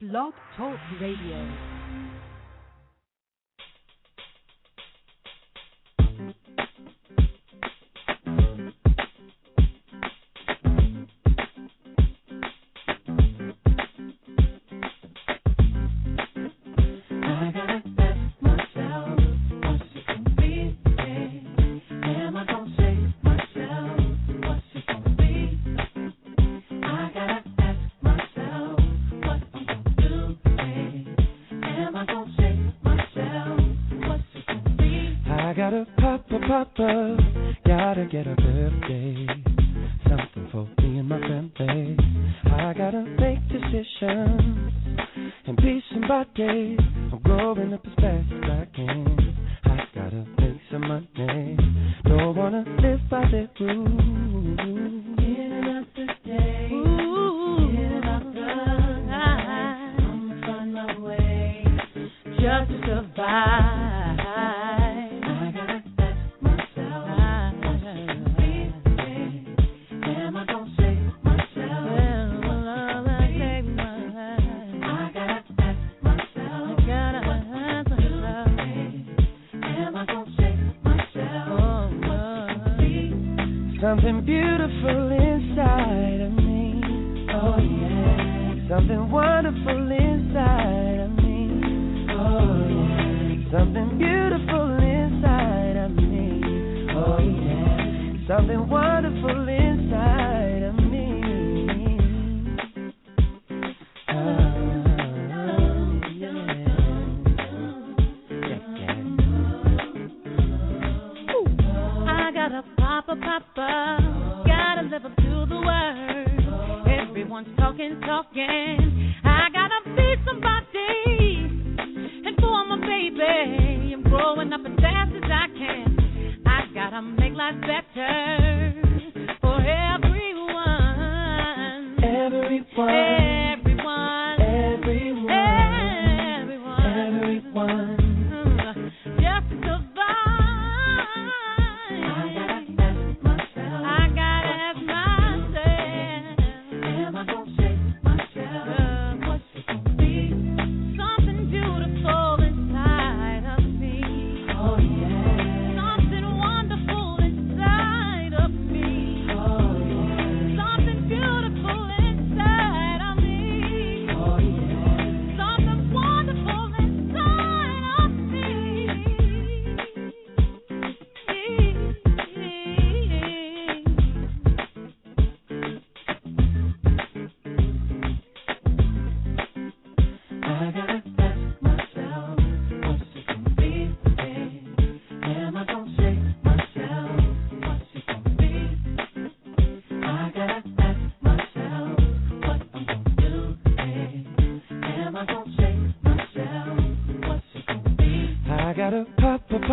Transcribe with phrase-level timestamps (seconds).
[0.00, 1.79] Blog Talk Radio.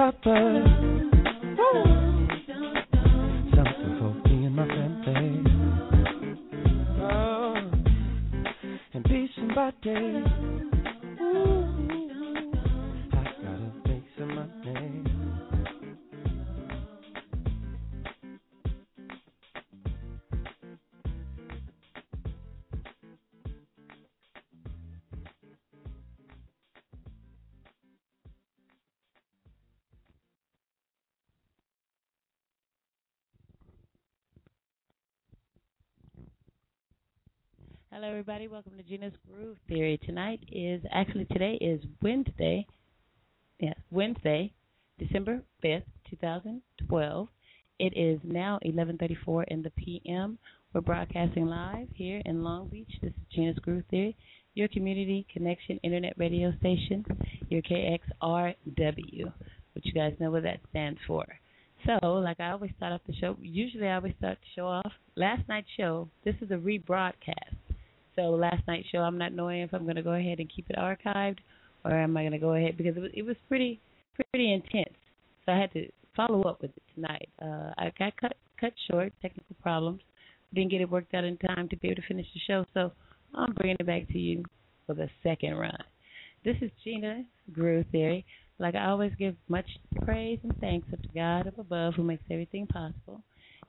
[0.07, 0.46] Papa
[37.99, 38.47] Hello, everybody.
[38.47, 39.99] Welcome to Gena's Groove Theory.
[40.05, 42.67] Tonight is actually today is Wednesday.
[43.59, 44.53] Yes, Wednesday,
[44.99, 47.27] December fifth, two thousand twelve.
[47.79, 50.37] It is now eleven thirty-four in the p.m.
[50.73, 52.91] We're broadcasting live here in Long Beach.
[53.01, 54.15] This is Gena's Groove Theory,
[54.53, 57.03] your community connection internet radio station,
[57.49, 59.33] your KXRW,
[59.73, 61.25] which you guys know what that stands for.
[61.87, 64.91] So, like I always start off the show, usually I always start the show off.
[65.15, 67.56] Last night's show, this is a rebroadcast.
[68.17, 70.69] So last night's show, I'm not knowing if I'm going to go ahead and keep
[70.69, 71.37] it archived,
[71.85, 73.79] or am I going to go ahead because it was it was pretty
[74.15, 74.95] pretty intense.
[75.45, 77.29] So I had to follow up with it tonight.
[77.39, 80.01] Uh, I got cut cut short, technical problems,
[80.53, 82.65] didn't get it worked out in time to be able to finish the show.
[82.73, 82.91] So
[83.35, 84.43] I'm bringing it back to you
[84.87, 85.77] for the second run.
[86.43, 87.23] This is Gena
[87.53, 88.25] Groove Theory.
[88.57, 89.67] Like I always give much
[90.03, 93.21] praise and thanks up to God up above who makes everything possible.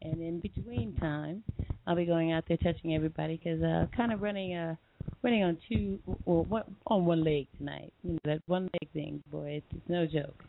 [0.02, 1.42] And in between time,
[1.86, 4.76] I'll be going out there touching everybody because uh, kind of running uh
[5.22, 7.92] running on two or one, on one leg tonight.
[8.02, 10.44] You know that one leg thing, boy, it's, it's no joke.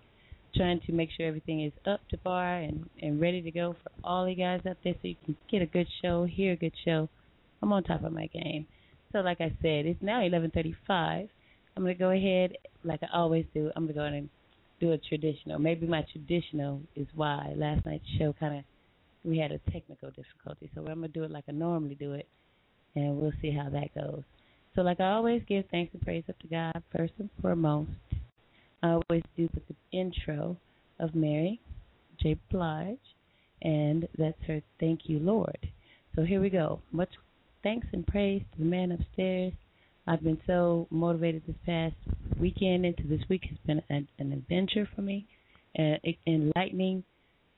[0.56, 3.92] Trying to make sure everything is up to par and and ready to go for
[4.04, 6.74] all you guys out there, so you can get a good show, hear a good
[6.86, 7.10] show.
[7.62, 8.68] I'm on top of my game.
[9.12, 11.30] So like I said, it's now 11:35.
[11.76, 13.72] I'm gonna go ahead, like I always do.
[13.76, 14.30] I'm gonna go ahead and
[14.80, 15.60] do a traditional.
[15.60, 18.64] Maybe my traditional is why last night's show kind of
[19.24, 20.70] we had a technical difficulty.
[20.74, 22.28] So I'm gonna do it like I normally do it,
[22.96, 24.24] and we'll see how that goes.
[24.76, 27.92] So like I always give thanks and praise up to God first and foremost.
[28.82, 30.58] I always do with the intro
[31.00, 31.60] of Mary
[32.22, 32.38] J.
[32.52, 32.98] Blige,
[33.62, 35.70] and that's her "Thank You, Lord."
[36.16, 36.82] So here we go.
[36.92, 37.10] Much
[37.64, 39.54] thanks and praise to the man upstairs
[40.10, 41.94] I've been so motivated this past
[42.40, 45.28] weekend into this week has been an, an adventure for me,
[45.76, 47.04] and uh, enlightening,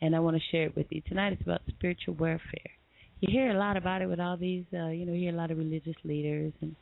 [0.01, 1.33] and I want to share it with you tonight.
[1.33, 2.71] It's about spiritual warfare.
[3.19, 5.37] You hear a lot about it with all these, uh, you know, you hear a
[5.37, 6.75] lot of religious leaders and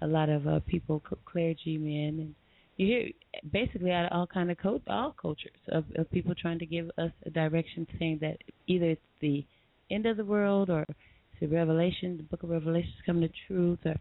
[0.00, 2.34] a lot of uh, people, clergymen, and
[2.76, 3.08] you hear
[3.52, 6.90] basically out of all kind of cult, all cultures of, of people trying to give
[6.96, 9.44] us a direction, saying that either it's the
[9.90, 13.34] end of the world or it's the Revelation, the Book of Revelation is coming to
[13.46, 13.96] truth, or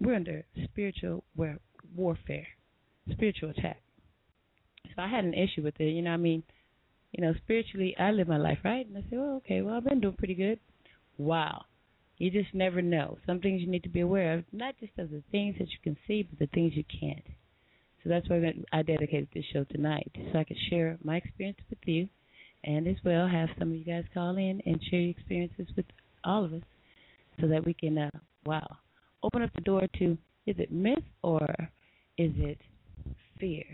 [0.00, 1.22] we're under spiritual
[1.94, 2.46] warfare,
[3.12, 3.80] spiritual attack.
[4.94, 5.84] So I had an issue with it.
[5.90, 6.42] You know, I mean,
[7.16, 9.84] you know, spiritually, I live my life right, and I say, well, okay, well, I've
[9.84, 10.60] been doing pretty good.
[11.16, 11.64] Wow,
[12.18, 13.16] you just never know.
[13.26, 15.78] Some things you need to be aware of, not just of the things that you
[15.82, 17.24] can see, but the things you can't.
[18.04, 21.78] So that's why I dedicated this show tonight, so I could share my experience with
[21.86, 22.06] you,
[22.64, 25.86] and as well have some of you guys call in and share your experiences with
[26.22, 26.62] all of us,
[27.40, 28.10] so that we can, uh,
[28.44, 28.66] wow,
[29.22, 31.46] open up the door to is it myth or
[32.18, 32.58] is it
[33.40, 33.64] fear?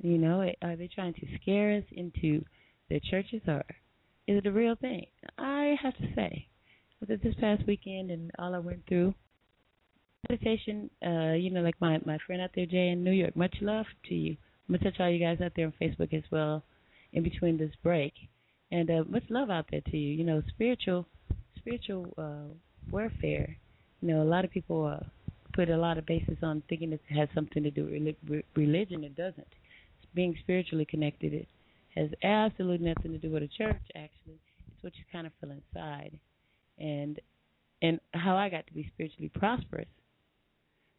[0.00, 2.44] You know, are they trying to scare us into
[2.88, 3.64] their churches or
[4.26, 5.06] is it a real thing?
[5.38, 6.46] I have to say,
[7.00, 9.14] with this past weekend and all I went through,
[10.28, 13.56] meditation, uh, you know, like my my friend out there, Jay in New York, much
[13.60, 14.36] love to you.
[14.68, 16.64] I'm gonna touch all you guys out there on Facebook as well
[17.12, 18.12] in between this break.
[18.72, 20.14] And uh, much love out there to you.
[20.14, 21.06] You know, spiritual
[21.56, 22.52] spiritual uh
[22.90, 23.56] warfare
[24.00, 25.04] you know, a lot of people uh,
[25.54, 27.84] put a lot of basis on thinking it has something to do
[28.28, 29.04] with religion.
[29.04, 29.46] It doesn't.
[30.16, 31.46] Being spiritually connected, it
[31.94, 33.82] has absolutely nothing to do with a church.
[33.94, 36.18] Actually, it's what you kind of feel inside,
[36.78, 37.20] and
[37.82, 39.86] and how I got to be spiritually prosperous.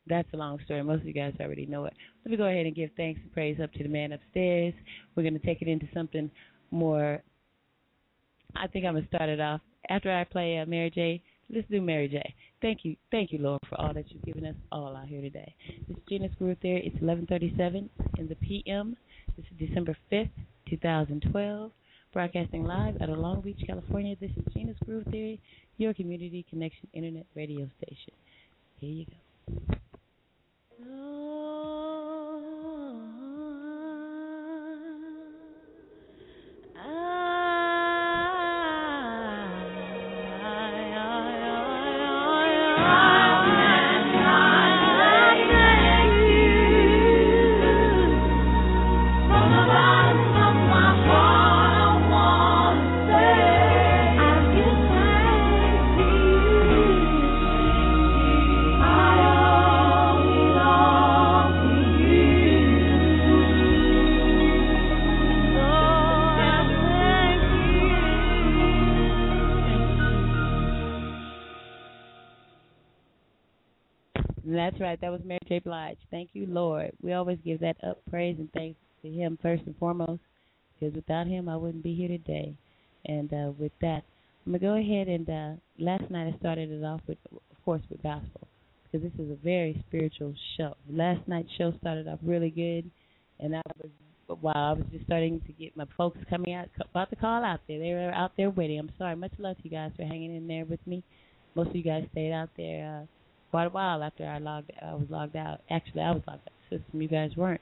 [0.05, 0.83] That's a long story.
[0.83, 1.93] Most of you guys already know it.
[2.23, 4.73] Let me go ahead and give thanks and praise up to the man upstairs.
[5.15, 6.31] We're going to take it into something
[6.71, 7.21] more.
[8.55, 11.23] I think I'm going to start it off after I play uh, Mary J.
[11.49, 12.21] Let's do Mary J.
[12.61, 15.55] Thank you, thank you, Lord, for all that you've given us all out here today.
[15.87, 16.91] This is Gena's Groove Theory.
[16.91, 18.97] It's 11:37 in the p.m.
[19.37, 20.31] This is December 5th,
[20.67, 21.71] 2012.
[22.11, 24.15] Broadcasting live out of Long Beach, California.
[24.19, 25.39] This is Gena's Groove Theory,
[25.77, 28.13] your community connection internet radio station.
[28.79, 29.13] Here you go.
[30.79, 30.87] That's
[75.65, 75.87] Mary.
[75.87, 75.97] Blige.
[76.11, 76.91] Thank you, Lord.
[77.01, 80.21] We always give that up praise and thanks to Him first and foremost,
[80.79, 82.55] because without Him, I wouldn't be here today.
[83.05, 84.03] And uh, with that,
[84.45, 87.81] I'm gonna go ahead and uh, last night I started it off with, of course,
[87.89, 88.47] with gospel,
[88.83, 90.75] because this is a very spiritual show.
[90.89, 92.89] Last night's show started off really good,
[93.39, 93.91] and I was
[94.41, 97.61] while I was just starting to get my folks coming out, about to call out
[97.67, 97.79] there.
[97.79, 98.79] They were out there waiting.
[98.79, 99.15] I'm sorry.
[99.15, 101.01] Much love to you guys for hanging in there with me.
[101.55, 103.03] Most of you guys stayed out there.
[103.03, 103.05] Uh,
[103.51, 105.61] quite a while after I logged I was logged out.
[105.69, 107.01] Actually, I was logged out system.
[107.01, 107.61] You guys weren't.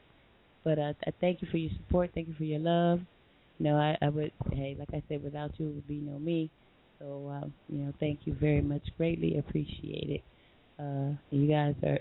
[0.64, 2.10] But uh, I thank you for your support.
[2.14, 3.00] Thank you for your love.
[3.58, 6.18] You know, I, I would hey, like I said, without you, it would be no
[6.18, 6.50] me.
[6.98, 8.82] So um, you know, thank you very much.
[8.96, 10.22] Greatly appreciate it.
[10.78, 11.98] Uh, you guys are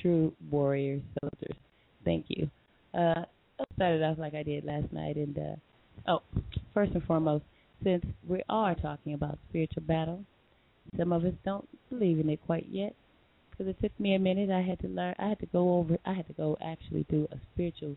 [0.00, 1.56] true warriors, soldiers.
[2.04, 2.50] Thank you.
[2.94, 3.24] Uh,
[3.60, 6.22] I started off like I did last night, and uh, oh,
[6.74, 7.44] first and foremost,
[7.84, 10.24] since we are talking about spiritual battle,
[10.96, 12.94] some of us don't believe in it quite yet
[13.58, 14.50] because it took me a minute.
[14.50, 15.14] I had to learn.
[15.18, 15.98] I had to go over.
[16.06, 17.96] I had to go actually do a spiritual,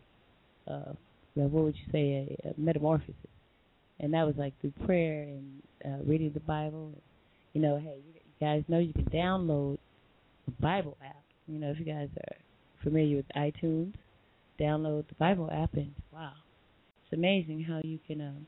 [0.68, 0.92] uh,
[1.34, 3.14] what would you say, a, a metamorphosis,
[4.00, 6.92] and that was like through prayer and uh, reading the Bible.
[7.52, 9.78] You know, hey, you, guys know you can download
[10.46, 11.22] the Bible app.
[11.46, 12.36] You know, if you guys are
[12.82, 13.92] familiar with iTunes,
[14.58, 16.32] download the Bible app, and wow,
[17.04, 18.20] it's amazing how you can.
[18.20, 18.46] Um,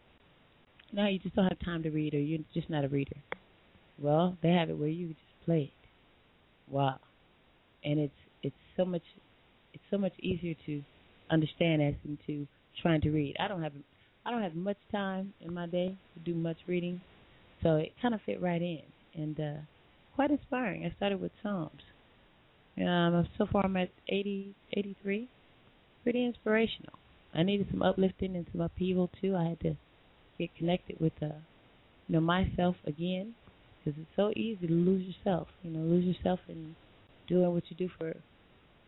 [0.93, 3.17] now you just don't have time to read, or you're just not a reader.
[4.01, 5.84] Well, they have it where you just play it.
[6.69, 6.99] Wow,
[7.85, 9.03] and it's it's so much
[9.73, 10.83] it's so much easier to
[11.31, 12.47] understand as into
[12.81, 13.37] trying to read.
[13.39, 13.73] I don't have
[14.25, 17.01] I don't have much time in my day to do much reading,
[17.63, 18.83] so it kind of fit right in
[19.15, 19.61] and uh,
[20.15, 20.85] quite inspiring.
[20.87, 21.83] I started with Psalms.
[22.79, 25.29] Um, so far I'm at 80, 83.
[26.03, 26.95] Pretty inspirational.
[27.33, 29.37] I needed some uplifting and some upheaval too.
[29.37, 29.77] I had to
[30.39, 31.27] get connected with uh,
[32.09, 33.35] you know myself again
[33.85, 35.49] because it's so easy to lose yourself.
[35.63, 36.75] You know, lose yourself in
[37.29, 38.15] doing what you do for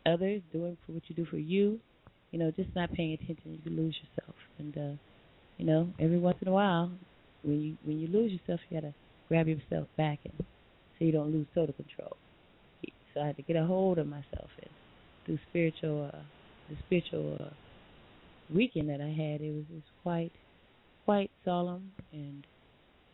[0.07, 1.79] others, doing for what you do for you.
[2.31, 4.37] You know, just not paying attention, you can lose yourself.
[4.59, 4.97] And uh,
[5.59, 6.91] you know, every once in a while,
[7.43, 8.95] when you when you lose yourself, you gotta
[9.29, 12.17] grab yourself back and so you don't lose total control.
[13.15, 14.71] So I had to get a hold of myself and
[15.25, 16.19] through spiritual, uh,
[16.69, 17.51] the spiritual uh,
[18.55, 20.33] weekend that I had, it was was quite
[21.05, 22.45] quite solemn and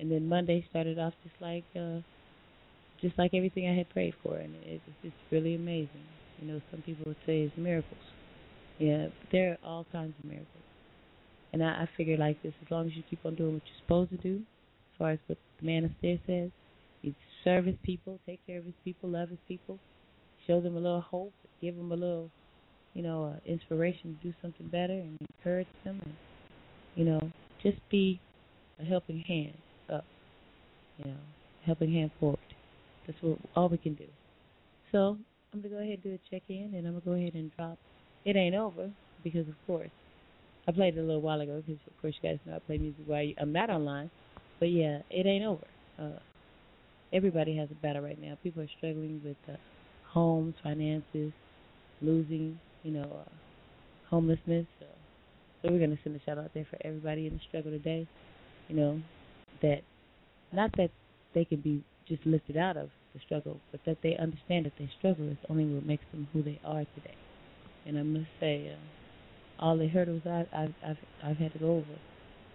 [0.02, 2.00] and then Monday started off just like uh,
[3.00, 6.04] just like everything I had prayed for, and it was just really amazing.
[6.40, 8.00] You know, some people would say it's miracles.
[8.80, 10.48] Yeah, there are all kinds of miracles.
[11.52, 13.80] And I, I figure like this: as long as you keep on doing what you're
[13.80, 16.50] supposed to do, as far as what the man upstairs says,
[17.02, 19.78] you serve his people, take care of his people, love his people,
[20.48, 22.28] show them a little hope, give them a little,
[22.94, 26.14] you know, uh, inspiration to do something better, and encourage them, and
[26.96, 27.20] you know,
[27.62, 28.20] just be
[28.80, 29.56] a helping hand
[31.04, 31.18] know,
[31.64, 32.38] helping hand forward.
[33.06, 34.06] That's what all we can do.
[34.90, 35.16] So
[35.52, 37.50] I'm gonna go ahead and do a check in, and I'm gonna go ahead and
[37.56, 37.78] drop.
[38.24, 38.90] It ain't over
[39.24, 39.90] because, of course,
[40.68, 42.78] I played it a little while ago because, of course, you guys know I play
[42.78, 44.10] music while you, I'm not online.
[44.60, 45.66] But yeah, it ain't over.
[45.98, 46.20] Uh,
[47.12, 48.38] everybody has a battle right now.
[48.42, 49.56] People are struggling with uh,
[50.08, 51.32] homes, finances,
[52.00, 53.30] losing, you know, uh,
[54.08, 54.66] homelessness.
[54.78, 54.86] So,
[55.62, 58.06] so we're gonna send a shout out there for everybody in the struggle today.
[58.68, 59.00] You know,
[59.62, 59.82] that
[60.52, 60.90] not that
[61.34, 64.90] they can be just lifted out of the struggle, but that they understand that their
[64.98, 67.16] struggle is only what makes them who they are today.
[67.86, 71.70] And I must say, uh, all the hurdles I, I've I've I've had to go
[71.70, 71.98] over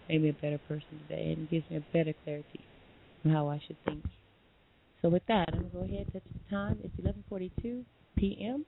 [0.09, 2.59] made me a better person today, and gives me a better clarity
[3.25, 4.03] on how I should think.
[5.01, 6.79] So with that, I'm gonna go ahead and touch the time.
[6.83, 6.95] It's
[7.31, 7.83] 11:42
[8.15, 8.65] p.m.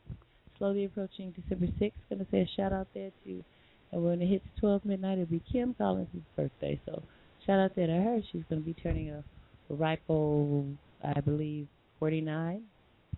[0.58, 1.92] Slowly approaching December 6th.
[2.10, 3.44] Gonna say a shout out there to,
[3.92, 6.80] and when it hits 12 midnight, it'll be Kim Collins' birthday.
[6.86, 7.02] So
[7.50, 8.20] shout out there to her.
[8.32, 9.24] She's gonna be turning a,
[9.72, 11.68] a ripe old, I believe,
[12.00, 12.62] 49,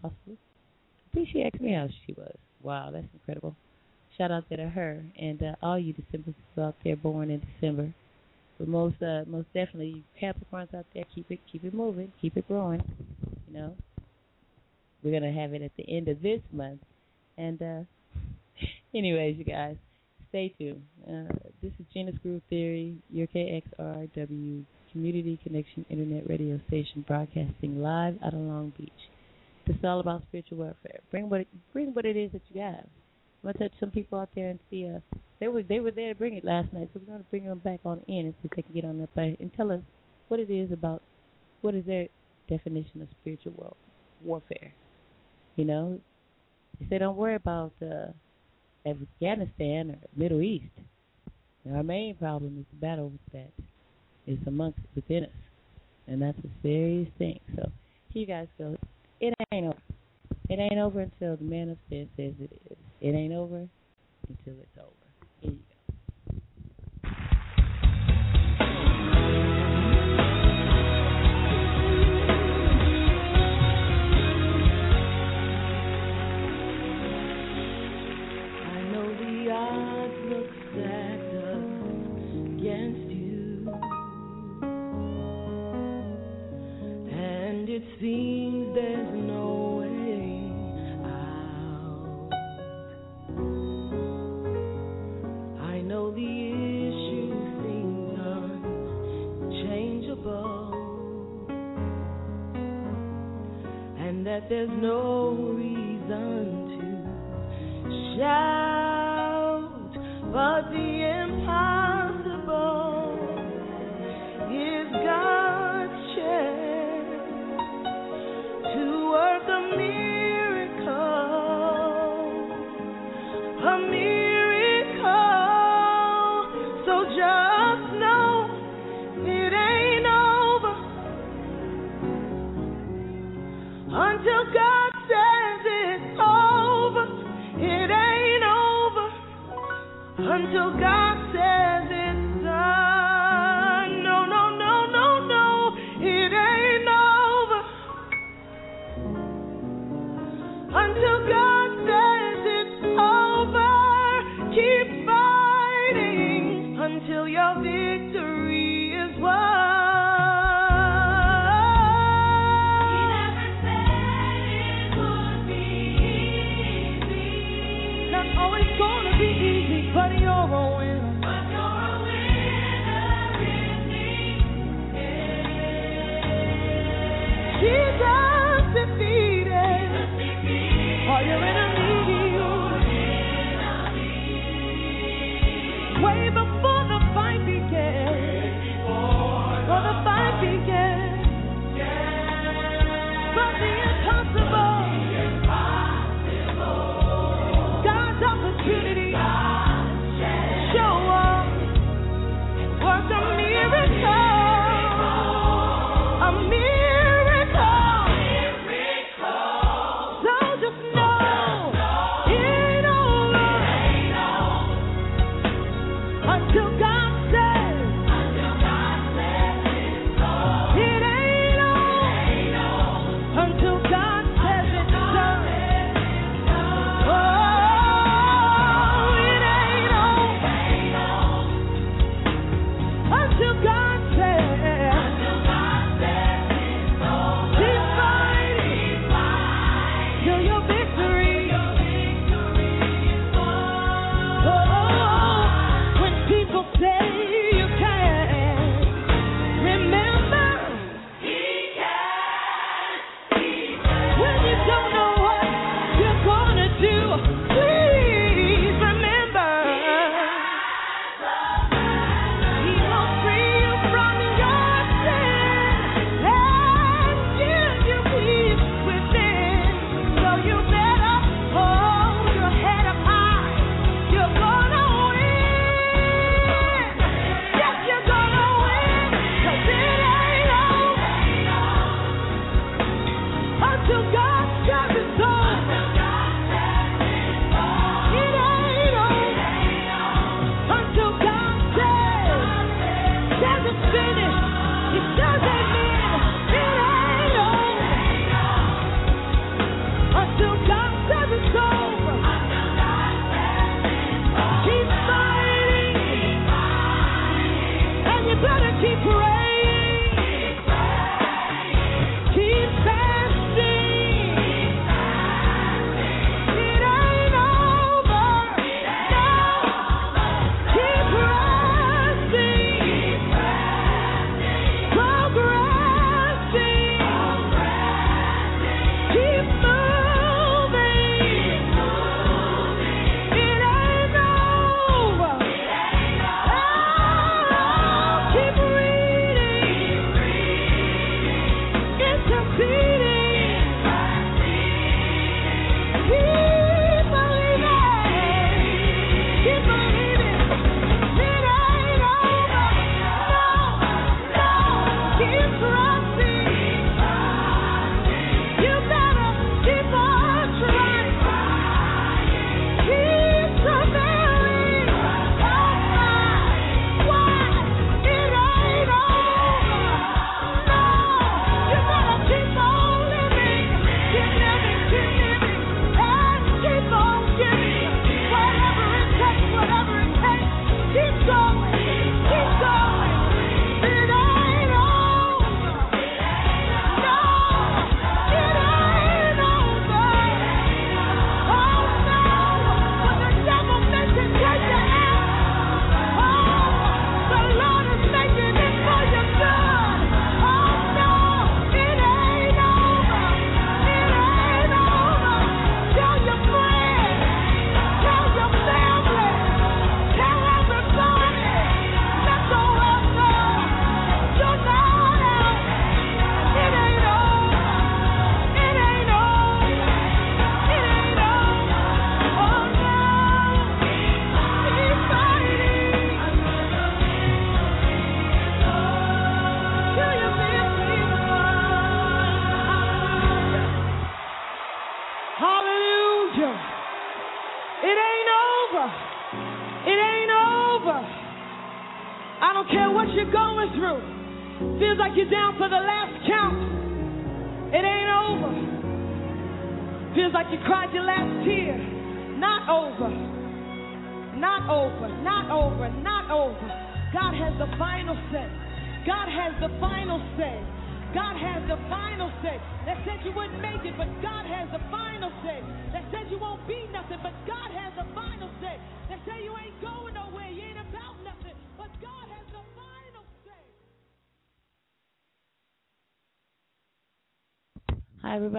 [0.02, 0.38] possibly.
[0.38, 2.36] I think she asked me how she was.
[2.64, 3.56] Wow, that's incredible.
[4.18, 7.94] Shout out there to her and uh, all you December out there born in December.
[8.58, 12.38] But most uh, most definitely you Capricorns out there, keep it keep it moving, keep
[12.38, 12.82] it growing.
[13.48, 13.76] You know.
[15.04, 16.80] We're gonna have it at the end of this month.
[17.38, 17.82] And uh
[18.96, 19.76] anyways, you guys,
[20.32, 20.82] stay tuned.
[21.06, 28.18] Uh, this is Gena's Groove Theory, your KXRW Community Connection Internet Radio Station broadcasting live
[28.24, 28.90] out of Long Beach.
[29.68, 31.02] This is all about spiritual warfare.
[31.12, 32.86] Bring what it, bring what it is that you have.
[33.44, 35.00] I'm gonna touch some people out there and see uh
[35.42, 37.60] they were they were there to bring it last night, so we're gonna bring them
[37.60, 39.82] back on in and see if they can get on up and tell us
[40.30, 41.02] what it is about
[41.60, 42.08] what is their
[42.48, 43.76] definition of spiritual war-
[44.24, 44.74] warfare.
[45.58, 46.00] You know,
[46.80, 48.12] they say don't worry about uh,
[48.86, 50.66] Afghanistan or Middle East.
[51.74, 53.52] Our main problem is the battle with that
[54.26, 55.30] is amongst within us,
[56.08, 57.40] and that's a serious thing.
[57.56, 57.72] So
[58.14, 58.76] you guys go.
[59.20, 59.78] It ain't over.
[60.50, 62.78] It ain't over until the man upstairs says it is.
[63.00, 63.68] It ain't over
[64.28, 64.90] until it's over.
[65.42, 65.52] Here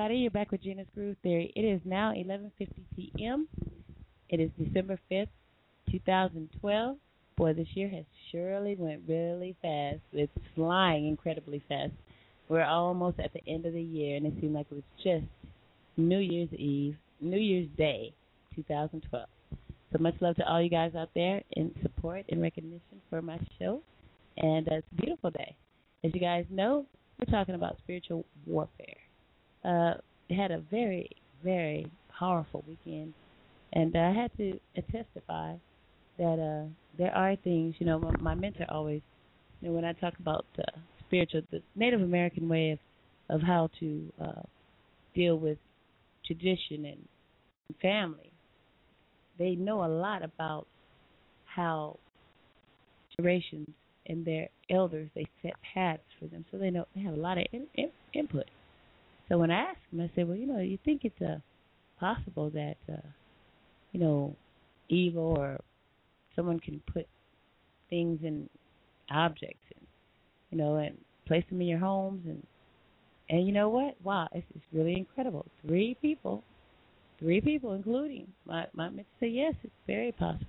[0.02, 0.22] everybody.
[0.22, 1.52] You're back with Gena's Groove Theory.
[1.54, 3.46] It is now 11:50 p.m.
[4.30, 5.28] It is December 5th,
[5.92, 6.96] 2012.
[7.36, 10.00] Boy, this year has surely went really fast.
[10.12, 11.92] It's flying incredibly fast.
[12.48, 15.26] We're almost at the end of the year, and it seemed like it was just
[15.96, 18.12] New Year's Eve, New Year's Day,
[18.56, 19.28] 2012.
[19.92, 23.38] So much love to all you guys out there in support and recognition for my
[23.56, 23.82] show.
[24.36, 25.54] And uh, it's a beautiful day.
[26.02, 26.86] As you guys know,
[27.20, 29.01] we're talking about spiritual warfare.
[29.64, 29.94] Uh,
[30.30, 31.10] had a very,
[31.44, 31.86] very
[32.18, 33.12] powerful weekend,
[33.72, 35.54] and I had to uh, testify
[36.18, 37.74] that uh, there are things.
[37.78, 39.02] You know, my, my mentor always,
[39.60, 40.62] you know, when I talk about uh,
[41.06, 42.78] spiritual, the Native American way of
[43.32, 44.42] of how to uh,
[45.14, 45.58] deal with
[46.26, 47.08] tradition and
[47.80, 48.30] family.
[49.38, 50.66] They know a lot about
[51.46, 51.98] how
[53.16, 53.68] generations
[54.06, 57.38] and their elders they set paths for them, so they know they have a lot
[57.38, 58.44] of in, in, input.
[59.28, 61.38] So when I asked him, I said, "Well, you know, you think it's uh,
[61.98, 63.06] possible that uh,
[63.92, 64.36] you know
[64.88, 65.60] evil or
[66.34, 67.06] someone can put
[67.88, 68.48] things in
[69.10, 69.86] objects and
[70.50, 72.42] you know and place them in your homes and
[73.28, 73.96] and you know what?
[74.02, 75.46] Wow, it's, it's really incredible.
[75.66, 76.44] Three people,
[77.18, 80.46] three people, including my my mentor, say yes, it's very possible.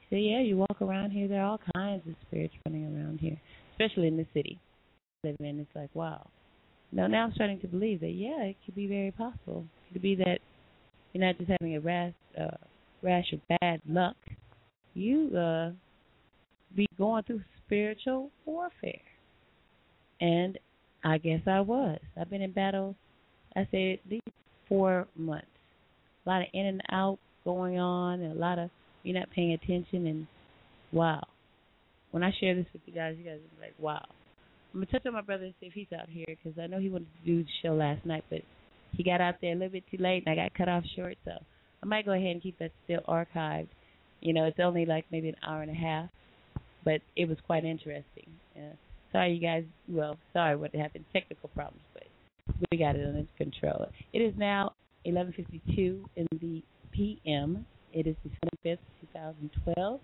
[0.00, 3.18] He said, yeah, you walk around here, there are all kinds of spirits running around
[3.20, 3.40] here,
[3.72, 4.60] especially in the city.
[5.24, 6.28] In, it's like wow.
[6.94, 9.66] Now, now I'm starting to believe that yeah, it could be very possible.
[9.90, 10.38] It could be that
[11.12, 12.56] you're not just having a rash, uh,
[13.02, 14.16] rash of bad luck.
[14.94, 15.70] You uh,
[16.76, 18.92] be going through spiritual warfare,
[20.20, 20.56] and
[21.02, 21.98] I guess I was.
[22.18, 22.94] I've been in battle.
[23.56, 24.28] I say at least
[24.68, 25.46] four months.
[26.24, 28.70] A lot of in and out going on, and a lot of
[29.02, 30.06] you're not paying attention.
[30.06, 30.26] And
[30.92, 31.24] wow,
[32.12, 34.04] when I share this with you guys, you guys are like, wow.
[34.74, 36.80] I'm gonna touch on my brother and see if he's out here because I know
[36.80, 38.40] he wanted to do the show last night, but
[38.96, 41.16] he got out there a little bit too late, and I got cut off short.
[41.24, 43.68] So I might go ahead and keep that still archived.
[44.20, 46.08] You know, it's only like maybe an hour and a half,
[46.84, 48.26] but it was quite interesting.
[48.56, 48.74] Uh,
[49.12, 49.62] sorry, you guys.
[49.88, 51.04] Well, sorry what happened.
[51.12, 52.04] Technical problems, but
[52.72, 53.86] we got it under control.
[54.12, 54.72] It is now
[55.06, 57.64] 11:52 in the p.m.
[57.92, 60.00] It is December 5th, 2012.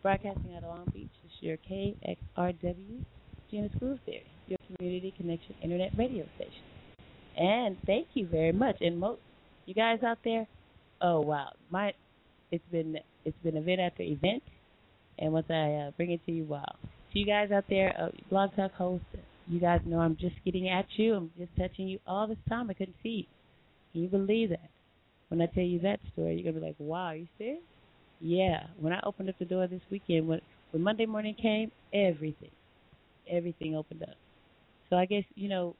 [0.00, 1.10] Broadcasting out of Long Beach.
[1.24, 3.04] This is your KXRW
[3.52, 6.64] Gena's Groove Theory, your community connection internet radio station.
[7.36, 8.76] And thank you very much.
[8.80, 9.20] And most
[9.66, 10.46] you guys out there,
[11.02, 11.92] oh wow, my
[12.50, 14.42] it's been it's been event after event.
[15.18, 16.64] And once I uh, bring it to you, wow.
[16.82, 19.06] So you guys out there, uh, Blog Talk hosts,
[19.46, 21.14] you guys know I'm just getting at you.
[21.14, 22.70] I'm just touching you all this time.
[22.70, 23.24] I couldn't see you.
[23.92, 24.70] Can you believe that?
[25.28, 27.62] When I tell you that story, you're gonna be like, "Wow, you serious?"
[28.20, 28.66] Yeah.
[28.78, 32.50] When I opened up the door this weekend, when when Monday morning came, everything,
[33.30, 34.16] everything opened up.
[34.90, 35.74] So I guess you know,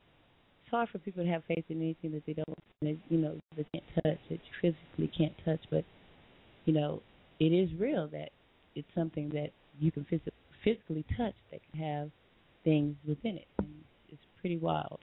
[0.62, 3.66] it's hard for people to have faith in anything that they don't, you know, they
[3.72, 5.60] can't touch, that you physically can't touch.
[5.70, 5.84] But
[6.64, 7.02] you know,
[7.40, 8.30] it is real that
[8.74, 9.50] it's something that
[9.80, 10.20] you can phys-
[10.64, 12.10] physically touch that can have
[12.64, 13.46] things within it.
[13.58, 13.68] And
[14.08, 15.00] it's pretty wild.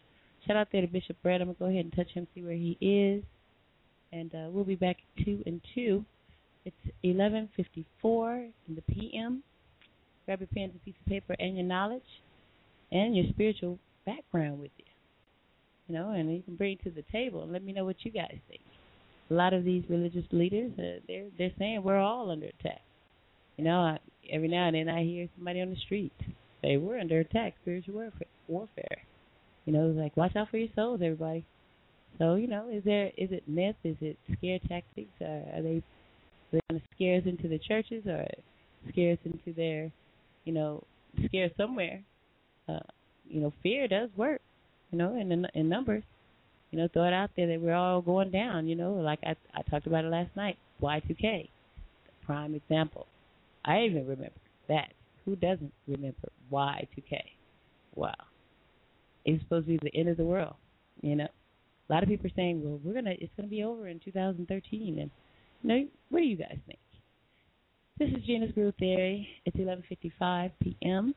[0.47, 1.41] Shout out there to Bishop Brett.
[1.41, 3.23] I'm gonna go ahead and touch him, see where he is,
[4.11, 6.03] and uh, we'll be back at two and two.
[6.65, 9.43] It's 11:54 in the p.m.
[10.25, 12.01] Grab your pens and piece of paper and your knowledge
[12.91, 14.85] and your spiritual background with you.
[15.87, 17.97] You know, and you can bring it to the table and let me know what
[18.03, 18.61] you guys think.
[19.31, 22.81] A lot of these religious leaders, uh, they're they're saying we're all under attack.
[23.57, 23.99] You know, I,
[24.31, 26.13] every now and then I hear somebody on the street
[26.61, 28.27] say we're under attack, spiritual warfare.
[28.47, 28.97] warfare.
[29.65, 31.45] You know, like watch out for your souls, everybody.
[32.17, 33.75] So you know, is there is it myth?
[33.83, 35.11] Is it scare tactics?
[35.21, 35.83] Or are they
[36.51, 38.25] they going to scare us into the churches or
[38.89, 39.91] scare us into their,
[40.45, 40.83] you know,
[41.25, 42.01] scare somewhere?
[42.69, 42.79] Uh,
[43.27, 44.41] you know, fear does work.
[44.91, 46.03] You know, in in, numbers.
[46.71, 48.67] You know, throw it out there that we're all going down.
[48.67, 50.57] You know, like I I talked about it last night.
[50.81, 51.49] Y2K,
[52.25, 53.07] prime example.
[53.65, 54.31] I even remember
[54.67, 54.93] that.
[55.25, 57.19] Who doesn't remember Y2K?
[57.95, 58.15] Wow.
[59.25, 60.55] It's supposed to be the end of the world,
[61.01, 61.27] you know.
[61.89, 64.99] A lot of people are saying, "Well, we're gonna it's gonna be over in 2013,"
[64.99, 65.11] and
[65.61, 66.79] you know, what do you guys think?
[67.99, 69.27] This is Gena's Groove Theory.
[69.45, 71.13] It's 11:55 p.m.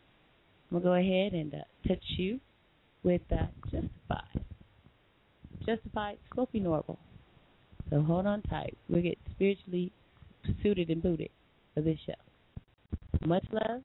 [0.73, 2.41] I'm gonna go ahead and uh, touch you
[3.03, 4.41] with uh, Justified.
[5.67, 6.97] Justified, Smokie Norful.
[7.91, 8.75] So hold on tight.
[8.89, 9.93] We'll get spiritually
[10.63, 11.29] suited and booted
[11.75, 12.15] for this show.
[13.27, 13.83] Much love.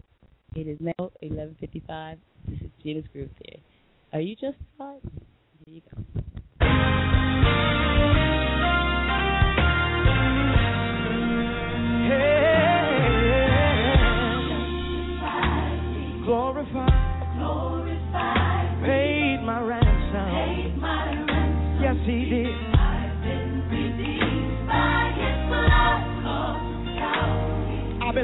[0.56, 2.19] It is now 11:55.
[2.47, 3.62] This is Gena's Groove Theory.
[4.13, 5.02] Are you justified?
[5.65, 7.76] Here you go.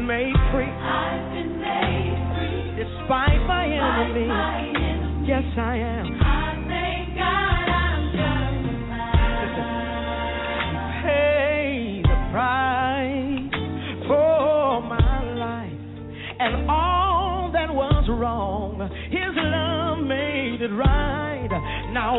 [0.03, 0.65] Been made free.
[0.67, 2.83] I've been made free.
[2.83, 4.27] Despite my enemies.
[4.27, 5.27] My enemies.
[5.29, 6.05] Yes, I am.
[6.21, 9.23] I thank God I'm justified.
[11.03, 13.51] Pay the price
[14.07, 15.71] for my life
[16.39, 18.79] and all that was wrong.
[19.09, 21.47] His love made it right.
[21.93, 22.17] Now,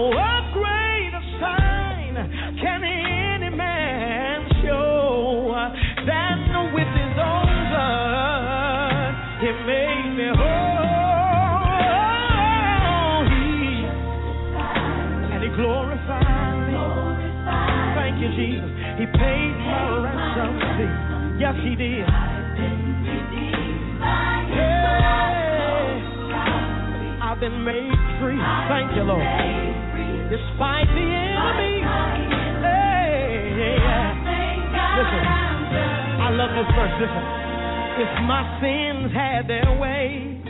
[27.44, 27.92] been made
[28.24, 28.40] free.
[28.72, 29.20] Thank you, Lord.
[30.32, 31.84] Despite the enemy.
[34.96, 35.24] Listen,
[36.24, 36.96] I love this verse.
[37.04, 37.24] Listen.
[38.00, 40.40] If my sins had their way,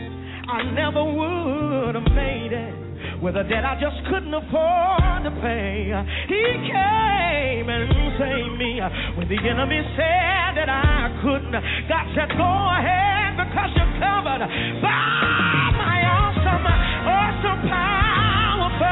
[0.46, 2.74] I never would have made it
[3.20, 5.90] with a debt I just couldn't afford to pay.
[6.30, 7.90] He came and
[8.22, 8.78] saved me
[9.18, 11.59] when the enemy said that I couldn't.
[11.90, 14.46] God said, Go ahead because you're covered
[14.78, 15.93] by my
[16.46, 16.66] awesome,
[17.07, 18.85] awesome, powerful.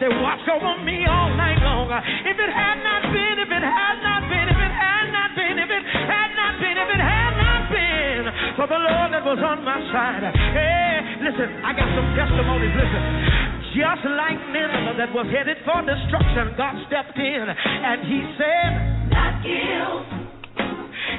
[0.00, 1.88] They watch over me all night long.
[2.26, 5.56] If it had not been, if it had not been, if it had not been,
[5.58, 8.24] if it had not been, if it had not been
[8.56, 10.22] for the Lord that was on my side.
[10.52, 12.74] Hey, listen, I got some testimonies.
[12.76, 13.52] Listen.
[13.72, 18.70] Just like Nineveh that was headed for destruction, God stepped in and He said,
[19.08, 20.22] Not killed.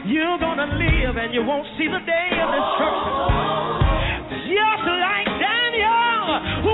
[0.05, 3.17] You're gonna live and you won't see the day of destruction.
[4.53, 6.72] Just like Daniel,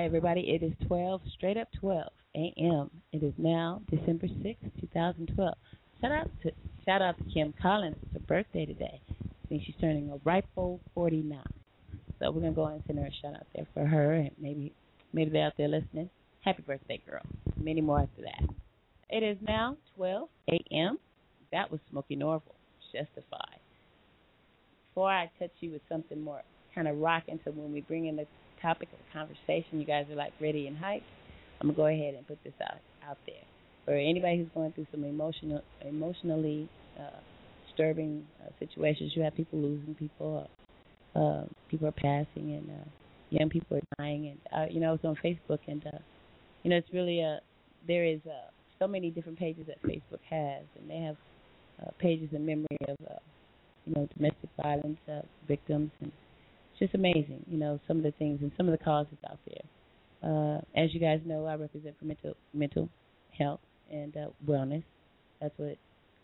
[0.00, 0.40] Hi, everybody.
[0.48, 2.90] It is 12, straight up 12 a.m.
[3.12, 5.54] It is now December 6th, 2012.
[6.00, 6.50] Shout out to
[6.86, 7.96] shout out to Kim Collins.
[8.04, 8.98] It's her birthday today.
[9.20, 11.38] I think she's turning a ripe old 49.
[12.18, 14.72] So we're gonna go and send her a shout out there for her, and maybe
[15.12, 16.08] maybe they're out there listening.
[16.46, 17.20] Happy birthday, girl.
[17.58, 18.48] Many more after that.
[19.10, 20.98] It is now 12 a.m.
[21.52, 22.54] That was Smokie Norful.
[22.90, 23.52] Justify.
[24.88, 26.40] Before I touch you with something more
[26.74, 28.26] kind of rocking, so when we bring in the
[28.62, 31.02] topic of conversation, you guys are like ready and hyped.
[31.60, 33.44] I'm gonna go ahead and put this out out there
[33.84, 36.68] for anybody who's going through some emotional, emotionally
[36.98, 37.18] uh,
[37.66, 39.12] disturbing uh, situations.
[39.14, 40.48] You have people losing people,
[41.16, 42.88] uh, uh, people are passing, and uh,
[43.30, 44.28] young people are dying.
[44.28, 45.98] And uh, you know, I was on Facebook, and uh,
[46.62, 47.40] you know, it's really a
[47.86, 51.16] there is uh, so many different pages that Facebook has, and they have
[51.82, 53.14] uh, pages in memory of uh,
[53.86, 56.12] you know domestic violence uh, victims and
[56.80, 59.62] just amazing, you know, some of the things and some of the causes out there.
[60.22, 62.88] Uh, as you guys know, I represent for mental mental
[63.38, 64.82] health and uh, wellness.
[65.40, 65.76] That's what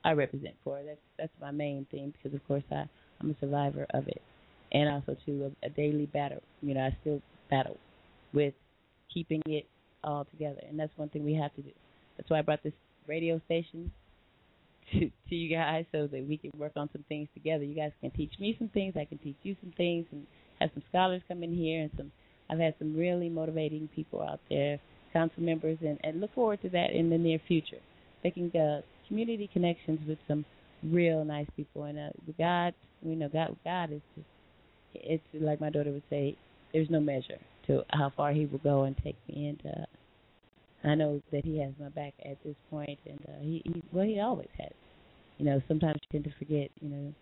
[0.05, 0.81] I represent for.
[0.85, 2.85] That's that's my main thing because, of course, I
[3.21, 4.21] I'm a survivor of it,
[4.73, 6.42] and also too a, a daily battle.
[6.62, 7.79] You know, I still battle
[8.33, 8.55] with
[9.12, 9.66] keeping it
[10.05, 11.71] all together, and that's one thing we have to do.
[12.16, 12.75] That's why I brought this
[13.07, 13.90] radio station
[14.92, 17.64] to to you guys so that we can work on some things together.
[17.64, 20.27] You guys can teach me some things, I can teach you some things, and
[20.61, 22.12] have some scholars come in here and some
[22.49, 24.79] I've had some really motivating people out there,
[25.12, 27.81] council members, and, and look forward to that in the near future.
[28.23, 30.45] Making uh, community connections with some
[30.83, 34.27] real nice people, and uh, God, we know God, God is just,
[34.95, 36.37] it's like my daughter would say,
[36.73, 40.95] there's no measure to how far He will go and take me, and uh, I
[40.95, 44.21] know that He has my back at this point, and uh, He, he, well, He
[44.21, 44.73] always has.
[45.38, 47.14] You know, sometimes you tend to forget, you know,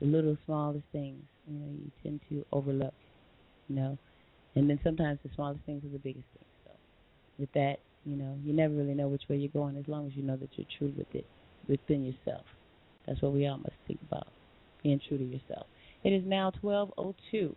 [0.00, 2.94] the little smallest things, you know, you tend to overlook,
[3.68, 3.98] you know,
[4.54, 6.50] and then sometimes the smallest things are the biggest things.
[6.64, 6.70] So
[7.38, 10.12] with that, you know, you never really know which way you're going as long as
[10.14, 11.26] you know that you're true with it
[11.68, 12.44] within yourself.
[13.06, 14.28] That's what we all must think about,
[14.82, 15.66] being true to yourself.
[16.04, 17.54] It is now 12:02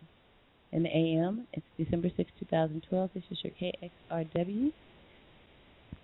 [0.72, 1.46] in the AM.
[1.52, 3.10] It's December 6, 2012.
[3.14, 4.72] This is your KXRW,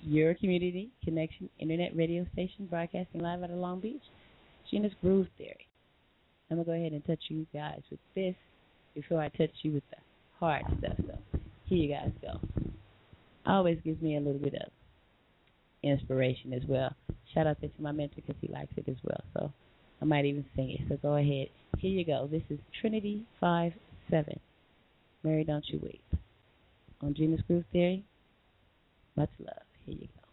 [0.02, 4.02] your community connection internet radio station, broadcasting live out of Long Beach.
[4.70, 5.66] Gena's Groove Theory.
[6.50, 8.34] I'm gonna go ahead and touch you guys with this
[8.94, 9.96] before I touch you with the
[10.38, 10.96] hard stuff.
[11.06, 11.18] So
[11.64, 12.40] here you guys go.
[13.46, 14.70] Always gives me a little bit of
[15.82, 16.94] inspiration as well.
[17.32, 19.20] Shout out to my mentor because he likes it as well.
[19.34, 19.52] So
[20.00, 20.80] I might even sing it.
[20.88, 21.48] So go ahead.
[21.78, 22.28] Here you go.
[22.30, 23.72] This is Trinity Five
[24.10, 24.38] Seven.
[25.22, 26.04] Mary, don't you weep.
[27.02, 28.04] On Gena's Groove Theory.
[29.16, 29.62] Much love.
[29.86, 30.23] Here you go.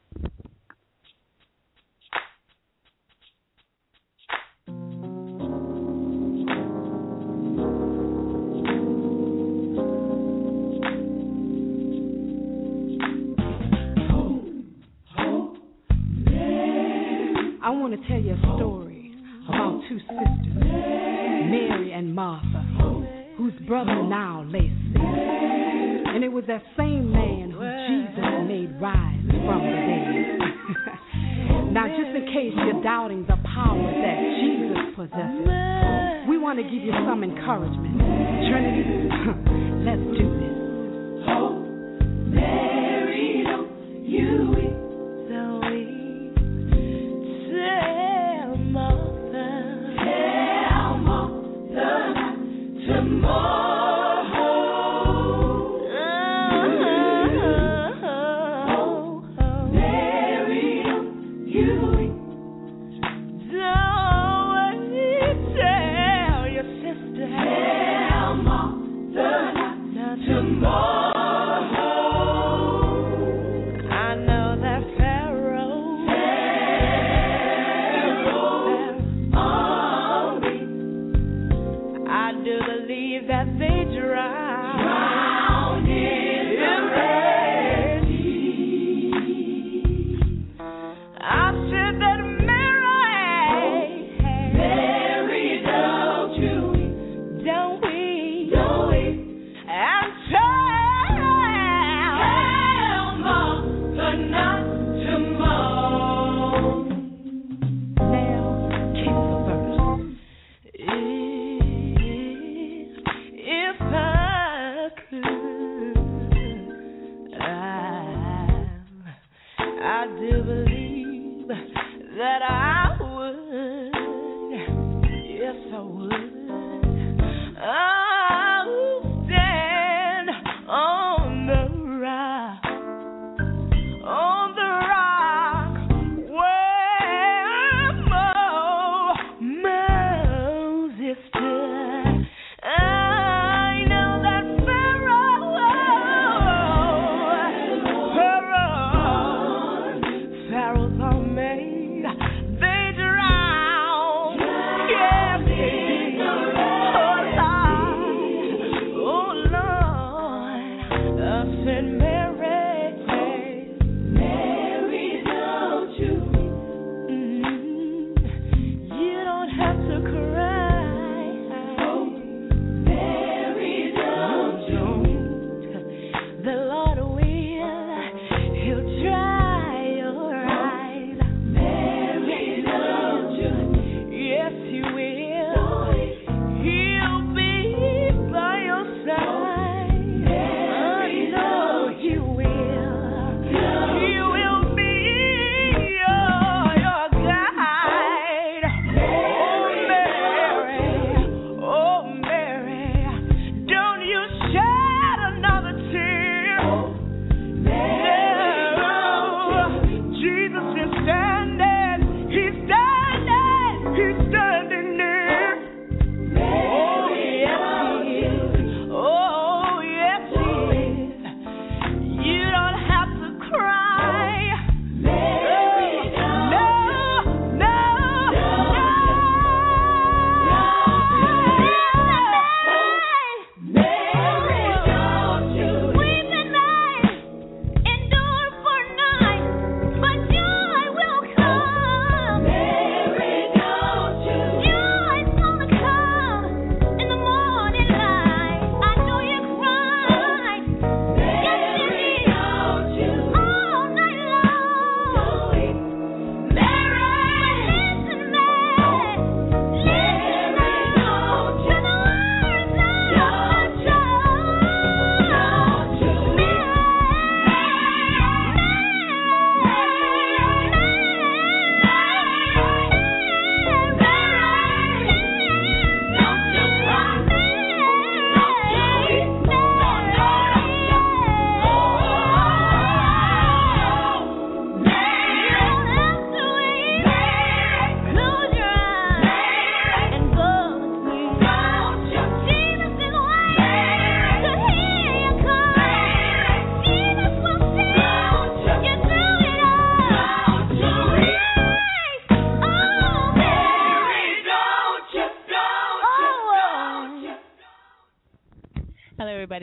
[17.64, 19.14] I want to tell you a story
[19.47, 20.49] about two sisters,
[21.45, 22.66] Mary and Martha,
[23.38, 24.97] whose brother now lay sick.
[24.97, 30.41] And it was that same man who Jesus made rise from the dead.
[31.74, 36.82] now, just in case you're doubting the power that Jesus possesses, we want to give
[36.82, 37.93] you some encouragement.
[38.49, 38.89] Trinity,
[39.86, 41.30] let's do this.
[41.30, 41.62] Hope,
[42.26, 43.70] Mary, don't
[44.09, 44.91] you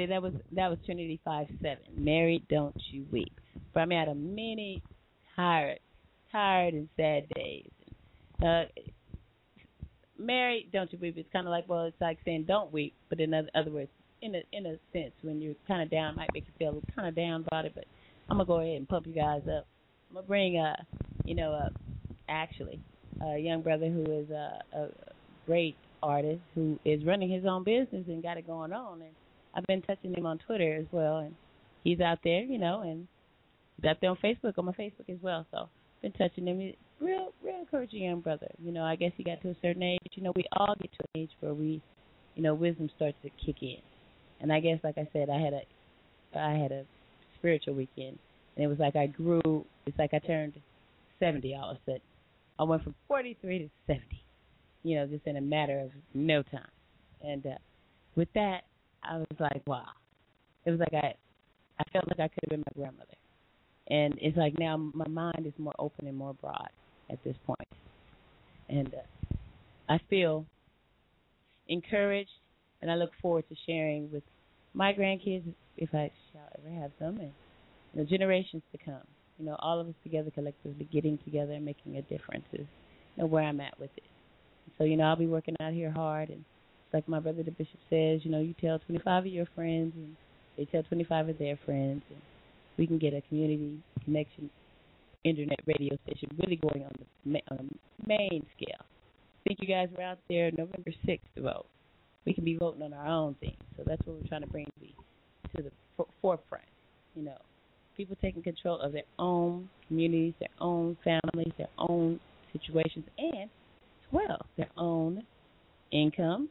[0.09, 1.78] That was that was Trinity Five Seven.
[1.96, 3.32] Mary, don't you weep.
[3.72, 4.82] Brought me out of many
[5.36, 5.80] tired,
[6.32, 7.70] tired and sad days.
[8.42, 8.64] Uh,
[10.18, 11.16] Mary, don't you weep.
[11.16, 13.90] It's kind of like well, it's like saying don't weep, but in other, other words,
[14.22, 17.09] in a in a sense, when you're kind of down, might make you feel kind
[17.09, 17.72] of down about it.
[17.74, 17.84] But
[18.28, 19.66] I'm gonna go ahead and pump you guys up.
[20.11, 20.74] I'm gonna bring uh,
[21.28, 21.68] you know, uh,
[22.28, 22.80] actually,
[23.22, 24.88] a young brother who is a, a
[25.44, 29.02] great artist who is running his own business and got it going on.
[29.02, 29.11] And
[29.55, 31.34] I've been touching him on Twitter as well, and
[31.84, 33.07] he's out there, you know, and
[33.76, 35.46] he's out there on Facebook on my Facebook as well.
[35.51, 35.68] So
[36.03, 36.61] been touching him.
[36.61, 38.49] He's real, real encouraging young brother.
[38.62, 39.99] You know, I guess he got to a certain age.
[40.12, 41.82] You know, we all get to an age where we,
[42.34, 43.78] you know, wisdom starts to kick in.
[44.40, 46.84] And I guess, like I said, I had a, I had a
[47.38, 48.18] spiritual weekend,
[48.57, 49.64] and it was like I grew.
[49.86, 50.55] It's like I turned
[51.18, 52.03] seventy all of a sudden.
[52.59, 54.22] I went from forty three to seventy
[54.82, 56.70] you know, just in a matter of no time.
[57.22, 57.59] And uh,
[58.16, 58.62] with that,
[59.03, 59.86] I was like, wow.
[60.64, 61.14] It was like I,
[61.78, 63.14] I felt like I could have been my grandmother.
[63.88, 66.68] And it's like now my mind is more open and more broad
[67.11, 67.36] at this.
[68.68, 69.36] And uh,
[69.88, 70.44] I feel
[71.68, 72.30] encouraged,
[72.82, 74.22] and I look forward to sharing with
[74.74, 75.42] my grandkids,
[75.76, 77.32] if I shall ever have them, and
[77.94, 79.03] the generations to come.
[79.38, 82.66] You know, all of us together collectively getting together and making a difference is
[83.16, 84.03] you know, where I'm at with it.
[84.76, 86.44] So, you know, I'll be working out here hard and
[86.93, 90.16] like my brother the bishop says, you know, you tell 25 of your friends and
[90.57, 92.20] they tell 25 of their friends and
[92.76, 94.51] we can get a community connection
[95.24, 96.93] internet radio station really going on
[97.26, 98.80] the on a main scale.
[98.80, 101.66] I think you guys were out there November 6th to vote.
[102.24, 103.57] We can be voting on our own things.
[103.76, 106.64] So that's what we're trying to bring to the, to the forefront.
[107.14, 107.39] You know,
[107.97, 112.20] people taking control of their own communities, their own families, their own
[112.53, 113.49] situations, and
[114.12, 115.22] well, their own
[115.93, 116.49] income,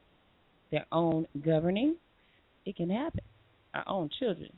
[0.72, 1.95] their own governing.
[2.65, 3.22] It can happen.
[3.74, 4.49] Our own children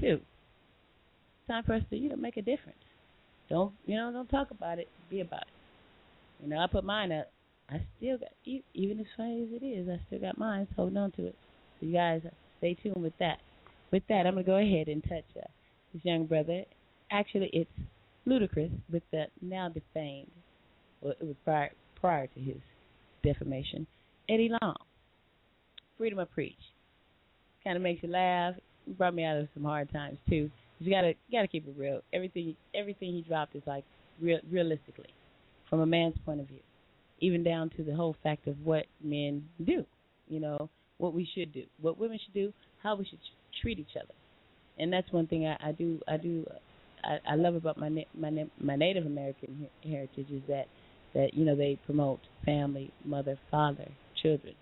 [0.00, 0.20] too.
[0.20, 2.78] It's time for us to you know make a difference.
[3.48, 4.10] Don't you know?
[4.12, 4.88] Don't talk about it.
[5.10, 6.42] Be about it.
[6.42, 7.30] You know, I put mine up.
[7.70, 8.28] I still got
[8.74, 9.88] even as funny as it is.
[9.88, 10.66] I still got mine.
[10.70, 11.36] So holding on to it.
[11.80, 12.22] So you guys
[12.58, 13.38] stay tuned with that.
[13.90, 15.46] With that, I'm gonna go ahead and touch uh,
[15.92, 16.64] this young brother.
[17.10, 17.70] Actually, it's
[18.26, 20.30] Ludacris with the now defamed.
[21.00, 22.56] Well, it was prior prior to his
[23.22, 23.86] defamation,
[24.28, 24.76] Eddie Long.
[25.98, 26.54] Freedom of Preach.
[27.62, 28.54] Kind of makes you laugh.
[28.98, 30.50] Brought me out of some hard times too.
[30.78, 32.00] You gotta you gotta keep it real.
[32.12, 33.84] Everything everything he dropped is like
[34.20, 35.08] real realistically,
[35.70, 36.60] from a man's point of view,
[37.20, 39.84] even down to the whole fact of what men do.
[40.28, 40.68] You know
[40.98, 43.18] what we should do, what women should do, how we should
[43.62, 44.12] treat each other,
[44.78, 46.44] and that's one thing I, I do I do
[47.04, 48.30] I, I love about my my
[48.60, 50.66] my Native American heritage is that
[51.14, 53.90] that you know they promote family, mother, father,
[54.22, 54.54] children.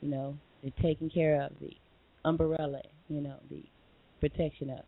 [0.00, 1.72] You know, they're taking care of the
[2.24, 2.82] umbrella.
[3.08, 3.62] You know, the
[4.20, 4.84] protection of them.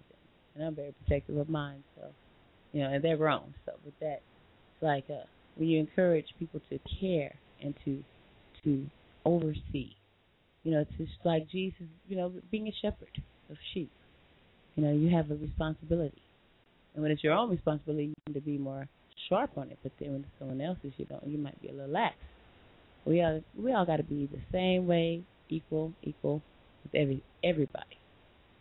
[0.55, 1.83] And I'm very protective of mine.
[1.97, 2.09] So,
[2.73, 3.55] you know, and they're grown.
[3.67, 4.21] So with that,
[4.75, 5.25] it's like uh,
[5.57, 8.03] when you encourage people to care and to
[8.65, 8.87] to
[9.25, 9.91] oversee.
[10.63, 11.87] You know, it's just like Jesus.
[12.09, 13.91] You know, being a shepherd of sheep.
[14.77, 16.23] You know, you have a responsibility,
[16.95, 18.89] and when it's your own responsibility, you need to be more
[19.29, 21.27] sharp on it, but then when it's someone else's, you don't.
[21.27, 22.17] You might be a little lax.
[23.05, 26.43] We all we all got to be the same way, equal, equal
[26.83, 27.99] with every everybody.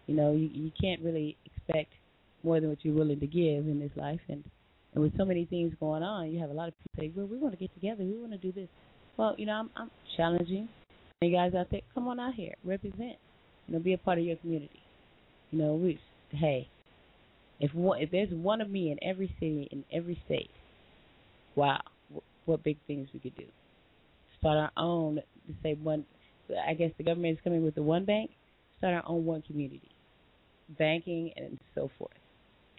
[0.08, 1.94] You know, you you can't really expect
[2.44, 4.44] more than what you're willing to give in this life, and
[4.94, 7.28] and with so many things going on, you have a lot of people say, "Well,
[7.28, 8.04] we want to get together.
[8.04, 8.68] We want to do this."
[9.18, 10.68] Well, you know, I'm I'm challenging
[11.22, 11.82] you guys out there.
[11.94, 13.18] Come on out here, represent.
[13.68, 14.82] You know, be a part of your community.
[15.52, 16.00] You know, we
[16.32, 16.68] hey,
[17.60, 20.50] if one, if there's one of me in every city in every state,
[21.56, 21.82] wow,
[22.46, 23.46] what big things we could do.
[24.40, 25.20] Start our own.
[25.62, 26.06] Say one,
[26.58, 28.32] I guess the government is coming with the one bank.
[28.78, 29.92] Start our own one community,
[30.78, 32.12] banking and so forth,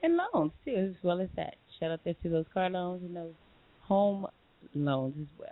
[0.02, 1.54] and loans too, as well as that.
[1.78, 3.34] Shout out there to those car loans and those
[3.82, 4.26] home
[4.74, 5.48] loans as well.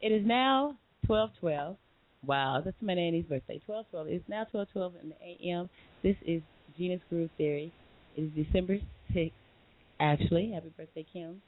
[0.00, 0.76] It is now
[1.06, 1.76] twelve twelve.
[2.24, 3.60] Wow, that's my nanny's birthday.
[3.64, 4.08] Twelve twelve.
[4.08, 5.70] It's now twelve twelve in the a.m.
[6.02, 6.42] This is
[6.76, 7.72] Gena's Groove Theory.
[8.16, 8.78] It is December
[9.14, 9.32] 6th,
[10.00, 10.52] actually.
[10.52, 11.42] Happy birthday, Kim.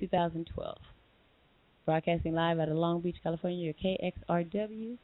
[0.00, 0.76] 2012.
[1.84, 4.96] Broadcasting live out of Long Beach, California, your KXRW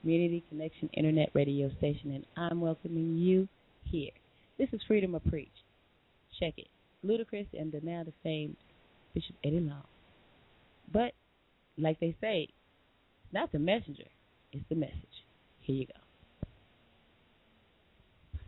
[0.00, 3.48] Community Connection Internet Radio Station, and I'm welcoming you
[3.84, 4.10] here.
[4.58, 5.48] This is Freedom of Preach.
[6.38, 6.68] Check it.
[7.04, 8.56] Ludacris and the now defamed
[9.14, 9.84] Bishop Eddie Long.
[10.92, 11.12] But,
[11.78, 12.48] like they say,
[13.24, 14.04] it's not the messenger,
[14.52, 14.94] it's the message.
[15.60, 15.94] Here you go.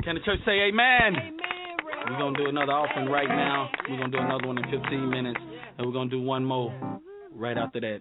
[0.04, 1.16] Can the church say amen?
[1.16, 1.38] Amen.
[2.10, 3.70] We're going to do another offering right now.
[3.88, 5.38] We're going to do another one in 15 minutes.
[5.78, 7.00] And we're going to do one more
[7.34, 8.00] right after that.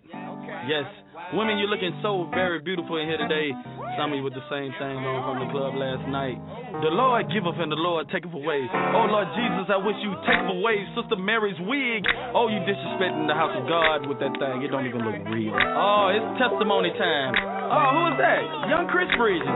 [0.68, 0.86] Yes,
[1.32, 3.56] Women, you're looking so very beautiful in here today.
[3.96, 6.36] Some of you with the same thing on from the club last night.
[6.84, 8.68] The Lord giveth and the Lord taketh away.
[8.68, 12.04] Oh Lord Jesus, I wish you take away Sister Mary's wig.
[12.36, 14.60] Oh, you disrespecting the house of God with that thing.
[14.60, 15.56] It don't even look real.
[15.56, 17.32] Oh, it's testimony time.
[17.72, 18.44] Oh, who is that?
[18.68, 19.48] Young Chris Bridges.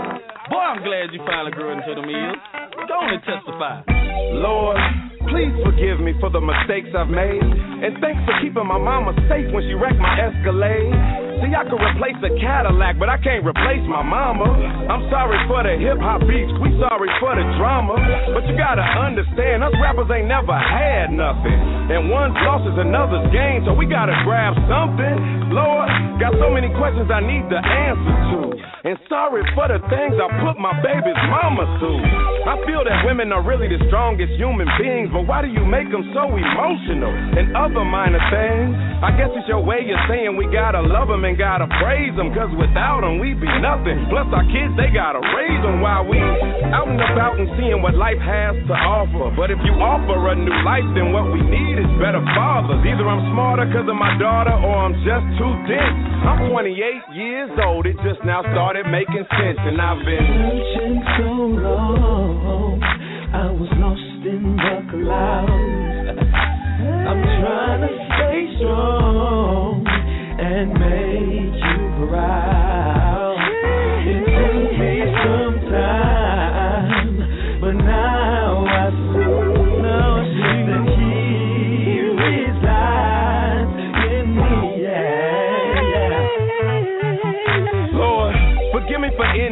[0.48, 2.40] Boy, I'm glad you finally grew into the meals.
[2.88, 3.84] Go on and testify.
[4.40, 4.80] Lord,
[5.28, 7.44] please forgive me for the mistakes I've made.
[7.44, 11.25] And thanks for keeping my mama safe when she wrecked my Escalade.
[11.44, 14.48] See, I could replace a Cadillac, but I can't replace my mama.
[14.88, 18.00] I'm sorry for the hip hop beats, we sorry for the drama.
[18.32, 21.58] But you gotta understand, us rappers ain't never had nothing.
[21.92, 25.52] And one's loss is another's gain, so we gotta grab something.
[25.52, 28.65] Lord, got so many questions I need the answer to.
[28.86, 32.06] And sorry for the things I put my baby's mama through.
[32.46, 35.90] I feel that women are really the strongest human beings, but why do you make
[35.90, 37.10] them so emotional?
[37.10, 41.26] And other minor things, I guess it's your way of saying we gotta love them
[41.26, 44.06] and gotta praise them, cause without them we'd be nothing.
[44.14, 46.22] Plus our kids, they gotta raise them while we
[46.70, 49.34] out and about and seeing what life has to offer.
[49.34, 52.86] But if you offer a new life, then what we need is better fathers.
[52.86, 55.98] Either I'm smarter cause of my daughter or I'm just too dense.
[56.22, 60.26] I'm 28 years old, it just now started making sense, and I've been
[60.76, 61.32] searching so
[61.64, 62.82] long.
[63.34, 65.52] I was lost in the clouds.
[67.08, 69.55] I'm trying to stay strong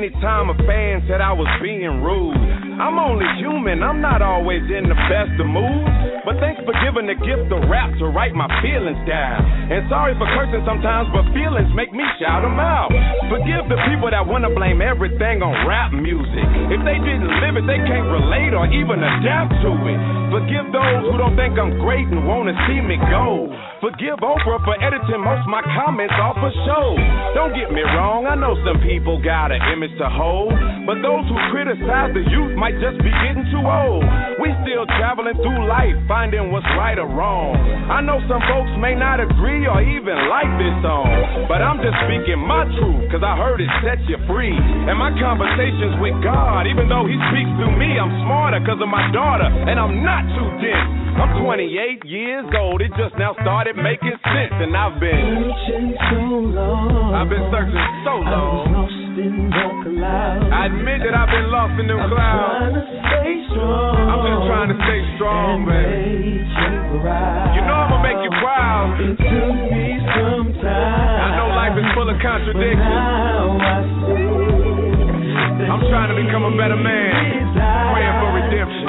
[0.04, 2.36] me for any time a fan said I was being rude.
[2.76, 5.88] I'm only human, I'm not always in the best of moods.
[6.26, 9.44] But thanks for giving the gift of rap to write my feelings down.
[9.72, 12.92] And sorry for cursing sometimes, but feelings make me shout them out.
[13.30, 16.48] Forgive the people that wanna blame everything on rap music.
[16.74, 20.00] If they didn't live it, they can't relate or even adapt to it.
[20.34, 23.48] Forgive those who don't think I'm great and wanna see me go.
[23.84, 26.96] Forgive Oprah for editing most my comments off a show.
[27.36, 30.56] Don't get me wrong, I know some people got an image to hold,
[30.88, 34.08] but those who criticize the youth might just be getting too old.
[34.40, 37.60] We still traveling through life, finding what's right or wrong.
[37.92, 42.00] I know some folks may not agree or even like this song, but I'm just
[42.08, 44.56] speaking my truth, cause I heard it set you free.
[44.56, 48.88] And my conversations with God, even though He speaks through me, I'm smarter cause of
[48.88, 51.04] my daughter, and I'm not too dense.
[51.14, 56.22] I'm 28 years old, it just now started making sense, and I've been searching so
[56.54, 57.14] long.
[57.14, 58.70] I've been searching so long.
[58.70, 59.66] I was lost in the
[59.98, 60.50] clouds.
[60.54, 62.54] I admit that I've been lost in them I'm clouds.
[62.54, 63.96] trying to stay strong.
[64.10, 65.90] I'm just trying to stay strong, and man.
[65.90, 67.50] make you proud.
[67.58, 68.88] You know I'm gonna make you proud.
[69.02, 71.22] It took me some time.
[71.24, 72.78] I know life is full of but contradictions.
[72.78, 74.52] now I see.
[75.64, 77.50] I'm trying to become a better man.
[77.58, 78.86] Praying for redemption.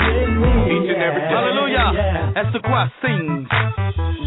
[0.68, 1.32] Each and every day.
[1.32, 1.88] Hallelujah.
[2.34, 3.48] That's the choir sings.
[3.48, 4.23] In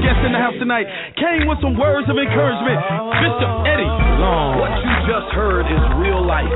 [0.00, 0.86] have a special guest in the house tonight.
[1.16, 2.80] Came with some words of encouragement.
[3.20, 3.46] Mr.
[3.68, 4.60] Eddie Long.
[4.60, 6.48] What you just heard is real life.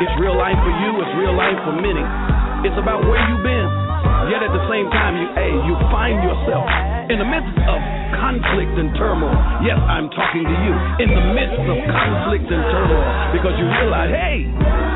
[0.00, 2.04] It's real life for you, it's real life for many.
[2.64, 3.68] It's about where you've been.
[4.28, 6.68] Yet at the same time, you hey, you find yourself
[7.12, 7.78] in the midst of
[8.16, 9.34] conflict and turmoil.
[9.64, 10.72] Yes, I'm talking to you.
[11.02, 13.04] In the midst of conflict and turmoil.
[13.32, 14.44] Because you realize, hey,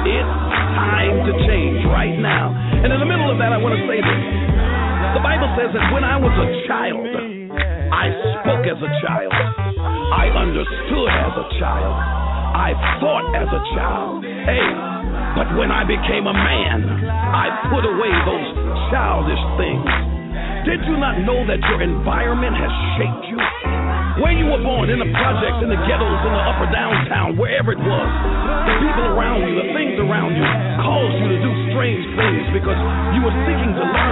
[0.09, 0.35] it's
[0.77, 2.53] time to change right now.
[2.53, 4.21] And in the middle of that, I want to say this.
[5.17, 7.34] The Bible says that when I was a child,
[7.95, 8.11] I
[8.43, 9.31] spoke as a child.
[9.31, 11.95] I understood as a child.
[12.59, 14.25] I thought as a child.
[14.27, 14.67] Hey,
[15.39, 18.49] but when I became a man, I put away those
[18.91, 19.87] childish things.
[20.67, 23.64] Did you not know that your environment has shaped you?
[24.23, 27.75] Where you were born, in the projects, in the ghettos, in the upper downtown, wherever
[27.75, 28.11] it was,
[28.63, 30.47] the people around you, the things around you,
[30.79, 32.79] caused you to do strange things because
[33.19, 34.05] you were seeking to learn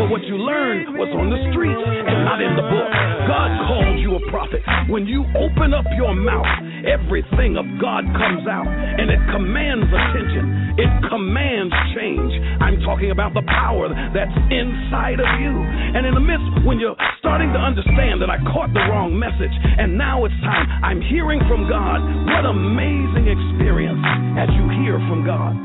[0.00, 2.88] but what you learned was on the streets and not in the book.
[3.28, 4.64] God called you a prophet.
[4.88, 6.48] When you open up your mouth,
[6.88, 10.80] everything of God comes out and it commands attention.
[10.80, 12.32] It commands change.
[12.64, 15.52] I'm talking about the power that's inside of you.
[15.52, 19.49] And in the midst, when you're starting to understand that I caught the wrong message
[19.78, 22.00] and now it's time, I'm hearing from God.
[22.28, 24.02] What amazing experience
[24.38, 25.56] as you hear from God.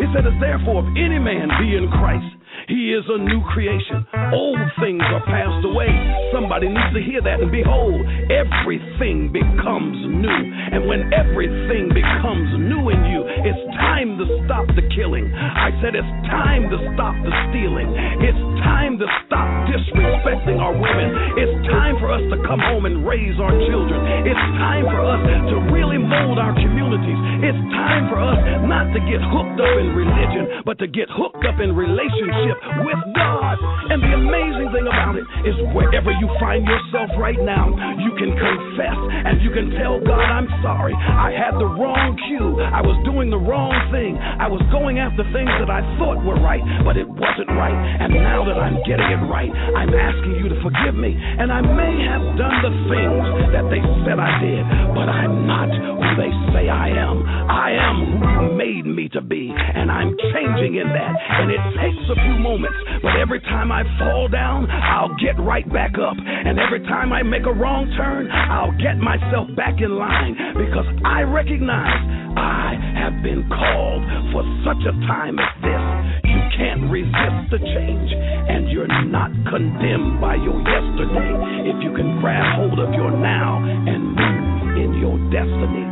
[0.00, 2.26] It said, Therefore, if any man be in Christ,
[2.68, 4.06] he is a new creation.
[4.32, 5.90] Old things are passed away.
[6.32, 7.40] Somebody needs to hear that.
[7.40, 8.00] And behold,
[8.32, 10.40] everything becomes new.
[10.72, 15.28] And when everything becomes new in you, it's time to stop the killing.
[15.34, 17.90] I said it's time to stop the stealing.
[18.24, 21.08] It's time to stop disrespecting our women.
[21.36, 24.00] It's time for us to come home and raise our children.
[24.24, 25.20] It's time for us
[25.52, 27.20] to really mold our communities.
[27.44, 31.44] It's time for us not to get hooked up in religion, but to get hooked
[31.44, 33.56] up in relationship relationship with God.
[33.84, 37.68] And the amazing thing about it is wherever you find yourself right now,
[38.00, 40.94] you can confess and you can tell God, I'm sorry.
[40.96, 42.60] I had the wrong cue.
[42.60, 44.16] I was doing the wrong thing.
[44.16, 47.76] I was going after things that I thought were right, but it wasn't right.
[47.76, 51.12] And now that I'm getting it right, I'm asking you to forgive me.
[51.12, 54.64] And I may have done the things that they said I did,
[54.96, 57.20] but I'm not who they say I am.
[57.52, 61.12] I am who you made me to be, and I'm changing in that.
[61.12, 65.66] And it takes a few moments, but every time I fall down, I'll get right
[65.72, 66.16] back up.
[66.18, 70.86] And every time I make a wrong turn, I'll get myself back in line because
[71.04, 72.00] I recognize
[72.36, 75.84] I have been called for such a time as this.
[76.26, 82.20] You can't resist the change, and you're not condemned by your yesterday if you can
[82.20, 85.86] grab hold of your now and move in your destiny.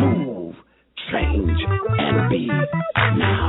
[0.00, 0.54] Move,
[1.12, 1.60] change,
[1.98, 3.44] and be now.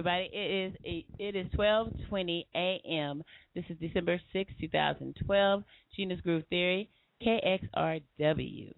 [0.00, 0.30] Everybody.
[0.32, 3.22] It is it is 12:20 a.m.
[3.54, 5.64] This is December 6, 2012.
[5.94, 6.88] Gena's Groove Theory,
[7.22, 8.72] KXRW,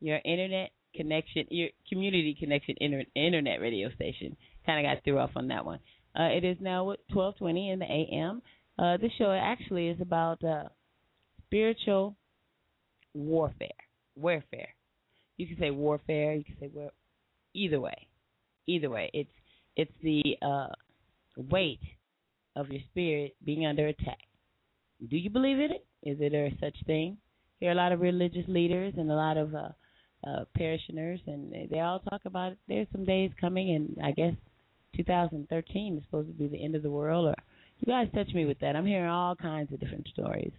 [0.00, 4.36] your internet connection, your community connection inter- internet radio station.
[4.66, 5.78] Kind of got threw off on that one.
[6.14, 8.42] Uh, it is now 12:20 in the a.m.
[8.78, 10.64] Uh, this show actually is about uh,
[11.46, 12.16] spiritual
[13.14, 13.70] warfare.
[14.14, 14.74] Warfare.
[15.38, 16.34] You can say warfare.
[16.34, 16.90] You can say war.
[17.54, 18.08] Either way,
[18.66, 19.30] either way, it's
[19.76, 20.68] it's the uh,
[21.36, 21.80] weight
[22.56, 24.18] of your spirit being under attack.
[25.08, 25.86] Do you believe in it?
[26.02, 27.18] Is it a such thing?
[27.60, 29.68] Here are a lot of religious leaders and a lot of uh,
[30.26, 32.58] uh, parishioners, and they all talk about it.
[32.68, 34.34] There's some days coming, and I guess
[34.96, 37.26] 2013 is supposed to be the end of the world.
[37.26, 37.34] Or
[37.78, 38.76] you guys touch me with that.
[38.76, 40.52] I'm hearing all kinds of different stories.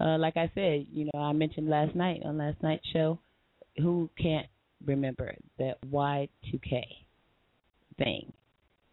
[0.00, 3.18] Uh, like I said, you know, I mentioned last night on last night's show.
[3.78, 4.46] Who can't
[4.84, 6.82] remember that Y2K
[7.98, 8.32] thing?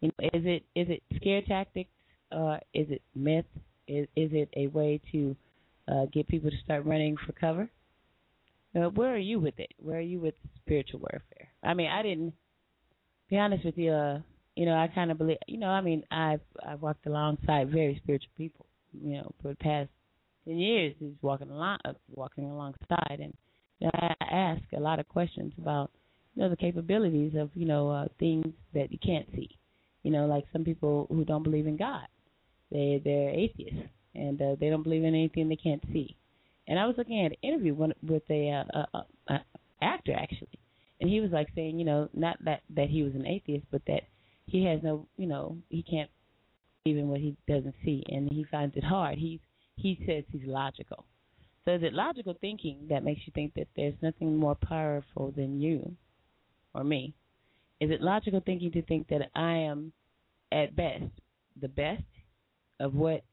[0.02, 1.90] You know, is it is it scare tactics?
[2.32, 3.46] Uh, is it myth?
[3.86, 5.36] Is is it a way to
[5.88, 7.70] uh, get people to start running for cover?
[8.74, 9.70] Uh, where are you with it?
[9.78, 11.48] Where are you with spiritual warfare?
[11.62, 12.34] I mean, I didn't.
[13.30, 13.92] Be honest with you.
[13.92, 14.18] Uh,
[14.56, 15.38] you know, I kind of believe.
[15.46, 18.66] You know, I mean, I've I've walked alongside very spiritual people.
[18.92, 19.88] You know, for the past
[20.44, 23.32] ten years, he's walking along, uh, walking alongside, and
[23.78, 23.90] you know,
[24.20, 25.92] I ask a lot of questions about
[26.34, 29.48] you know the capabilities of you know uh, things that you can't see.
[30.02, 32.06] You know, like some people who don't believe in God,
[32.70, 36.16] they they're atheists and uh, they don't believe in anything they can't see.
[36.68, 39.40] And I was looking at an interview with, with a, uh, a, a
[39.80, 40.58] actor actually,
[41.00, 43.82] and he was like saying, you know, not that that he was an atheist, but
[43.86, 44.02] that
[44.46, 46.10] he has no, you know, he can't
[46.84, 49.18] even what he doesn't see, and he finds it hard.
[49.18, 49.40] He
[49.76, 51.06] he says he's logical.
[51.64, 55.60] So is it logical thinking that makes you think that there's nothing more powerful than
[55.60, 55.94] you
[56.74, 57.14] or me?
[57.82, 59.92] Is it logical thinking to think that I am,
[60.52, 61.10] at best,
[61.60, 62.04] the best
[62.78, 63.24] of what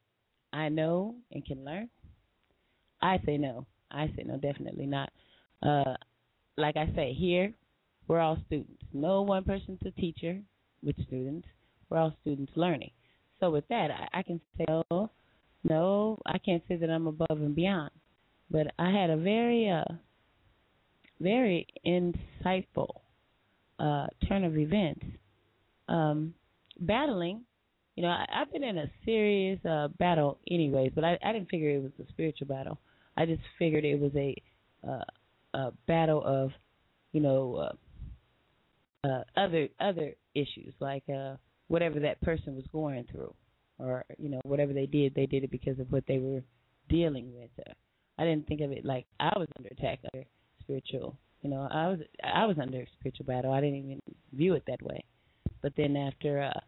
[0.52, 1.88] I know and can learn?
[3.00, 3.68] I say no.
[3.91, 5.12] I say no, definitely not.
[5.62, 5.93] Uh,
[6.58, 7.54] like I say, here
[8.08, 8.82] we're all students.
[8.91, 10.39] No one person's a teacher
[10.82, 11.47] with students.
[11.88, 12.89] We're all students learning.
[13.39, 15.12] So with that, I, I can say no,
[15.64, 17.91] no, I can't say that I'm above and beyond.
[18.50, 19.93] But I had a very, uh,
[21.20, 22.99] very insightful
[23.80, 25.05] uh, turn of events,
[25.88, 26.34] um,
[26.80, 27.41] battling,
[27.95, 31.49] you know, I, I've been in a serious uh battle anyways, but I I didn't
[31.49, 32.80] figure it was a spiritual battle.
[33.17, 34.36] I just figured it was a
[34.88, 35.03] uh
[35.53, 36.51] a battle of,
[37.11, 41.36] you know, uh, uh other other issues like uh
[41.67, 43.34] whatever that person was going through
[43.80, 46.41] or you know whatever they did they did it because of what they were
[46.89, 47.73] dealing with uh,
[48.17, 50.25] i didn't think of it like i was under attack under
[50.61, 53.51] spiritual you know i was i was under spiritual battle.
[53.51, 54.01] I didn't even
[54.33, 55.03] view it that way.
[55.61, 56.59] But then after uh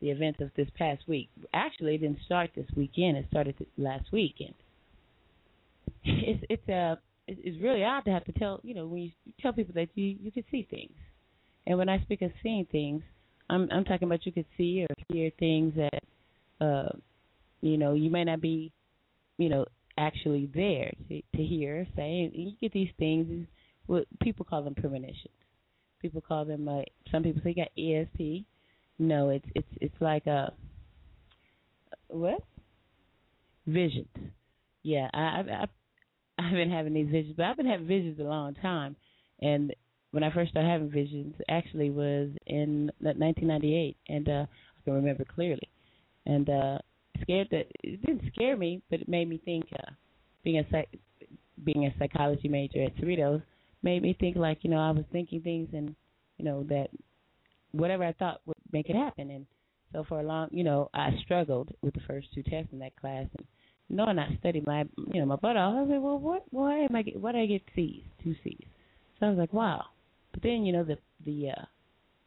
[0.00, 3.16] the events of this past week actually it didn't start this weekend.
[3.16, 4.54] It started last weekend.
[6.04, 6.96] It's it's uh
[7.26, 9.10] it's really odd to have to tell you know when you
[9.40, 10.96] tell people that you you can see things.
[11.66, 13.02] And when i speak of seeing things
[13.48, 16.02] i'm i'm talking about you could see or hear things that
[16.64, 16.88] uh
[17.60, 18.72] you know you may not be
[19.38, 19.66] you know
[20.00, 22.30] actually there to to hear say.
[22.32, 23.46] You get these things
[23.90, 25.34] what people call them premonitions.
[26.00, 28.44] People call them uh some people say you got esp
[28.98, 30.52] no it's it's it's like a
[32.08, 32.42] what?
[33.66, 34.06] Visions.
[34.84, 35.66] Yeah i i
[36.38, 38.94] i've been having these visions but i've been having visions a long time.
[39.42, 39.74] And
[40.12, 44.46] when i first started having visions actually was in 1998 and uh
[44.78, 45.68] i can remember clearly.
[46.26, 46.78] And uh
[47.22, 49.66] scared that it didn't scare me, but it made me think.
[49.74, 49.90] Uh,
[50.42, 50.88] being a psych,
[51.64, 53.42] being a psychology major at Cerritos
[53.82, 55.94] made me think like you know I was thinking things and
[56.36, 56.88] you know that
[57.72, 59.30] whatever I thought would make it happen.
[59.30, 59.46] And
[59.92, 62.96] so for a long, you know, I struggled with the first two tests in that
[62.96, 63.46] class and
[63.88, 65.74] knowing I studied my you know my butt off.
[65.76, 66.44] I was like, well, what?
[66.50, 67.20] Why am I get?
[67.20, 68.02] Why did I get C's?
[68.22, 68.66] Two C's.
[69.18, 69.84] So I was like, wow.
[70.32, 71.64] But then you know the the uh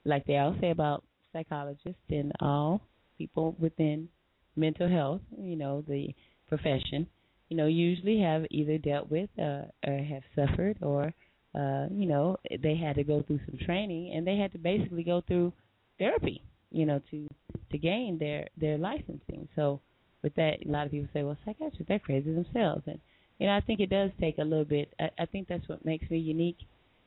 [0.06, 2.82] like they all say about psychologists and all
[3.18, 4.10] people within
[4.56, 6.10] mental health, you know, the
[6.47, 7.08] profession,
[7.49, 11.14] you know, usually have either dealt with uh, or have suffered or,
[11.56, 15.04] uh, you know, they had to go through some training and they had to basically
[15.04, 15.54] go through
[15.99, 16.41] therapy,
[16.72, 17.28] you know, to
[17.72, 19.47] to gain their their licensing.
[19.56, 19.80] So
[20.24, 22.99] with that, a lot of people say, well, psychiatrists they're crazy themselves, and
[23.39, 24.93] you know, I think it does take a little bit.
[24.99, 26.58] I, I think that's what makes me unique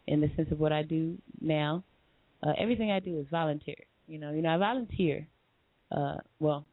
[0.07, 1.83] in the sense of what I do now.
[2.43, 3.77] Uh, everything I do is volunteer.
[4.07, 5.27] You know, you know, I volunteer.
[5.91, 6.65] Uh, well,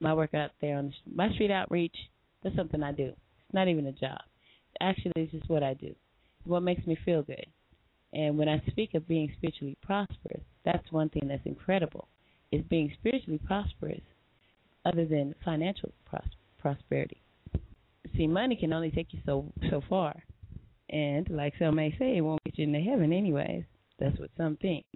[0.00, 1.96] my work out there on the, my street outreach.
[2.42, 3.08] That's something I do.
[3.08, 4.18] It's not even a job.
[4.80, 5.94] Actually, it's just what I do.
[6.46, 7.46] What makes me feel good.
[8.12, 12.08] And when I speak of being spiritually prosperous, that's one thing that's incredible.
[12.52, 14.00] Is being spiritually prosperous,
[14.84, 16.22] other than financial pros-
[16.58, 17.20] prosperity.
[18.16, 20.14] See, money can only take you so so far,
[20.88, 23.64] and like some may say, it won't get you into heaven anyways.
[23.98, 24.86] That's what some think.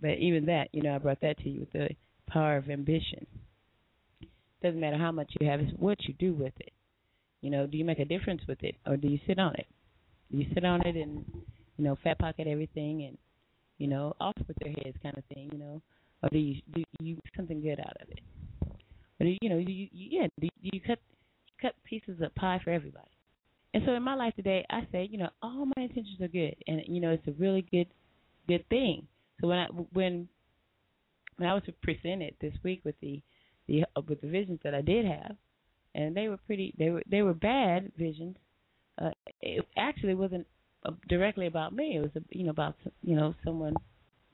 [0.00, 1.88] But even that, you know, I brought that to you with the
[2.28, 3.26] power of ambition.
[4.62, 6.72] Doesn't matter how much you have, it's what you do with it.
[7.40, 9.66] You know, do you make a difference with it, or do you sit on it?
[10.30, 11.24] You sit on it and
[11.76, 13.18] you know fat pocket everything and
[13.78, 15.82] you know off with their heads kind of thing, you know,
[16.22, 18.20] or do you do you something good out of it?
[19.18, 20.98] Do you, know you, you yeah do you, cut
[21.60, 23.06] cut pieces of pie for everybody?
[23.74, 26.56] And so in my life today, I say you know all my intentions are good,
[26.66, 27.88] and you know it's a really good
[28.48, 29.06] good thing.
[29.40, 30.28] So when I when
[31.36, 33.22] when I was presented this week with the
[33.66, 35.36] the with the visions that I did have,
[35.94, 36.74] and they were pretty.
[36.78, 38.36] They were they were bad visions.
[38.98, 39.10] Uh,
[39.40, 40.46] it actually wasn't
[40.84, 41.96] uh, directly about me.
[41.96, 43.74] It was uh, you know about you know someone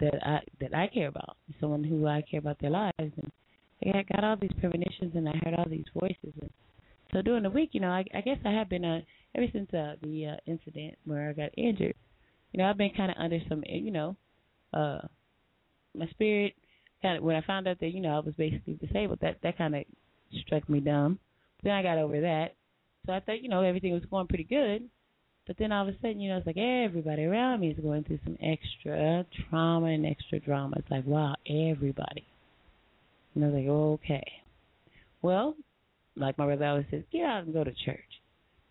[0.00, 3.32] that I that I care about, someone who I care about their lives, and
[3.82, 6.50] I got all these premonitions, and I heard all these voices, and
[7.12, 9.00] so during the week, you know, I, I guess I have been uh,
[9.34, 11.94] ever since uh, the uh, incident where I got injured.
[12.52, 14.16] You know, I've been kind of under some, you know,
[14.72, 14.98] uh,
[15.94, 16.54] my spirit
[17.02, 19.59] kind of when I found out that you know I was basically disabled, that that
[19.59, 19.84] kind of
[20.44, 21.18] struck me dumb.
[21.62, 22.54] Then I got over that,
[23.07, 24.88] so I thought you know everything was going pretty good.
[25.46, 28.02] But then all of a sudden, you know, it's like everybody around me is going
[28.02, 30.74] through some extra trauma and extra drama.
[30.78, 32.26] It's like, wow, everybody.
[33.34, 34.32] And I was like, okay.
[35.22, 35.54] Well,
[36.16, 38.00] like my brother always says, get out and go to church.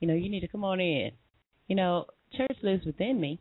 [0.01, 1.11] You know, you need to come on in.
[1.67, 3.39] You know, church lives within me.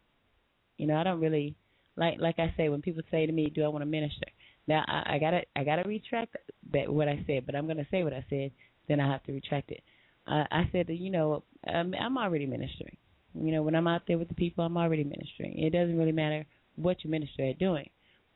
[0.76, 1.56] You know, I don't really
[1.96, 4.26] like like I say when people say to me, "Do I want to minister?"
[4.66, 6.36] Now I, I gotta I gotta retract
[6.72, 8.50] that what I said, but I'm gonna say what I said.
[8.88, 9.82] Then I have to retract it.
[10.26, 12.96] I, I said that you know I'm, I'm already ministering.
[13.34, 15.58] You know when I'm out there with the people, I'm already ministering.
[15.58, 16.46] It doesn't really matter
[16.76, 17.88] what you minister at doing,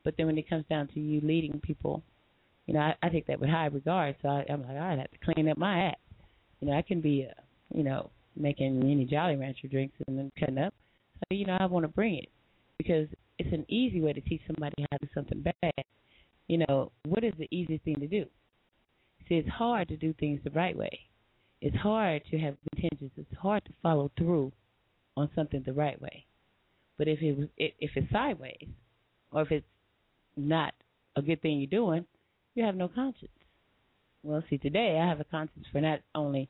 [0.03, 2.03] but then when it comes down to you leading people,
[2.65, 4.15] you know I, I take that with high regard.
[4.21, 6.01] So I, I'm like I have to clean up my act.
[6.59, 7.41] You know I can be uh,
[7.73, 10.73] you know making any Jolly Rancher drinks and then cutting up.
[11.19, 12.29] So you know I want to bring it
[12.77, 15.85] because it's an easy way to teach somebody how to do something bad
[16.49, 18.25] you know, what is the easiest thing to do?
[19.29, 20.99] See, it's hard to do things the right way.
[21.61, 23.11] It's hard to have intentions.
[23.17, 24.51] It's hard to follow through
[25.17, 26.25] on something the right way.
[26.97, 28.67] But if it was, if it's sideways,
[29.31, 29.65] or if it's
[30.35, 30.73] not
[31.15, 32.05] a good thing you're doing,
[32.55, 33.31] you have no conscience.
[34.23, 36.49] Well, see, today I have a conscience for not only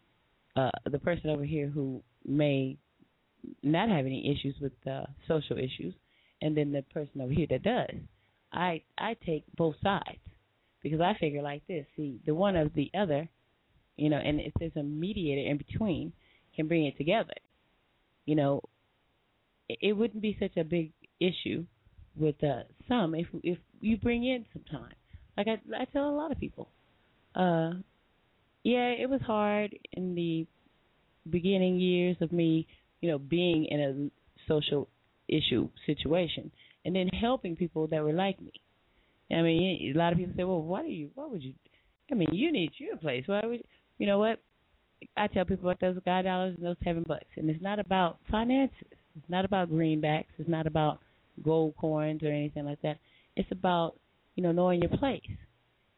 [0.56, 2.78] uh, the person over here who may
[3.64, 5.94] not have any issues with uh, social issues,
[6.42, 7.96] and then the person over here that does.
[8.52, 10.20] I I take both sides
[10.82, 11.86] because I figure like this.
[11.96, 13.30] See, the one of the other,
[14.00, 16.14] you know, and if there's a mediator in between,
[16.56, 17.34] can bring it together.
[18.26, 18.62] You know,
[19.68, 21.66] it, it wouldn't be such a big issue
[22.16, 24.94] with uh, some if if you bring in some time.
[25.38, 26.70] Like I I tell a lot of people,
[27.36, 27.72] uh,
[28.64, 30.48] yeah, it was hard in the
[31.30, 32.68] beginning years of me,
[33.02, 34.88] you know, being in a social
[35.28, 36.52] issue situation
[36.86, 38.54] and then helping people that were like me.
[39.32, 41.12] I mean, a lot of people say, "Well, why do you?
[41.14, 41.54] What would you?
[42.12, 43.24] I mean, you need your place.
[43.28, 43.60] Why would?
[43.60, 43.64] You
[44.08, 44.40] know what?
[45.16, 48.18] I tell people about those guy dollars and those seven bucks, and it's not about
[48.30, 48.76] finances.
[49.16, 50.26] It's not about greenbacks.
[50.38, 51.00] It's not about
[51.44, 52.98] gold coins or anything like that.
[53.36, 53.96] It's about
[54.36, 55.22] you know knowing your place.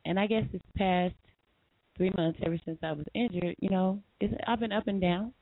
[0.06, 1.16] And I guess this past
[1.98, 5.34] three months, ever since I was injured, you know, it's, I've been up and down.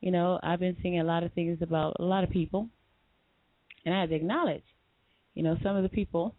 [0.00, 2.68] You know, I've been seeing a lot of things about a lot of people,
[3.84, 4.64] and I have to acknowledge,
[5.34, 6.34] you know, some of the people.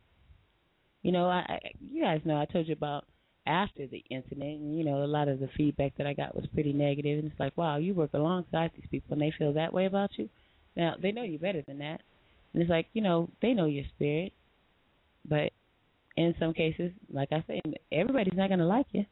[1.02, 1.60] You know, I
[1.92, 3.06] you guys know I told you about
[3.48, 6.46] after the incident, and you know, a lot of the feedback that I got was
[6.54, 9.74] pretty negative, and it's like, wow, you work alongside these people, and they feel that
[9.74, 10.30] way about you.
[10.76, 12.02] Now they know you better than that,
[12.54, 14.34] and it's like, you know, they know your spirit,
[15.28, 15.52] but
[16.16, 19.06] in some cases, like I said, everybody's not going to like you,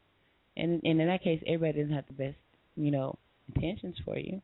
[0.56, 2.38] and and in that case, everybody doesn't have the best,
[2.76, 3.18] you know,
[3.54, 4.40] intentions for you.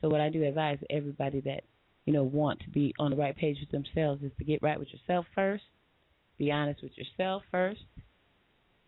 [0.00, 1.64] So what I do advise everybody that
[2.04, 4.78] you know want to be on the right page with themselves is to get right
[4.78, 5.64] with yourself first,
[6.38, 7.80] be honest with yourself first,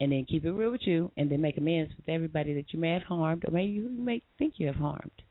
[0.00, 2.78] and then keep it real with you, and then make amends with everybody that you
[2.78, 5.22] may have harmed or maybe you may think you have harmed.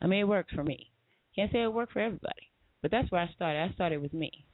[0.00, 0.90] I mean, it worked for me.
[1.34, 2.50] Can't say it worked for everybody,
[2.80, 3.60] but that's where I started.
[3.60, 4.46] I started with me,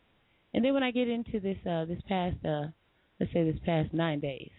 [0.52, 2.66] and then when I get into this uh this past uh
[3.20, 4.50] let's say this past nine days,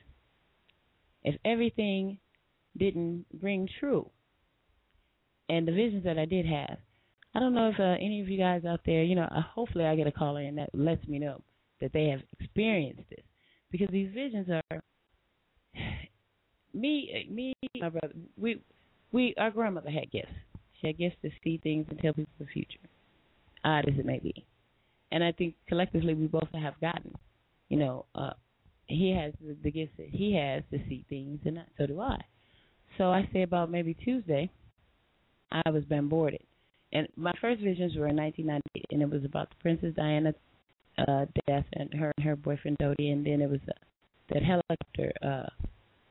[1.24, 2.18] if everything
[2.78, 4.10] didn't ring true,
[5.50, 6.78] and the visions that I did have,
[7.36, 9.86] I don't know if uh, any of you guys out there, you know, uh, hopefully
[9.86, 11.42] I get a caller in that lets me know
[11.82, 13.26] that they have experienced this,
[13.70, 14.82] because these visions are
[16.74, 18.14] me, me, my brother.
[18.38, 18.62] We,
[19.12, 20.34] we, our grandmother had gifts.
[20.80, 22.80] She had gifts to see things and tell people the future,
[23.64, 24.46] odd as it may be.
[25.12, 27.14] And I think collectively we both have gotten,
[27.70, 28.32] you know, uh,
[28.88, 32.18] he has the, the gifts that he has to see things, and so do I.
[32.98, 34.50] So I say about maybe Tuesday,
[35.52, 36.42] I was bombarded,
[36.92, 40.34] and my first visions were in 1998, and it was about the Princess Diana
[40.98, 43.74] uh, death and her and her boyfriend Dodi, and then it was uh,
[44.32, 45.66] that helicopter, uh,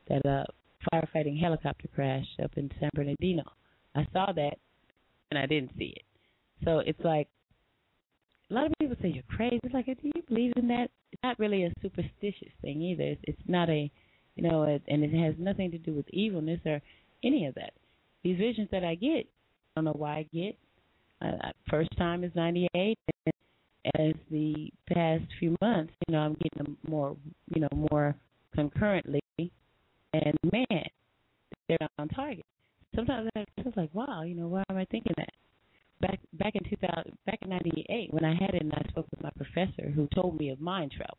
[0.09, 0.43] that uh,
[0.91, 3.43] firefighting helicopter crash up in San Bernardino.
[3.95, 4.57] I saw that,
[5.31, 6.03] and I didn't see it.
[6.63, 7.27] So it's like
[8.49, 9.59] a lot of people say you're crazy.
[9.63, 10.89] It's like, do you believe in that?
[11.11, 13.03] It's not really a superstitious thing either.
[13.03, 13.91] It's, it's not a,
[14.35, 16.81] you know, and it has nothing to do with evilness or
[17.23, 17.73] any of that.
[18.23, 19.27] These visions that I get,
[19.75, 20.57] I don't know why I get.
[21.21, 23.33] Uh, first time is '98, and
[23.97, 27.15] as the past few months, you know, I'm getting them more,
[27.53, 28.15] you know, more
[28.53, 29.21] concurrently.
[30.13, 30.83] And man,
[31.67, 32.45] they're on target.
[32.95, 35.29] Sometimes I feel like, wow, you know, why am I thinking that?
[36.01, 39.23] Back back in 2000, back in '98, when I had it, and I spoke with
[39.23, 41.17] my professor who told me of mind travel.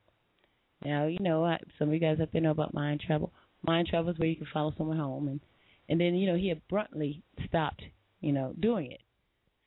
[0.85, 3.33] Now, you know, I, some of you guys up there know about mind travel.
[3.63, 5.41] Mind travel is where you can follow someone home, and
[5.89, 7.83] and then you know he abruptly stopped,
[8.21, 9.01] you know, doing it.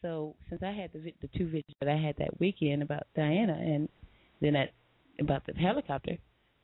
[0.04, 3.54] So since I had the the two videos that I had that weekend about Diana,
[3.54, 3.90] and
[4.40, 4.74] then that
[5.20, 6.18] about the helicopter,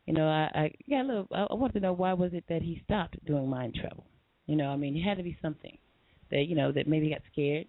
[0.06, 1.28] you know, I, I got a little.
[1.34, 4.06] I, I wanted to know why was it that he stopped doing mind travel.
[4.48, 5.78] You know, I mean, it had to be something
[6.32, 7.68] that you know that maybe got scared.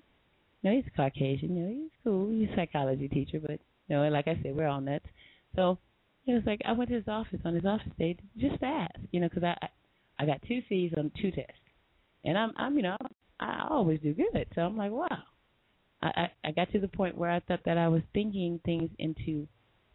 [0.63, 1.57] You know, he's Caucasian.
[1.57, 2.31] You know, he's cool.
[2.31, 5.07] He's a psychology teacher, but you know, like I said, we're all nuts.
[5.55, 5.79] So
[6.27, 8.99] it was like I went to his office on his office day just to ask,
[9.13, 9.69] you know, because I
[10.19, 11.53] I got two C's on two tests,
[12.25, 12.97] and I'm I'm you know
[13.39, 14.47] I always do good.
[14.55, 15.19] So I'm like, wow.
[16.03, 18.91] I, I I got to the point where I thought that I was thinking things
[18.99, 19.47] into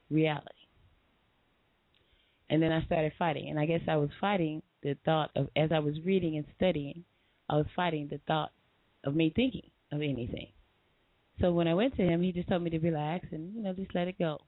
[0.10, 0.46] reality.
[2.50, 5.72] And then I started fighting, and I guess I was fighting the thought of as
[5.72, 7.04] I was reading and studying,
[7.50, 8.52] I was fighting the thought
[9.04, 10.48] of me thinking of anything.
[11.42, 13.74] So when I went to him, he just told me to relax and you know
[13.74, 14.40] just let it go.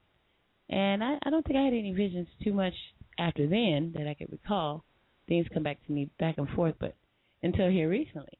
[0.68, 2.74] And I, I don't think I had any visions too much
[3.18, 4.84] after then that I could recall.
[5.28, 6.94] Things come back to me back and forth, but
[7.42, 8.38] until here recently.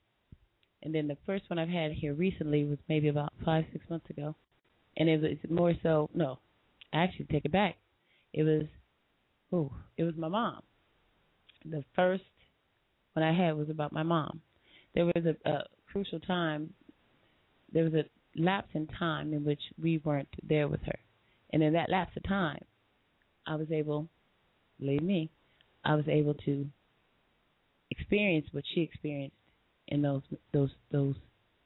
[0.82, 4.10] And then the first one I've had here recently was maybe about five, six months
[4.10, 4.34] ago.
[4.96, 6.38] And it was more so no,
[6.92, 7.76] I actually take it back.
[8.32, 8.64] It was
[9.52, 10.62] oh, it was my mom.
[11.64, 12.24] The first
[13.12, 14.40] one I had was about my mom.
[14.94, 16.72] There was a, a crucial time
[17.72, 18.04] there was a
[18.36, 20.98] lapse in time in which we weren't there with her.
[21.52, 22.64] And in that lapse of time
[23.46, 24.08] I was able,
[24.78, 25.30] believe me,
[25.84, 26.66] I was able to
[27.90, 29.36] experience what she experienced
[29.88, 30.22] in those
[30.52, 31.14] those those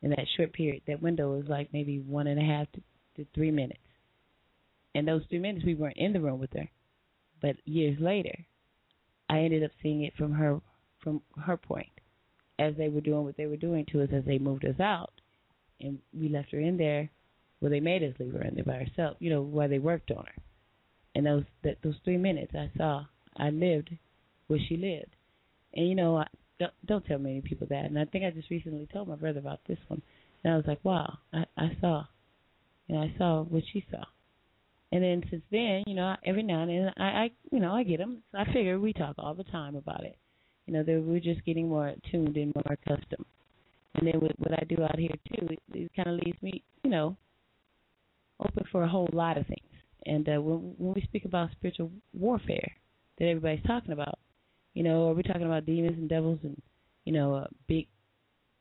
[0.03, 0.83] in that short period.
[0.87, 2.81] That window was like maybe one and a half to,
[3.17, 3.81] to three minutes.
[4.95, 6.69] And those three minutes we weren't in the room with her.
[7.41, 8.37] But years later,
[9.29, 10.61] I ended up seeing it from her
[11.03, 11.91] from her point
[12.59, 15.13] as they were doing what they were doing to us as they moved us out,
[15.81, 17.11] and we left her in there.
[17.61, 20.11] Well, they made us leave her in there by herself, you know, while they worked
[20.11, 20.43] on her.
[21.15, 23.05] And those that those three minutes, I saw,
[23.37, 23.91] I lived
[24.47, 25.17] where she lived,
[25.75, 26.27] and you know, I,
[26.59, 27.85] don't don't tell many people that.
[27.87, 30.03] And I think I just recently told my brother about this one,
[30.45, 32.05] and I was like, wow, I I saw,
[32.87, 34.05] you know, I saw what she saw.
[34.93, 37.83] And then since then, you know, every now and then I, I you know, I
[37.83, 38.23] get them.
[38.33, 40.17] So I figure we talk all the time about it.
[40.67, 43.27] You know, that we're just getting more tuned and more accustomed.
[43.95, 46.63] And then with what I do out here too, it, it kind of leaves me,
[46.85, 47.17] you know,
[48.41, 49.61] open for a whole lot of things.
[50.05, 52.73] And uh, when when we speak about spiritual warfare
[53.19, 54.19] that everybody's talking about,
[54.75, 56.61] you know, are we talking about demons and devils and
[57.07, 57.87] you know, uh, big,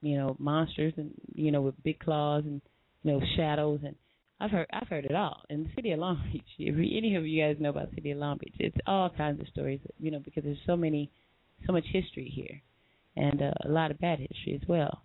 [0.02, 2.62] you know, monsters and you know with big claws and
[3.04, 3.96] you know shadows and
[4.40, 5.44] I've heard I've heard it all.
[5.50, 8.12] In the city of Long Beach, if any of you guys know about the city
[8.12, 9.80] of Long Beach, it's all kinds of stories.
[10.00, 11.10] You know, because there's so many,
[11.66, 12.62] so much history here,
[13.16, 15.04] and uh, a lot of bad history as well.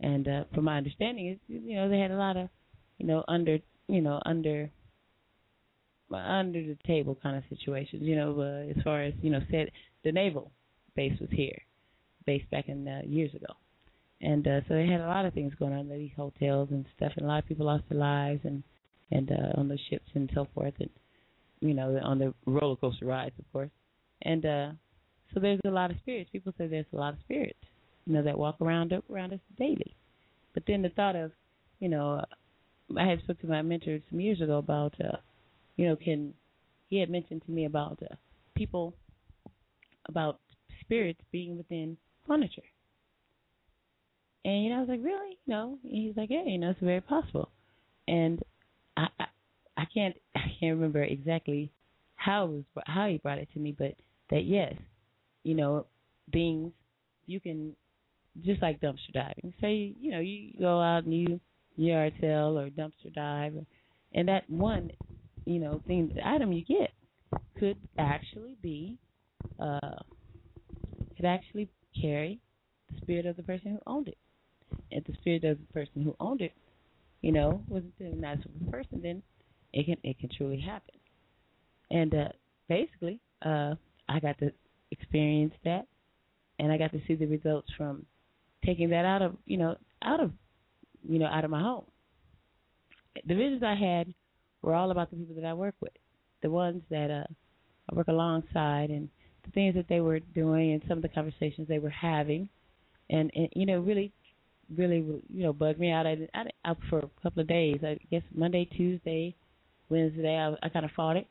[0.00, 2.48] And uh, from my understanding, is you know they had a lot of,
[2.98, 3.58] you know, under
[3.88, 4.70] you know under
[6.12, 8.02] under the table kind of situations.
[8.02, 9.70] You know, uh, as far as you know, said
[10.04, 10.52] the naval
[10.94, 11.60] base was here,
[12.24, 13.52] based back in uh, years ago
[14.20, 17.12] and uh, so they had a lot of things going on these hotels and stuff,
[17.16, 18.62] and a lot of people lost their lives and
[19.10, 20.90] and uh, on the ships and so forth, and
[21.60, 23.70] you know on the roller coaster rides, of course,
[24.22, 24.70] and uh,
[25.32, 26.30] so there's a lot of spirits.
[26.30, 27.58] People say there's a lot of spirits,
[28.06, 29.96] you know, that walk around around us daily.
[30.54, 31.32] But then the thought of,
[31.78, 32.24] you know,
[32.98, 35.16] I had spoke to my mentor some years ago about, uh,
[35.76, 36.34] you know, can
[36.88, 38.14] he had mentioned to me about uh,
[38.56, 38.94] people
[40.06, 40.40] about
[40.80, 41.96] spirits being within
[42.26, 42.62] furniture
[44.44, 45.38] and you know, I was like, really?
[45.46, 45.78] Know?
[45.84, 47.50] And he's like, yeah, you know, it's very possible.
[48.08, 48.40] And
[48.96, 49.24] I, I,
[49.76, 51.70] I can't, I can't remember exactly
[52.16, 53.94] how it was, how he brought it to me, but
[54.30, 54.74] that yes,
[55.42, 55.86] you know,
[56.32, 56.72] things
[57.26, 57.74] you can,
[58.44, 59.52] just like dumpster diving.
[59.60, 61.40] Say, you know, you go out and you
[61.76, 63.54] yard sale or dumpster dive,
[64.14, 64.90] and that one,
[65.44, 66.92] you know, thing, the item you get
[67.58, 68.98] could actually be,
[69.58, 69.98] uh,
[71.16, 71.68] could actually
[72.00, 72.38] carry
[72.90, 74.18] the spirit of the person who owned it
[74.90, 76.52] if the spirit of the person who owned it,
[77.22, 78.38] you know, wasn't a nice
[78.70, 79.22] person, then
[79.72, 80.94] it can it can truly happen.
[81.90, 82.28] And uh
[82.68, 83.74] basically, uh
[84.08, 84.52] I got to
[84.90, 85.86] experience that
[86.58, 88.04] and I got to see the results from
[88.64, 90.32] taking that out of you know, out of
[91.08, 91.84] you know, out of my home.
[93.26, 94.12] The visions I had
[94.62, 95.92] were all about the people that I work with.
[96.42, 97.32] The ones that uh
[97.90, 99.08] I work alongside and
[99.44, 102.48] the things that they were doing and some of the conversations they were having
[103.10, 104.12] and, and you know really
[104.76, 104.98] really
[105.28, 106.06] you know bugged me out.
[106.06, 107.78] I I out for a couple of days.
[107.82, 109.34] I guess Monday, Tuesday,
[109.88, 110.36] Wednesday.
[110.36, 111.26] I I kind of fought it.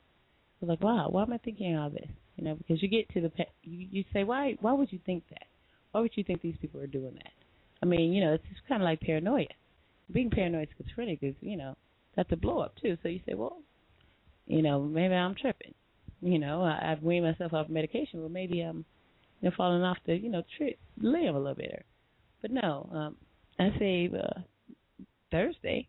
[0.62, 2.10] I was like, wow, why am I thinking all this?
[2.36, 3.32] You know, because you get to the
[3.64, 5.48] you you say why why would you think that?
[5.92, 7.32] Why would you think these people are doing that?
[7.82, 9.46] I mean, you know, it's just kind of like paranoia.
[10.12, 11.76] Being paranoid schizophrenic is you know
[12.16, 12.98] that's a blow up too.
[13.02, 13.58] So you say, well,
[14.48, 15.74] you know, maybe I'm tripping.
[16.22, 18.86] You know, I, I've weaned myself off medication, but maybe I'm
[19.42, 21.86] you know falling off the you know trip limb a little bit.
[22.42, 23.16] But no, um,
[23.60, 24.39] I say uh,
[25.32, 25.88] Thursday.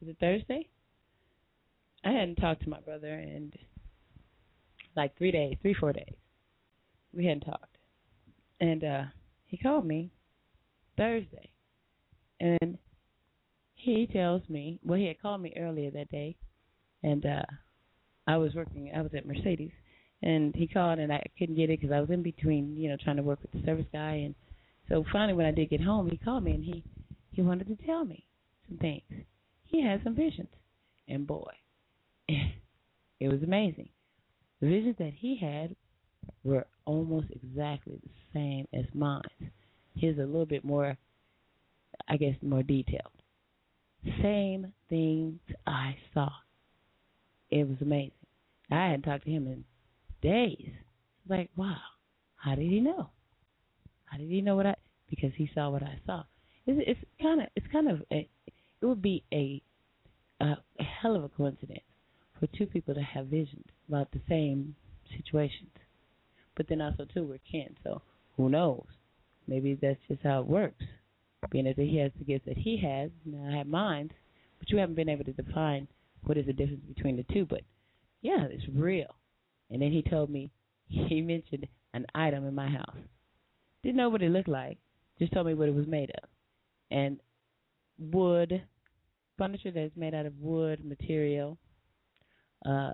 [0.00, 0.68] Was it Thursday?
[2.04, 3.52] I hadn't talked to my brother in
[4.96, 6.14] like three days, three four days.
[7.12, 7.76] We hadn't talked,
[8.60, 9.02] and uh
[9.46, 10.10] he called me
[10.96, 11.50] Thursday,
[12.40, 12.78] and
[13.74, 16.36] he tells me well he had called me earlier that day,
[17.02, 17.42] and uh
[18.26, 18.92] I was working.
[18.94, 19.72] I was at Mercedes,
[20.22, 22.96] and he called and I couldn't get it because I was in between, you know,
[23.02, 24.34] trying to work with the service guy and
[24.88, 26.82] so finally, when I did get home, he called me and he
[27.30, 28.24] he wanted to tell me
[28.68, 29.02] some things.
[29.64, 30.48] He had some visions,
[31.06, 31.52] and boy,
[32.28, 33.90] it was amazing.
[34.60, 35.76] The visions that he had
[36.42, 39.22] were almost exactly the same as mine.
[39.94, 40.96] His a little bit more,
[42.08, 43.12] I guess, more detailed.
[44.22, 46.30] Same things I saw.
[47.50, 48.12] It was amazing.
[48.70, 49.64] I hadn't talked to him in
[50.22, 50.70] days.
[51.28, 51.76] Like, wow,
[52.36, 53.10] how did he know?
[54.10, 54.74] How did he know what I?
[55.10, 56.24] Because he saw what I saw.
[56.66, 59.62] It's, kind of it's kind of a, it would be a,
[60.40, 61.80] a a hell of a coincidence
[62.38, 64.74] for two people to have visions about the same
[65.16, 65.70] situations,
[66.56, 67.74] but then also too we're kin.
[67.82, 68.02] So
[68.36, 68.84] who knows?
[69.46, 70.84] Maybe that's just how it works.
[71.50, 74.10] Being that he has the gifts that he has, and I have mine,
[74.58, 75.88] but you haven't been able to define
[76.24, 77.46] what is the difference between the two.
[77.48, 77.62] But
[78.20, 79.14] yeah, it's real.
[79.70, 80.50] And then he told me
[80.88, 82.96] he mentioned an item in my house.
[83.82, 84.78] Didn't know what it looked like.
[85.18, 86.28] Just told me what it was made of.
[86.90, 87.18] And
[87.98, 88.62] wood,
[89.36, 91.58] furniture that's made out of wood material.
[92.64, 92.92] Uh,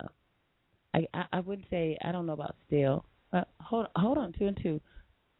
[0.94, 3.04] I, I I wouldn't say I don't know about steel.
[3.32, 4.80] Uh, hold hold on, two and two.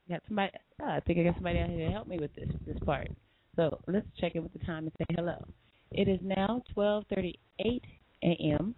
[0.09, 0.51] Got somebody.
[0.83, 3.09] Oh, I think I got somebody out here to help me with this this part.
[3.57, 5.45] So let's check in with the time and say hello.
[5.93, 7.81] It is now 12:38
[8.25, 8.75] a.m.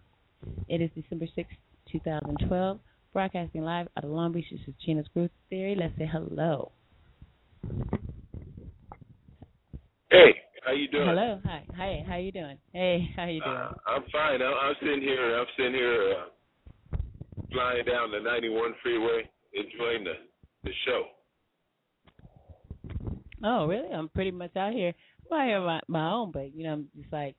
[0.68, 1.48] It is December 6,
[1.90, 2.78] 2012.
[3.16, 4.44] Broadcasting live out of Long Beach.
[4.52, 5.74] This is Gena's Groove Theory.
[5.74, 6.70] Let's say hello.
[10.10, 11.08] Hey, how you doing?
[11.08, 11.40] Hello.
[11.46, 11.64] Hi.
[11.78, 12.04] Hi.
[12.06, 12.58] How you doing?
[12.74, 13.56] Hey, how you doing?
[13.56, 14.42] Uh, I'm fine.
[14.42, 15.34] I'm, I'm sitting here.
[15.34, 16.96] I'm sitting here uh,
[17.50, 19.22] flying down the 91 freeway,
[19.54, 20.12] enjoying the
[20.64, 21.04] the show.
[23.42, 23.88] Oh, really?
[23.94, 24.92] I'm pretty much out here.
[25.32, 27.34] I'm out here my, my own, but you know, I'm just like,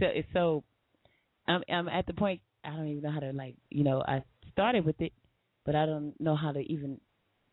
[0.00, 0.64] so it's so.
[1.46, 4.24] I'm I'm at the point I don't even know how to like, you know, I
[4.54, 5.12] started with it,
[5.66, 6.98] but I don't know how to even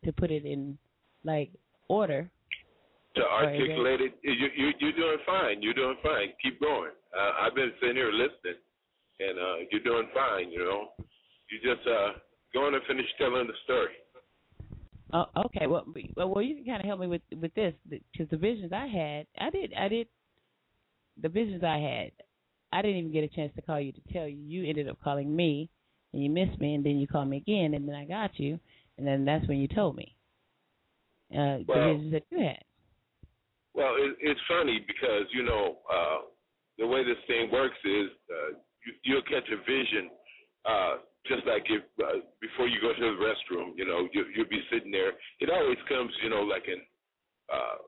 [0.04, 0.78] to put it in
[1.24, 1.50] like
[1.88, 2.30] order.
[3.16, 5.60] To articulate it, you, you you're doing fine.
[5.60, 6.28] You're doing fine.
[6.42, 6.92] Keep going.
[7.12, 8.58] Uh, I've been sitting here listening,
[9.20, 10.50] and uh, you're doing fine.
[10.50, 10.88] You know,
[11.50, 12.12] you just uh,
[12.54, 13.92] go on and finish telling the story.
[15.12, 15.66] Oh, okay.
[15.66, 15.84] Well,
[16.16, 19.26] well, you can kind of help me with with this because the visions I had,
[19.38, 20.06] I did, I did,
[21.20, 22.12] the visions I had,
[22.72, 24.38] I didn't even get a chance to call you to tell you.
[24.38, 25.68] You ended up calling me,
[26.12, 28.58] and you missed me, and then you called me again, and then I got you,
[28.98, 30.14] and then that's when you told me
[31.32, 32.62] uh, well, the that you had.
[33.74, 36.18] Well, it, it's funny because you know uh,
[36.78, 40.10] the way this thing works is uh, you, you'll catch a vision.
[40.64, 40.94] Uh,
[41.26, 44.62] just like if uh, before you go to the restroom, you know, you, you'll be
[44.72, 45.12] sitting there.
[45.40, 46.80] It always comes, you know, like in
[47.52, 47.78] uh,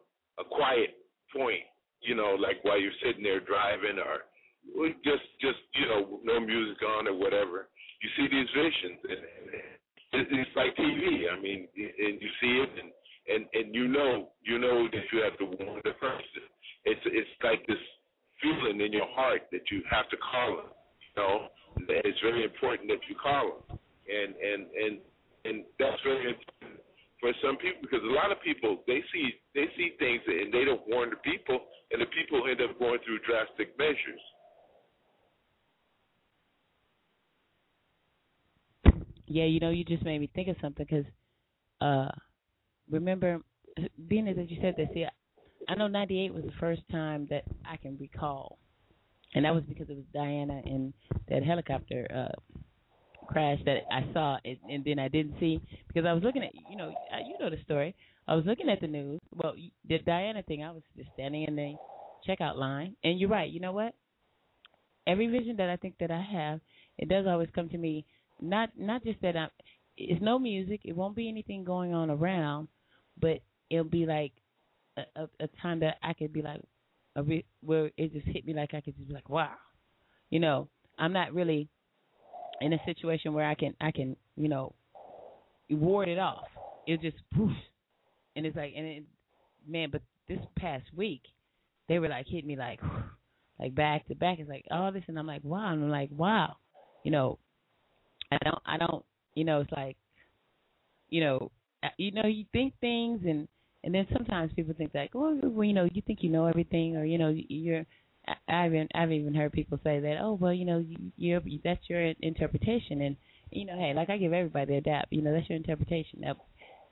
[0.40, 0.94] a quiet
[1.34, 1.66] point,
[2.00, 4.22] you know, like while you're sitting there driving or
[5.04, 7.68] just, just you know, no music on or whatever.
[8.04, 9.22] You see these visions, and,
[10.12, 11.24] it's like TV.
[11.32, 12.92] I mean, and you see it, and
[13.32, 16.44] and and you know, you know that you have to warn the person.
[16.84, 17.80] It's it's like this
[18.42, 20.70] feeling in your heart that you have to call them.
[21.00, 21.34] You know,
[22.04, 24.94] it's very important that you call them, and and and
[25.48, 26.84] and that's very important
[27.24, 30.68] for some people because a lot of people they see they see things and they
[30.68, 31.56] don't warn the people,
[31.90, 34.20] and the people end up going through drastic measures.
[39.26, 41.06] Yeah, you know, you just made me think of something because,
[41.80, 42.10] uh,
[42.90, 43.40] remember,
[44.08, 45.06] being as you said that, see,
[45.68, 48.58] I know '98 was the first time that I can recall
[49.34, 50.92] and that was because it was Diana and
[51.28, 52.40] that helicopter uh
[53.26, 56.54] crash that I saw and, and then I didn't see because I was looking at
[56.54, 56.92] you know
[57.22, 57.94] you know the story.
[58.28, 59.20] I was looking at the news.
[59.34, 59.54] Well,
[59.88, 61.76] the Diana thing, I was just standing in the
[62.28, 63.50] checkout line, and you're right.
[63.50, 63.94] You know what?
[65.06, 66.60] Every vision that I think that I have,
[66.98, 68.06] it does always come to me.
[68.44, 69.50] Not not just that I'm.
[69.96, 70.80] It's no music.
[70.84, 72.68] It won't be anything going on around,
[73.20, 73.40] but
[73.70, 74.32] it'll be like
[74.96, 76.60] a, a, a time that I could be like,
[77.16, 79.54] a re- where it just hit me like I could just be like, wow,
[80.30, 80.68] you know,
[80.98, 81.68] I'm not really
[82.60, 84.74] in a situation where I can I can you know
[85.70, 86.46] ward it off.
[86.86, 87.52] It just poof,
[88.36, 89.04] and it's like and it,
[89.66, 91.22] man, but this past week
[91.88, 92.80] they were like hitting me like
[93.58, 94.38] like back to back.
[94.38, 96.56] It's like all this, and I'm like wow, and I'm like wow,
[97.04, 97.38] you know,
[98.32, 99.96] I don't I don't you know it's like
[101.08, 101.50] you know
[101.82, 103.48] uh, you know you think things and
[103.84, 107.04] and then sometimes people think that, well, you know, you think you know everything, or
[107.04, 107.84] you know, you're.
[108.48, 111.82] I've even I've even heard people say that, oh, well, you know, you, you're that's
[111.90, 113.16] your interpretation, and
[113.50, 116.20] you know, hey, like I give everybody their dap, you know, that's your interpretation.
[116.20, 116.36] Now,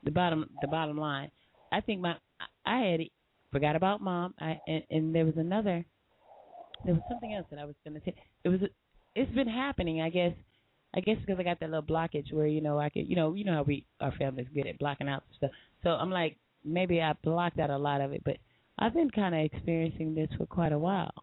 [0.03, 1.31] the bottom the bottom line,
[1.71, 2.15] I think my
[2.67, 2.99] I had
[3.51, 5.83] forgot about mom, I and, and there was another,
[6.85, 8.13] there was something else that I was going to say.
[8.43, 8.59] It was
[9.15, 10.33] it's been happening, I guess.
[10.95, 13.33] I guess because I got that little blockage where you know I could, you know,
[13.33, 15.51] you know how we our family's good at blocking out stuff.
[15.83, 18.37] So I'm like, maybe I blocked out a lot of it, but
[18.79, 21.13] I've been kind of experiencing this for quite a while.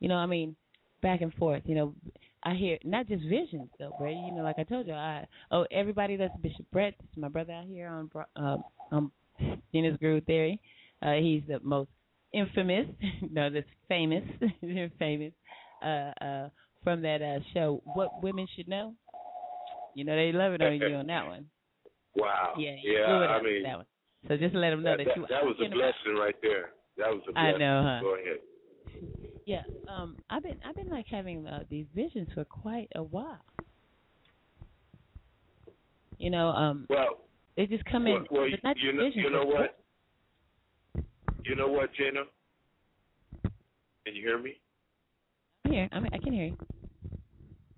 [0.00, 0.56] You know, I mean,
[1.02, 1.62] back and forth.
[1.66, 1.94] You know,
[2.42, 4.20] I hear not just visions though, Brady.
[4.20, 7.28] You know, like I told you, I oh everybody that's Bishop Brett, this is my
[7.28, 9.12] brother out here on um um
[9.72, 10.60] Gena's Groove Theory.
[11.02, 11.90] Uh, he's the most
[12.32, 12.86] infamous,
[13.30, 14.24] no, that's famous,
[14.98, 15.32] famous,
[15.84, 16.48] uh, uh,
[16.84, 17.82] from that uh show.
[17.94, 18.94] What women should know.
[19.94, 21.46] You know, they love it on you on that one.
[22.16, 22.54] Wow.
[22.58, 23.06] Yeah, yeah.
[23.06, 23.86] I mean, that one.
[24.28, 25.26] So just let them know that, that, you.
[25.28, 26.70] That was a blessing right there.
[26.96, 27.54] That was a blessing.
[27.54, 28.00] I know, huh?
[28.00, 28.38] Go ahead.
[29.46, 33.44] Yeah, um, I've been I've been like having uh, these visions for quite a while.
[36.18, 38.24] You know, um, well, they just come in.
[38.30, 39.78] Well, but not you know, visions, you know what?
[41.44, 42.22] You know what, Gena?
[44.06, 44.58] Can you hear me?
[45.66, 45.88] I'm here.
[45.92, 46.56] I mean, I can hear you.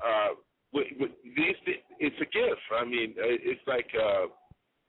[0.07, 0.28] Uh,
[0.73, 1.57] with, with these,
[1.99, 2.61] it's a gift.
[2.78, 4.27] I mean, uh, it's like uh,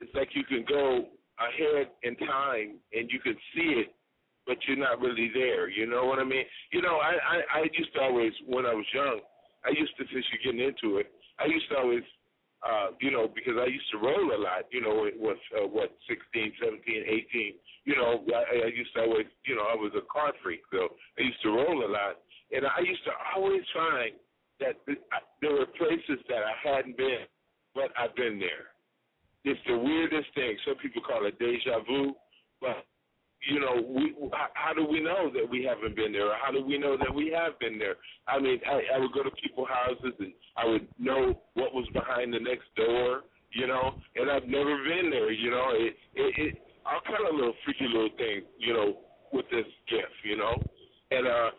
[0.00, 1.06] it's like you can go
[1.38, 3.94] ahead in time and you can see it,
[4.46, 5.68] but you're not really there.
[5.68, 6.44] You know what I mean?
[6.72, 9.20] You know, I I, I used to always when I was young,
[9.64, 12.04] I used to since you're getting into it, I used to always
[12.62, 15.66] uh, you know, because I used to roll a lot, you know, it was, uh,
[15.66, 17.54] what, 16, 17, 18,
[17.84, 20.88] you know, I, I used to always, you know, I was a car freak, so
[21.18, 22.18] I used to roll a lot.
[22.50, 24.12] And I used to always find
[24.60, 24.76] that
[25.40, 27.26] there were places that I hadn't been,
[27.74, 28.74] but I've been there.
[29.44, 30.56] It's the weirdest thing.
[30.66, 32.14] Some people call it deja vu,
[32.60, 32.84] but
[33.46, 34.14] you know, we
[34.54, 37.14] how do we know that we haven't been there, or how do we know that
[37.14, 37.94] we have been there?
[38.26, 41.86] I mean, I, I would go to people's houses and I would know what was
[41.92, 43.22] behind the next door,
[43.52, 45.70] you know, and I've never been there, you know.
[45.72, 48.98] It, it, it all kind of little freaky little thing, you know,
[49.32, 50.60] with this gift, you know,
[51.10, 51.50] and uh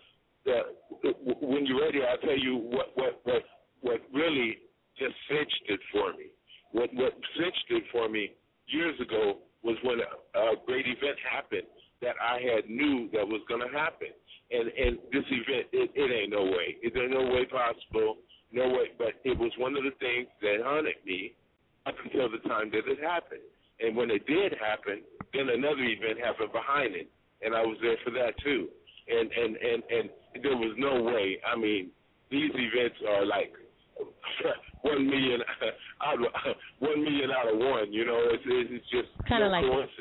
[0.50, 0.64] Uh,
[1.04, 1.10] the,
[1.46, 3.44] when you're ready, I'll tell you what what what
[3.82, 4.58] what really
[4.98, 6.28] just cinched it for me.
[6.72, 8.34] What what cinched it for me
[8.68, 11.68] years ago was when a, a great event happened
[12.02, 14.10] that I had knew that was going to happen,
[14.52, 18.18] and and this event it, it ain't no way, it ain't no way possible,
[18.52, 18.92] no way.
[18.98, 21.34] But it was one of the things that haunted me
[21.86, 23.44] up until the time that it happened,
[23.80, 25.04] and when it did happen,
[25.34, 27.10] then another event happened behind it,
[27.42, 28.68] and I was there for that too.
[29.10, 31.38] And and and and there was no way.
[31.46, 31.92] I mean,
[32.32, 33.52] these events are like
[34.82, 35.42] one million
[36.06, 37.92] out of one million out of one.
[37.92, 40.00] You know, it's it's just kind of no like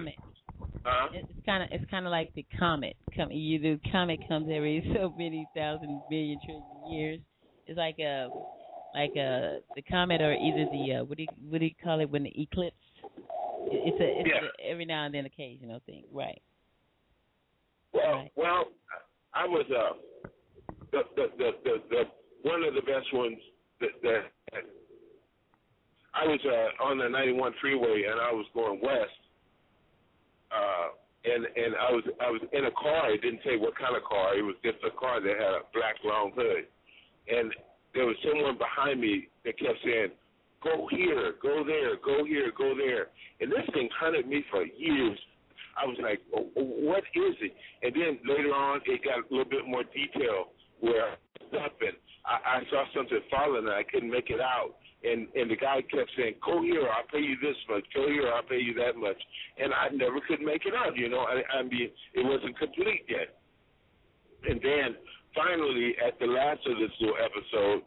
[0.85, 1.09] huh?
[1.13, 2.97] it's kind of it's kind of like the comet.
[3.17, 7.21] Come, you the comet comes every so many thousand million trillion years.
[7.67, 8.29] It's like a
[8.95, 12.01] like a the comet or either the uh, what do you, what do you call
[12.01, 12.77] it when the eclipse?
[13.71, 14.49] It's a it's yeah.
[14.67, 16.41] a every now and then occasional thing, right?
[17.93, 18.33] Well, right.
[18.37, 18.65] well,
[19.35, 19.97] I was uh
[20.93, 22.03] the the the the, the
[22.43, 23.39] one of the best ones
[23.81, 24.23] that that
[26.15, 29.21] I was uh on the 91 freeway and I was going west.
[30.51, 30.89] Uh
[31.25, 33.11] and and I was I was in a car.
[33.13, 34.37] It didn't say what kind of car.
[34.37, 36.65] It was just a car that had a black long hood,
[37.29, 37.53] and
[37.93, 40.13] there was someone behind me that kept saying,
[40.63, 43.09] "Go here, go there, go here, go there."
[43.41, 45.19] And this thing hunted me for years
[45.79, 47.55] I was like, what is it?
[47.83, 51.17] And then later on, it got a little bit more detail where
[51.57, 51.97] up and
[52.27, 54.77] I, I saw something falling and I couldn't make it out.
[55.05, 57.85] And and the guy kept saying, "Go here, I'll pay you this much.
[57.95, 59.17] Go here, I'll pay you that much."
[59.57, 60.97] And I never could make it out.
[60.97, 63.39] You know, I, I mean, it wasn't complete yet.
[64.51, 64.97] And then
[65.37, 67.87] finally, at the last of this little episode,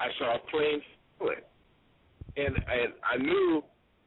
[0.00, 0.80] I saw a plane
[1.18, 1.44] falling,
[2.36, 3.62] and and I knew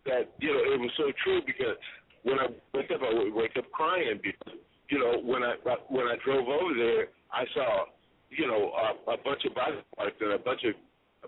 [0.05, 1.77] that you know it was so true because
[2.23, 4.57] when I wake up, I would wake up crying because
[4.89, 5.53] you know when I
[5.89, 7.85] when I drove over there, I saw
[8.31, 10.73] you know a, a bunch of body parts and a bunch of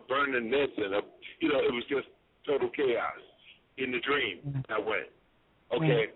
[0.07, 1.01] burning mitts and a
[1.39, 2.07] you know it was just
[2.47, 3.21] total chaos
[3.77, 4.63] in the dream.
[4.69, 5.09] I went
[5.75, 6.11] okay.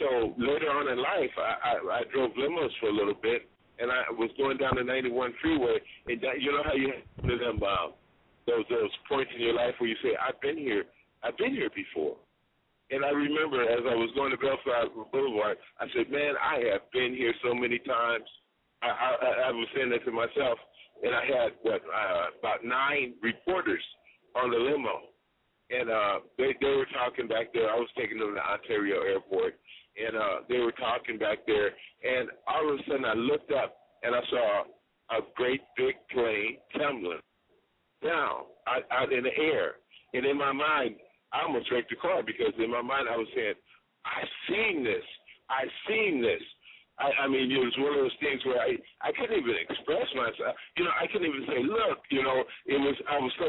[0.00, 3.44] So later on in life, I, I, I drove limos for a little bit,
[3.78, 7.38] and I was going down the 91 freeway, and that, you know how you have
[7.38, 7.92] them uh,
[8.46, 10.84] those those points in your life where you say, "I've been here,
[11.22, 12.16] I've been here before."
[12.90, 16.90] And I remember as I was going to Bellflower Boulevard, I said, "Man, I have
[16.92, 18.28] been here so many times."
[18.82, 20.58] I, I, I was saying that to myself,
[21.02, 23.82] and I had what uh, about nine reporters
[24.34, 25.08] on the limo,
[25.70, 27.70] and uh, they they were talking back there.
[27.70, 29.54] I was taking them to Ontario Airport,
[29.96, 31.70] and uh, they were talking back there,
[32.02, 34.64] and all of a sudden I looked up and I saw
[35.16, 37.20] a great big plane tumbling
[38.02, 39.76] down out, out in the air,
[40.14, 40.96] and in my mind
[41.32, 43.54] I almost wrecked the car because in my mind I was saying,
[44.04, 45.04] I've seen this.
[45.48, 46.42] I've seen this.
[47.02, 50.06] I, I mean, it was one of those things where I I couldn't even express
[50.14, 50.54] myself.
[50.78, 51.98] You know, I couldn't even say, look.
[52.14, 52.38] You know,
[52.70, 53.48] it was I was so,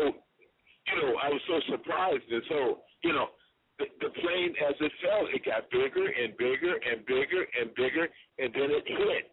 [0.89, 3.29] you know, I was so surprised and so, you know,
[3.77, 8.05] the, the plane as it fell, it got bigger and bigger and bigger and bigger,
[8.41, 9.25] and then it hit.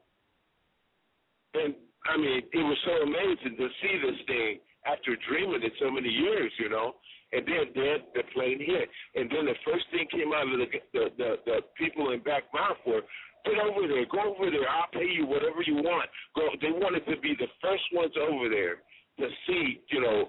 [1.57, 1.75] And
[2.07, 6.09] I mean, it was so amazing to see this thing after dreaming it so many
[6.09, 6.95] years, you know
[7.33, 10.67] and then then the plane hit, and then the first thing came out of the
[10.93, 13.03] the the, the people in back mouth were,
[13.45, 16.09] get over there, go over there, I'll pay you whatever you want.
[16.35, 16.49] Go.
[16.61, 18.83] They wanted to be the first ones over there
[19.19, 20.29] to see, you know,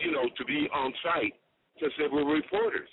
[0.00, 1.34] you know, to be on site
[1.80, 2.88] since they were reporters.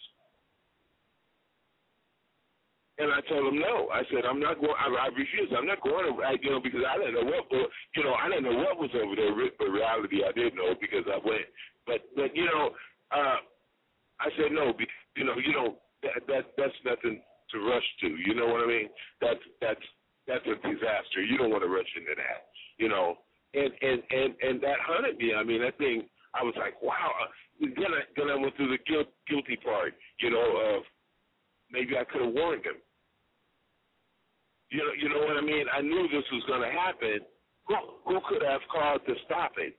[2.99, 3.87] And I told them no.
[3.95, 4.75] I said I'm not going.
[4.75, 5.55] I, I refused.
[5.55, 6.03] I'm not going.
[6.19, 7.47] I, you know, because I didn't know what.
[7.95, 9.31] You know, I didn't know what was over there.
[9.57, 11.47] But reality, I did know because I went.
[11.87, 12.75] But but you know,
[13.15, 13.39] uh,
[14.19, 18.07] I said no because you know you know that, that that's nothing to rush to.
[18.07, 18.89] You know what I mean?
[19.21, 19.85] That's that's
[20.27, 21.23] that's a disaster.
[21.23, 22.49] You don't want to rush into that.
[22.77, 23.17] You know,
[23.53, 25.33] and and and and that hunted me.
[25.33, 26.03] I mean, that thing
[26.33, 27.11] I was like, wow.
[27.59, 30.83] Then I then I went through the guilt, guilty part, you know, of
[31.71, 32.79] maybe I could have warned him.
[34.71, 35.65] You know, you know what I mean.
[35.73, 37.25] I knew this was going to happen.
[37.67, 39.75] Who who could have called to stop it?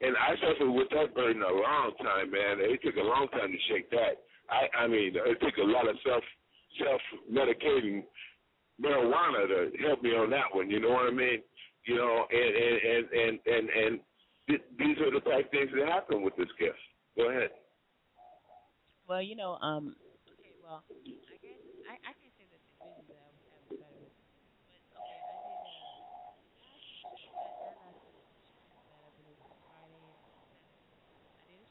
[0.00, 2.62] And I suffered with that burden a long time, man.
[2.62, 4.22] It took a long time to shake that.
[4.50, 6.24] I I mean, it took a lot of self
[6.82, 7.00] self
[7.30, 8.04] medicating
[8.80, 10.70] marijuana to help me on that one.
[10.70, 11.42] You know what I mean?
[11.86, 14.00] You know, and and and and and, and
[14.48, 16.78] th- these are the type things that happen with this gift.
[17.16, 17.50] Go ahead.
[19.08, 19.96] Well, you know, um,
[20.36, 21.56] okay, well, I guess
[21.88, 24.12] I, I can say that the vision that I was having better with,
[24.68, 25.64] but okay, I did.
[25.64, 26.36] Uh,
[27.40, 28.04] that, that last
[28.92, 30.68] that I believe was Friday or Saturday.
[30.68, 31.64] I did a show.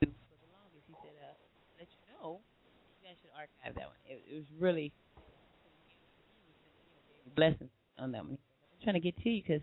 [0.00, 0.86] for the longest.
[0.88, 1.34] He said, uh,
[1.78, 3.98] "Let you know, you guys should archive that one.
[4.06, 4.92] It, it was really
[7.34, 7.68] blessing
[7.98, 8.38] on that one.
[8.38, 9.62] I'm trying to get to you because,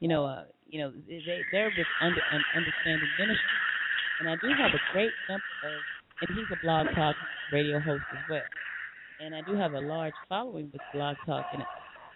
[0.00, 1.20] you know, uh, you know, they
[1.52, 3.58] they're with under un, understanding ministry,
[4.20, 5.80] and I do have a great number of,
[6.20, 7.16] and he's a blog talk
[7.52, 8.48] radio host as well,
[9.20, 11.44] and I do have a large following with blog talk.
[11.52, 11.62] And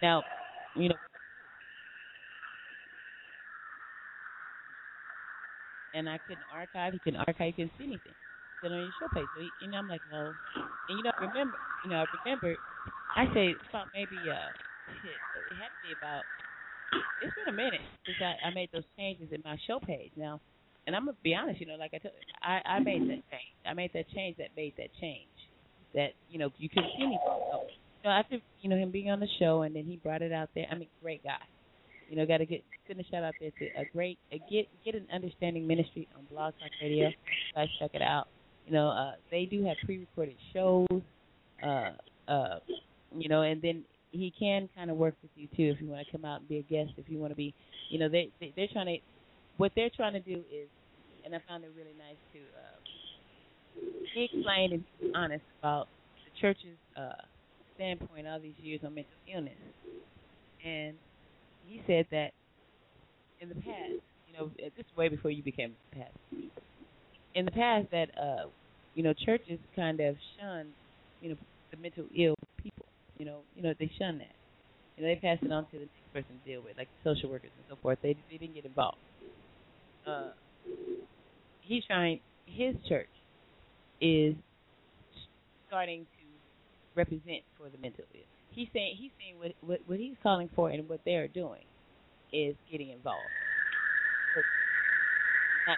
[0.01, 0.23] now,
[0.75, 0.95] you know,
[5.93, 6.93] and I couldn't archive.
[6.93, 7.53] He couldn't archive.
[7.53, 8.13] He couldn't see anything.
[8.63, 10.31] Then on your show page, so he, know, I'm like, well,
[10.87, 12.55] and you know, I remember, you know, I remember,
[13.11, 14.49] I say about maybe, uh,
[15.51, 16.23] it had to be about.
[17.19, 20.39] It's been a minute since I, I made those changes in my show page now,
[20.87, 23.51] and I'm gonna be honest, you know, like I told, I I made that change.
[23.67, 25.27] I made that change that made that change.
[25.93, 27.19] That you know you couldn't see anything.
[27.19, 27.67] So,
[28.05, 30.49] know, after you know him being on the show, and then he brought it out
[30.55, 30.67] there.
[30.71, 31.43] I mean, great guy.
[32.09, 34.95] You know, got to get a shout out there to a great a get get
[34.95, 37.09] an understanding ministry on Blog Talk Radio.
[37.55, 38.27] Guys, check it out.
[38.65, 40.87] You know, uh, they do have pre-recorded shows.
[41.61, 41.91] Uh,
[42.27, 42.59] uh,
[43.15, 46.05] you know, and then he can kind of work with you too if you want
[46.05, 46.91] to come out and be a guest.
[46.97, 47.53] If you want to be,
[47.89, 48.97] you know, they, they they're trying to
[49.57, 50.67] what they're trying to do is,
[51.25, 52.39] and I found it really nice to.
[52.39, 52.79] Uh,
[54.13, 55.87] he explained and be honest about
[56.25, 57.13] the church's uh,
[57.75, 59.53] standpoint all these years on mental illness,
[60.65, 60.95] and
[61.67, 62.31] he said that
[63.41, 66.49] in the past, you know, this way before you became a pastor.
[67.35, 68.47] In the past, that uh,
[68.93, 70.69] you know, churches kind of shunned,
[71.21, 71.35] you know,
[71.71, 72.85] the mental ill people.
[73.17, 74.35] You know, you know, they shun that.
[74.97, 77.29] You know, they pass it on to the next person to deal with, like social
[77.29, 77.97] workers and so forth.
[78.01, 78.97] They they didn't get involved.
[80.05, 80.31] Uh,
[81.61, 82.19] he's trying.
[82.45, 83.09] His church
[84.01, 84.35] is
[85.67, 86.25] starting to
[86.95, 88.21] represent for the mental ill.
[88.51, 91.63] He's saying he's saying what what, what he's calling for and what they're doing
[92.31, 93.29] is getting involved.
[95.67, 95.77] Not,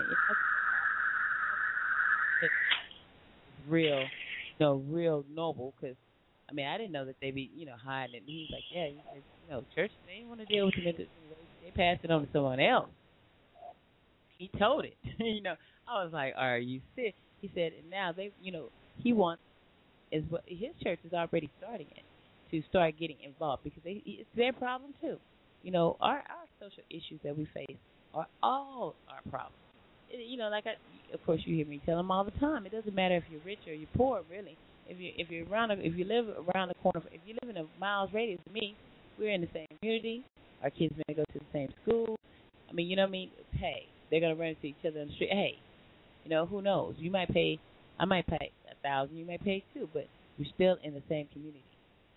[0.00, 0.37] it's
[3.68, 4.06] real, you
[4.60, 5.74] know, real noble.
[5.80, 5.96] Because
[6.50, 8.18] I mean, I didn't know that they be you know hiding it.
[8.18, 11.06] And he's like, yeah, you know, church they want to deal with mental.
[11.62, 12.90] They passed it on to someone else.
[14.38, 14.96] He told it.
[15.18, 17.16] you know, I was like, are you sick?
[17.40, 19.42] He said, and now they, you know, he wants
[20.12, 22.04] is what his church is already starting it
[22.50, 25.18] to start getting involved because they, it's their problem too.
[25.62, 27.78] You know, our our social issues that we face
[28.14, 29.67] are all our problems.
[30.10, 30.74] You know, like I,
[31.14, 32.66] of course you hear me tell them all the time.
[32.66, 34.56] It doesn't matter if you're rich or you're poor, really.
[34.88, 37.56] If you if you're around if you live around the corner, if you live in
[37.62, 38.74] a miles radius of me,
[39.18, 40.24] we're in the same community.
[40.62, 42.16] Our kids may go to the same school.
[42.68, 43.30] I mean, you know what I mean?
[43.52, 45.30] Hey, they're gonna run into each other in the street.
[45.30, 45.54] Hey,
[46.24, 46.94] you know, who knows?
[46.98, 47.58] You might pay.
[47.98, 49.16] I might pay a thousand.
[49.16, 50.06] You might pay two, but
[50.38, 51.64] we're still in the same community,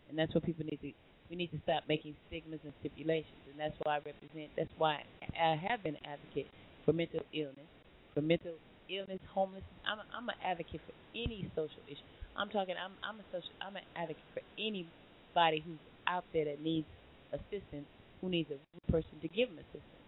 [0.09, 0.91] and that's what people need to.
[1.29, 4.51] We need to stop making stigmas and stipulations, and that's why I represent.
[4.57, 5.03] That's why
[5.39, 6.47] I have been an advocate
[6.85, 7.70] for mental illness,
[8.13, 8.53] for mental
[8.89, 9.81] illness, homelessness.
[9.85, 12.05] I'm a, I'm an advocate for any social issue.
[12.35, 12.75] I'm talking.
[12.77, 13.51] I'm I'm a social.
[13.61, 16.87] I'm an advocate for anybody who's out there that needs
[17.33, 17.87] assistance,
[18.21, 20.05] who needs a person to give them assistance,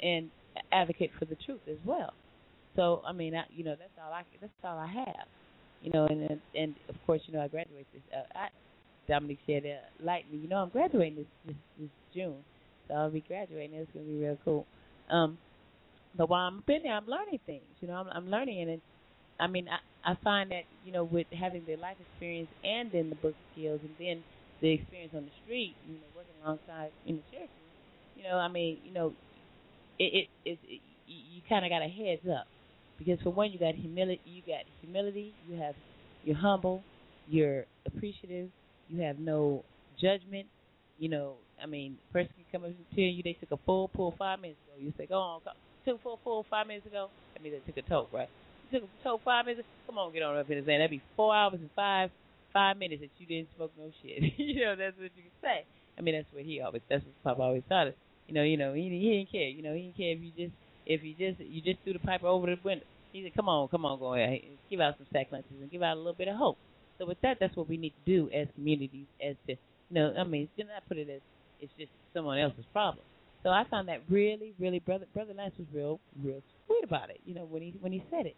[0.00, 0.30] and
[0.72, 2.12] advocate for the truth as well.
[2.76, 5.26] So I mean, I, you know, that's all I that's all I have.
[5.82, 8.02] You know, and and, of course, you know, I graduate this.
[8.12, 8.48] Uh, I,
[9.08, 12.36] Dominic said, uh, "Lightly, you know, I'm graduating this this, this June,
[12.88, 13.76] so I'll be graduating.
[13.78, 14.66] It's gonna be real cool."
[15.10, 15.38] Um,
[16.16, 17.76] but while I'm been there, I'm learning things.
[17.80, 18.82] You know, I'm, I'm learning, and
[19.40, 23.10] I mean, I, I find that you know, with having the life experience and then
[23.10, 24.24] the book skills, and then
[24.60, 27.50] the experience on the street, you know, working alongside in the church,
[28.14, 29.14] you know, I mean, you know,
[29.98, 32.46] it it, it, it you kind of got a heads up
[32.98, 35.74] because for one, you got humility, you got humility, you have
[36.22, 36.86] you're humble,
[37.26, 38.50] you're appreciative,
[38.88, 39.64] you have no
[40.00, 40.48] judgment.
[40.98, 44.14] You know, I mean, person can come up to you, they took a full pull
[44.18, 44.76] five minutes ago.
[44.78, 45.40] You say, go on,
[45.86, 47.08] took a full five minutes ago.
[47.38, 48.28] I mean, they took a toke, right?
[48.70, 49.66] You took a toke five minutes.
[49.86, 52.10] Come on, get on up in the saying that'd be four hours and five
[52.52, 54.32] five minutes that you didn't smoke no shit.
[54.36, 55.64] you know, that's what you can say.
[55.98, 56.82] I mean, that's what he always.
[56.88, 57.94] That's what Papa always taught us.
[58.26, 59.48] You know, you know, he he didn't care.
[59.48, 60.54] You know, he didn't care if you just
[60.86, 62.84] if you just you just threw the pipe over the window.
[63.12, 65.82] He said, "Come on, come on, go ahead, give out some sack lunches and give
[65.82, 66.58] out a little bit of hope."
[66.98, 69.06] So with that, that's what we need to do as communities.
[69.22, 71.20] As to, you know, I mean, do not put it as
[71.60, 73.04] it's just someone else's problem.
[73.46, 77.20] So I found that really, really, brother, brother Lance was real, real sweet about it.
[77.24, 78.34] You know, when he when he said it,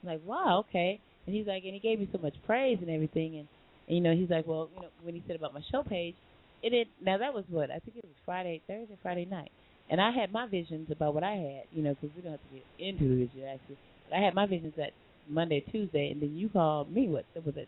[0.00, 1.00] I'm like, wow, okay.
[1.26, 3.48] And he's like, and he gave me so much praise and everything, and,
[3.88, 6.14] and you know, he's like, well, you know, when he said about my show page,
[6.62, 6.86] it did.
[7.04, 9.50] Now that was what I think it was Friday, Thursday, Friday night,
[9.90, 12.40] and I had my visions about what I had, you know, because we don't have
[12.40, 13.78] to get into the vision actually.
[14.08, 14.92] But I had my visions that
[15.28, 17.08] Monday, Tuesday, and then you called me.
[17.08, 17.66] What was it?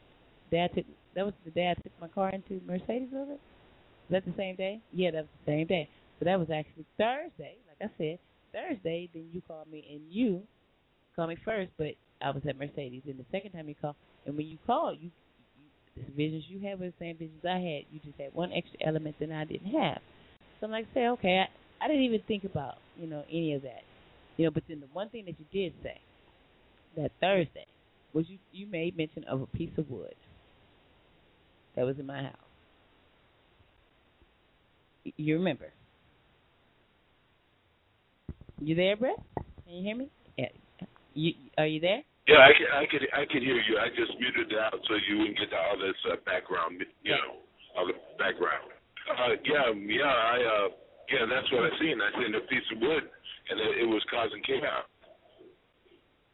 [0.53, 0.85] Day took
[1.17, 3.41] that was the day I took my car into Mercedes it?
[4.09, 4.79] Was that the same day?
[4.93, 5.89] Yeah, that was the same day.
[6.19, 8.19] So that was actually Thursday, like I said.
[8.53, 10.43] Thursday, then you called me and you
[11.15, 13.03] called me first, but I was at Mercedes.
[13.07, 15.11] And the second time you called, and when you called, you,
[15.97, 17.85] you the visions you had were the same visions I had.
[17.93, 19.99] You just had one extra element that I didn't have.
[20.61, 23.63] So I'm like, say, okay, I, I didn't even think about you know any of
[23.63, 23.83] that,
[24.37, 24.51] you know.
[24.51, 26.01] But then the one thing that you did say
[26.97, 27.67] that Thursday
[28.13, 30.15] was you you made mention of a piece of wood
[31.77, 32.33] that was in my house.
[35.17, 35.73] You remember?
[38.61, 39.21] You there, Brett?
[39.65, 40.09] Can you hear me?
[40.39, 40.49] Yeah.
[41.15, 42.03] You are you there?
[42.27, 43.79] Yeah, I can, I could I could hear you.
[43.79, 47.45] I just muted it out so you wouldn't get all this uh, background, you know,
[47.77, 48.73] all the background.
[49.07, 50.69] Uh, yeah, yeah, I uh,
[51.13, 52.01] yeah, that's what I seen.
[52.03, 53.05] I seen a piece of wood,
[53.51, 54.89] and it, it was causing chaos.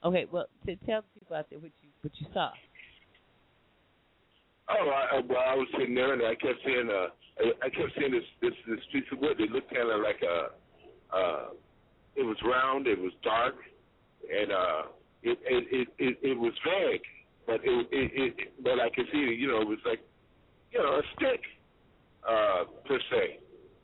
[0.05, 2.51] Okay, well, to tell the people out there what you what you saw.
[4.70, 7.12] Oh, I, well, I was sitting there and I kept seeing uh,
[7.61, 9.40] I kept seeing this this this piece of wood.
[9.40, 10.36] It looked kind of like a,
[11.12, 11.44] uh,
[12.16, 13.55] it was round, it was dark,
[14.22, 14.82] and uh,
[15.22, 17.02] it it it it, it was vague,
[17.47, 20.01] but it, it it but I could see you know it was like
[20.70, 21.40] you know a stick
[22.28, 23.39] uh per se,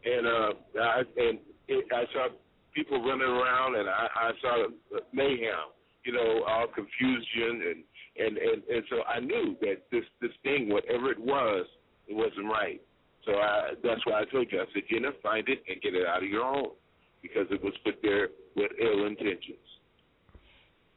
[0.04, 0.52] and uh
[0.82, 1.38] I and
[1.68, 2.28] it, I saw
[2.74, 4.66] people running around and I I saw
[5.12, 5.72] mayhem,
[6.04, 7.84] you know all confusion and
[8.26, 11.66] and and and so I knew that this this thing whatever it was
[12.08, 12.80] it wasn't right.
[13.24, 16.06] So I that's why I told you I said Jenna find it and get it
[16.06, 16.77] out of your home
[17.22, 19.58] because it was put there with ill intentions.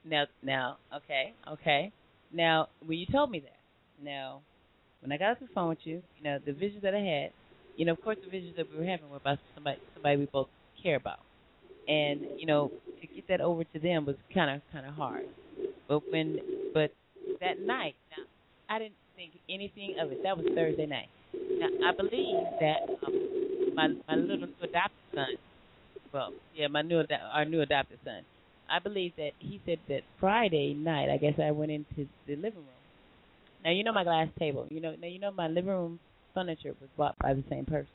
[0.03, 1.91] Now, now, okay, okay.
[2.33, 3.59] Now, when you told me that,
[4.03, 4.41] now,
[5.01, 7.31] when I got off the phone with you, you know, the visions that I had,
[7.75, 10.25] you know, of course, the visions that we were having were about somebody, somebody we
[10.25, 10.47] both
[10.81, 11.19] care about,
[11.87, 15.25] and you know, to get that over to them was kind of, kind of hard.
[15.87, 16.39] But when,
[16.73, 16.93] but
[17.39, 18.23] that night, now,
[18.69, 20.23] I didn't think anything of it.
[20.23, 21.09] That was Thursday night.
[21.33, 25.27] Now, I believe that um, my my little adopted son,
[26.13, 28.23] well, yeah, my new our new adopted son,
[28.69, 32.55] I believe that he said that Friday night, I guess I went into the living
[32.55, 32.81] room.
[33.63, 34.67] Now you know my glass table.
[34.69, 35.99] You know now you know my living room
[36.33, 37.87] furniture was bought by the same person,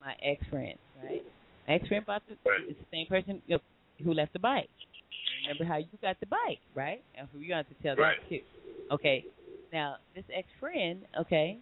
[0.00, 1.22] my ex friend, right?
[1.66, 3.42] My ex friend bought the the same person
[4.02, 4.68] who left the bike.
[5.42, 7.02] Remember how you got the bike, right?
[7.16, 8.16] And you have to tell right.
[8.20, 8.40] that too.
[8.92, 9.24] Okay.
[9.72, 11.58] Now this ex friend, okay.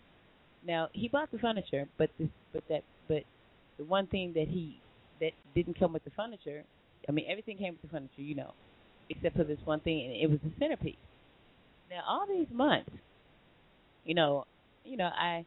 [0.67, 3.23] Now he bought the furniture, but this, but that, but
[3.79, 4.82] the one thing that he
[5.23, 6.65] that didn't come with the furniture
[7.09, 8.53] I mean, everything came with the furniture, you know,
[9.11, 10.97] except for this one thing, and it was the centerpiece.
[11.91, 12.91] Now, all these months,
[14.05, 14.45] you know,
[14.85, 15.45] you know, I,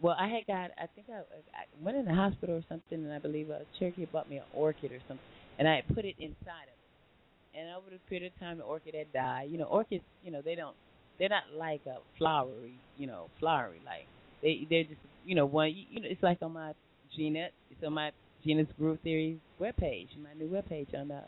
[0.00, 3.12] well, I had got, I think I, I went in the hospital or something, and
[3.12, 5.24] I believe a Cherokee bought me an orchid or something,
[5.58, 7.58] and I had put it inside of it.
[7.58, 9.50] And over the period of time, the orchid had died.
[9.50, 10.74] You know, orchids, you know, they don't,
[11.18, 14.06] they're not like a flowery, you know, flowery like
[14.42, 16.72] they, they're just, you know, one, you know, it's like on my
[17.14, 18.10] Gena, it's on my
[18.44, 21.22] Gena's Groove Theory webpage, my new webpage on the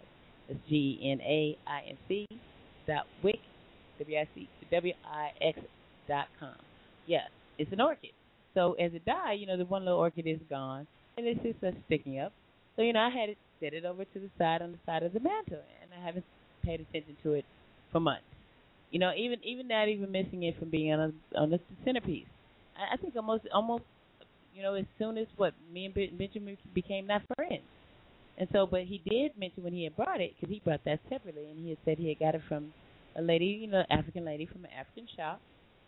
[0.48, 2.26] it's G N A I N C
[2.86, 3.38] dot wick
[3.98, 5.58] w i c w i x
[6.06, 6.56] dot com.
[7.06, 8.10] Yes, it's an orchid.
[8.52, 10.86] So as it died, you know, the one little orchid is gone,
[11.16, 12.32] and it's just uh, sticking up.
[12.76, 15.02] So you know, I had it set it over to the side on the side
[15.02, 16.24] of the mantle, and I haven't
[16.62, 17.44] paid attention to it
[17.90, 18.24] for months.
[18.90, 22.26] You know, even even not even missing it from being on a, on the centerpiece.
[22.76, 23.84] I, I think almost almost
[24.54, 27.62] you know as soon as what me and Benjamin became not friends.
[28.36, 30.98] And so, but he did mention when he had brought it, because he brought that
[31.08, 32.72] separately, and he had said he had got it from
[33.16, 35.40] a lady, you know, African lady from an African shop,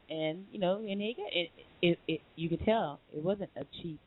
[0.09, 1.51] and you know, and he got it.
[1.82, 3.98] It, it you could tell it wasn't a cheap.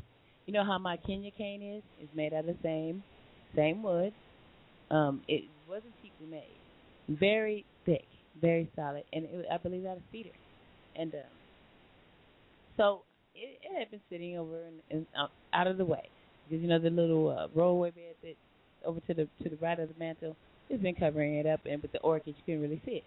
[0.45, 1.83] You know how my Kenya cane is?
[1.99, 3.03] It's made out of the same,
[3.55, 4.13] same wood.
[4.89, 7.17] Um, it wasn't cheaply made.
[7.19, 8.05] Very thick,
[8.39, 10.29] very solid, and it, I believe out of cedar.
[10.95, 11.21] And um,
[12.77, 13.01] so
[13.39, 16.09] it, it had been sitting over and, and uh, out of the way
[16.47, 18.35] because you know the little uh, rollaway bed that
[18.85, 20.35] over to the to the right of the mantle
[20.69, 23.03] has been covering it up, and with the orchid you couldn't really see it.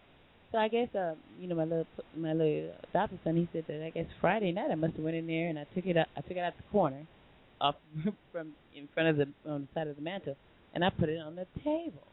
[0.50, 1.86] So I guess uh, you know my little
[2.16, 5.16] my little adopted son he said that I guess Friday night I must have went
[5.16, 7.06] in there and I took it out I took it out the corner,
[7.60, 7.76] off
[8.32, 10.36] from in front of the on the side of the mantle,
[10.74, 12.06] and I put it on the table.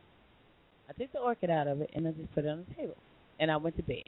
[0.90, 2.98] I took the orchid out of it and I just put it on the table,
[3.40, 4.04] and I went to bed.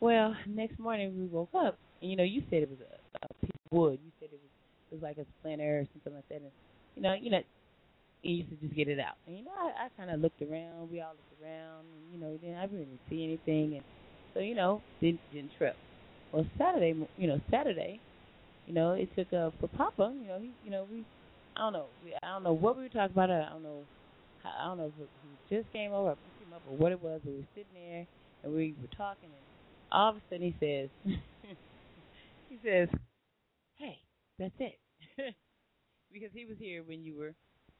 [0.00, 3.46] Well, next morning we woke up, and you know you said it was a, a
[3.46, 3.98] piece of wood.
[4.04, 4.50] You said it was
[4.90, 6.36] it was like a splinter or something like that.
[6.42, 6.52] And
[6.96, 7.40] you know, you know,
[8.22, 9.16] you used to just get it out.
[9.26, 10.90] And you know, I, I kind of looked around.
[10.90, 11.86] We all looked around.
[11.86, 13.84] And, you know, then I really didn't see anything, and
[14.34, 15.76] so you know, didn't didn't trip.
[16.32, 18.00] Well, Saturday, you know, Saturday,
[18.66, 20.14] you know, it took uh, for Papa.
[20.20, 21.04] You know, he, you know, we,
[21.56, 23.30] I don't know, we, I don't know what we were talking about.
[23.30, 23.84] I don't know,
[24.44, 27.00] I don't know if he just came over, or picked him up, or what it
[27.02, 27.20] was.
[27.24, 28.06] But we were sitting there
[28.44, 29.49] and we were talking, and
[29.92, 30.88] all of a sudden he says,
[32.48, 32.88] he says,
[33.76, 33.98] "Hey,
[34.38, 34.78] that's it.
[36.12, 37.34] because he was here when you were,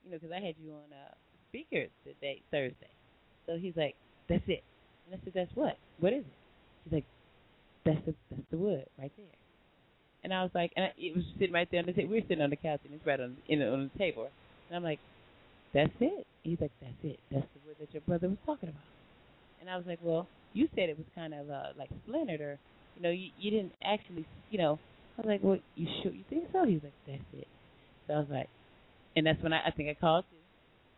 [0.05, 1.15] you know, because I had you on uh,
[1.49, 2.91] speaker today, Thursday.
[3.47, 3.95] So he's like,
[4.29, 4.63] that's it.
[5.07, 5.77] And I said, that's what?
[5.99, 6.39] What is it?
[6.85, 7.05] He's like,
[7.85, 9.27] that's the that's the wood right there.
[10.23, 12.11] And I was like, and I, it was sitting right there on the table.
[12.11, 14.29] We were sitting on the couch, and it's right on in on the table.
[14.69, 15.01] And I'm like,
[15.73, 16.27] that's it.
[16.43, 17.19] He's like, that's it.
[17.33, 18.85] That's the wood that your brother was talking about.
[19.61, 22.59] And I was like, well, you said it was kind of uh, like splintered, or
[22.97, 24.79] you know, you, you didn't actually, you know,
[25.19, 26.65] I was like, well, you sure you think so?
[26.65, 27.49] He was like, that's it.
[28.07, 28.49] So I was like,
[29.17, 30.39] and that's when I, I think I called you,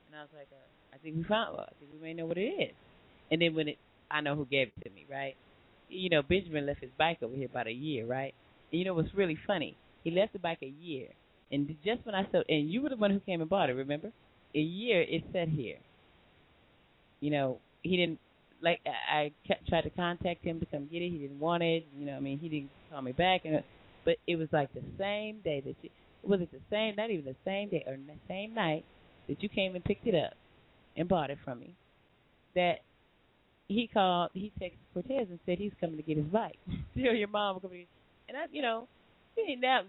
[0.09, 2.27] and I was like, uh, I think we found, well, I think we may know
[2.27, 2.75] what it is.
[3.31, 3.79] And then when it,
[4.11, 5.35] I know who gave it to me, right?
[5.89, 8.35] You know, Benjamin left his bike over here about a year, right?
[8.71, 9.77] And you know what's really funny?
[10.05, 11.09] He left the bike a year,
[11.51, 13.75] and just when I said, and you were the one who came and bought it,
[13.75, 14.13] remember?
[14.55, 15.77] A year it sat here.
[17.21, 18.19] You know, he didn't
[18.63, 21.11] like I, I tried to contact him to come get it.
[21.11, 21.87] He didn't want it.
[21.97, 23.63] You know, I mean, he didn't call me back, and
[24.05, 25.91] but it was like the same day that you
[26.23, 28.85] was it the same not even the same day or the same night
[29.29, 30.35] that you came and picked it up
[30.97, 31.75] and bought it from me
[32.55, 32.77] that
[33.69, 36.59] he called he texted Cortez and said he's coming to get his bike.
[36.95, 37.87] Tell your mom coming
[38.29, 38.87] and I you know
[39.59, 39.83] now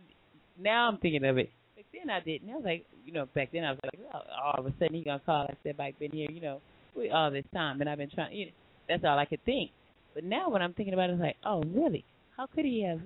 [0.59, 1.49] now I'm thinking of it.
[1.75, 2.49] Back then I didn't.
[2.49, 4.95] I was like you know, back then I was like oh, all of a sudden
[4.95, 6.61] he gonna call I said bike been here, you know,
[6.95, 8.51] we all this time and I've been trying you know,
[8.87, 9.71] that's all I could think.
[10.13, 12.05] But now when I'm thinking about it's like, oh really?
[12.37, 13.01] How could he have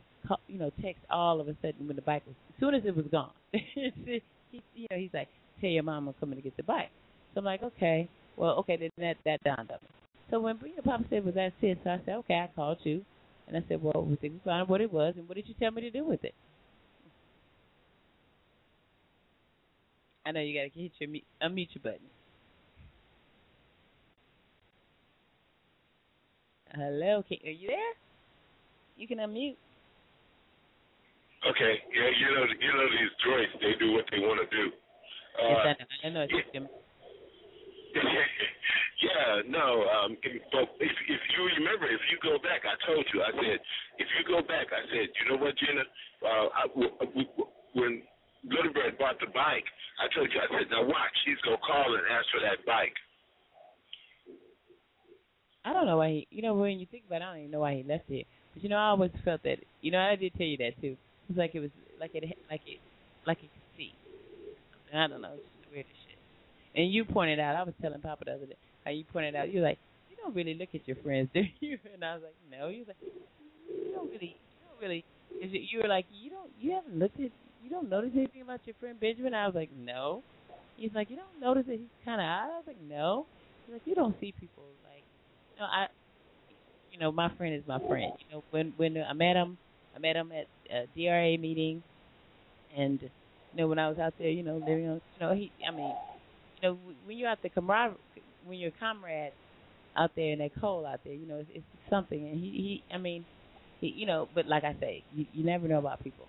[0.47, 2.95] you know, text all of a sudden when the bike was, as soon as it
[2.95, 3.31] was gone.
[3.51, 4.21] he,
[4.51, 5.27] you know, he's like,
[5.61, 6.89] tell your mom I'm coming to get the bike.
[7.33, 9.89] So I'm like, okay, well, okay, then that that dawned me.
[10.29, 12.79] So when you know, Papa said, "Was that it?" So I said, "Okay." I called
[12.83, 13.05] you,
[13.47, 15.55] and I said, "Well, we think we found what it was, and what did you
[15.57, 16.35] tell me to do with it?"
[20.25, 21.09] I know you got to hit your
[21.41, 22.09] unmute your button.
[26.73, 27.93] Hello, can, are you there?
[28.97, 29.55] You can unmute.
[31.47, 34.65] Okay, yeah, you know, you know these droids, they do what they want to do.
[35.37, 36.25] Uh, yes, I know.
[36.25, 36.69] I know
[37.95, 38.03] yeah,
[39.07, 40.17] yeah, no, um,
[40.51, 43.59] but if if you remember, if you go back, I told you, I said,
[43.97, 46.63] if you go back, I said, you know what, Gena, uh, I,
[47.73, 48.03] when
[48.43, 49.65] Little Bird bought the bike,
[50.03, 52.93] I told you, I said, now watch, he's gonna call and ask for that bike.
[55.67, 56.27] I don't know why he.
[56.31, 58.25] You know, when you think about it, I don't even know why he left it.
[58.53, 59.59] But you know, I always felt that.
[59.81, 60.95] You know, I did tell you that too.
[60.95, 62.79] It was like it was like it like it
[63.25, 63.91] like it could see.
[64.95, 66.19] I don't know, it's just the weirdest shit.
[66.79, 69.51] And you pointed out, I was telling Papa the other day how you pointed out,
[69.51, 69.79] you're like,
[70.09, 71.77] you don't really look at your friends, do you?
[71.93, 72.69] And I was like, no.
[72.69, 73.03] You was like,
[73.67, 75.03] you don't really, you don't really.
[75.43, 75.67] Is it?
[75.69, 77.31] You were like, you don't, you haven't looked at,
[77.61, 79.33] you don't notice anything about your friend Benjamin.
[79.33, 80.23] I was like, no.
[80.77, 82.53] He's like, you don't notice that he's kind of odd.
[82.53, 83.25] I was like, no.
[83.65, 84.63] He's like, you don't see people
[85.57, 85.87] you know, I,
[86.91, 88.13] you know, my friend is my friend.
[88.19, 89.57] You know, when when I met him,
[89.95, 91.83] I met him at a DRA meeting,
[92.77, 93.09] and you
[93.57, 95.93] know when I was out there, you know, living on, you know, he, I mean,
[96.61, 97.97] you know, when you're out the camaraderie,
[98.45, 99.33] when you're comrades,
[99.97, 101.13] out there in that cold out there.
[101.13, 102.19] You know, it's, it's something.
[102.19, 103.25] And he, he, I mean,
[103.81, 106.25] he, you know, but like I say, you, you never know about people.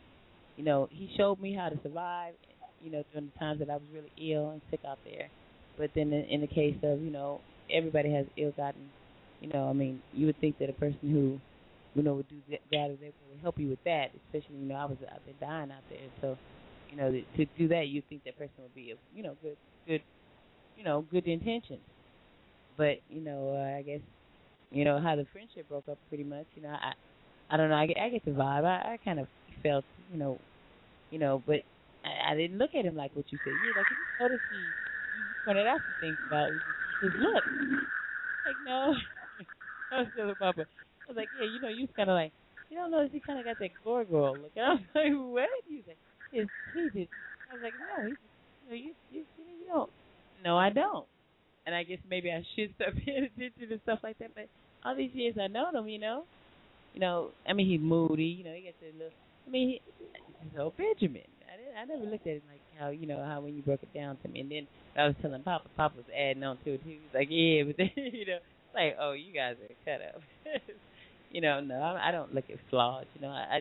[0.57, 2.35] You know, he showed me how to survive.
[2.83, 5.29] You know, during the times that I was really ill and sick out there.
[5.77, 7.41] But then in, in the case of, you know,
[7.73, 8.89] everybody has ill-gotten.
[9.41, 11.39] You know, I mean, you would think that a person who,
[11.95, 14.09] you know, would do that, that would help you with that.
[14.27, 16.37] Especially, you know, I was out there dying out there, so
[16.91, 19.57] you know, to do that, you think that person would be, a, you know, good,
[19.87, 20.03] good,
[20.77, 21.81] you know, good intentions.
[22.77, 24.01] But you know, uh, I guess,
[24.71, 26.47] you know, how the friendship broke up, pretty much.
[26.55, 26.93] You know, I,
[27.51, 27.77] I don't know.
[27.77, 28.65] I get, I get the vibe.
[28.65, 29.27] I, I kind of
[29.63, 30.39] felt, you know,
[31.11, 31.61] you know, but
[32.05, 33.53] I, I didn't look at him like what you said.
[33.53, 36.51] You like, you notice he, he pointed out some things about
[37.01, 37.45] his look.
[38.47, 38.95] Like, no,
[39.93, 40.63] I was telling Papa.
[40.63, 42.33] I was like, yeah, you know, you kind of like,
[42.71, 44.53] you don't notice he kind of got that gargoyle look.
[44.57, 45.49] And I was like, what?
[45.69, 45.99] He like,
[46.31, 47.09] his teeth.
[47.51, 49.91] I was like, no, he, you, know, you, you, you don't.
[50.45, 51.07] No, I don't.
[51.67, 54.35] And I guess maybe I should start paying attention to stuff like that.
[54.35, 54.49] But
[54.85, 56.25] all these years I known him, you know,
[56.95, 58.25] you know, I mean, he's moody.
[58.25, 59.13] You know, he gets a little.
[59.47, 59.81] I mean, he,
[60.43, 61.23] he's old Benjamin.
[61.49, 63.83] I didn't, I never looked at it like how you know how when you broke
[63.83, 64.67] it down to me, and then
[64.97, 66.81] I was telling Papa, Papa was adding on to it.
[66.85, 68.39] He was like, yeah, but then you know,
[68.79, 70.23] like, oh, you guys are cut up.
[71.31, 73.07] you know, no, I, I don't look at flaws.
[73.15, 73.61] You know, I, I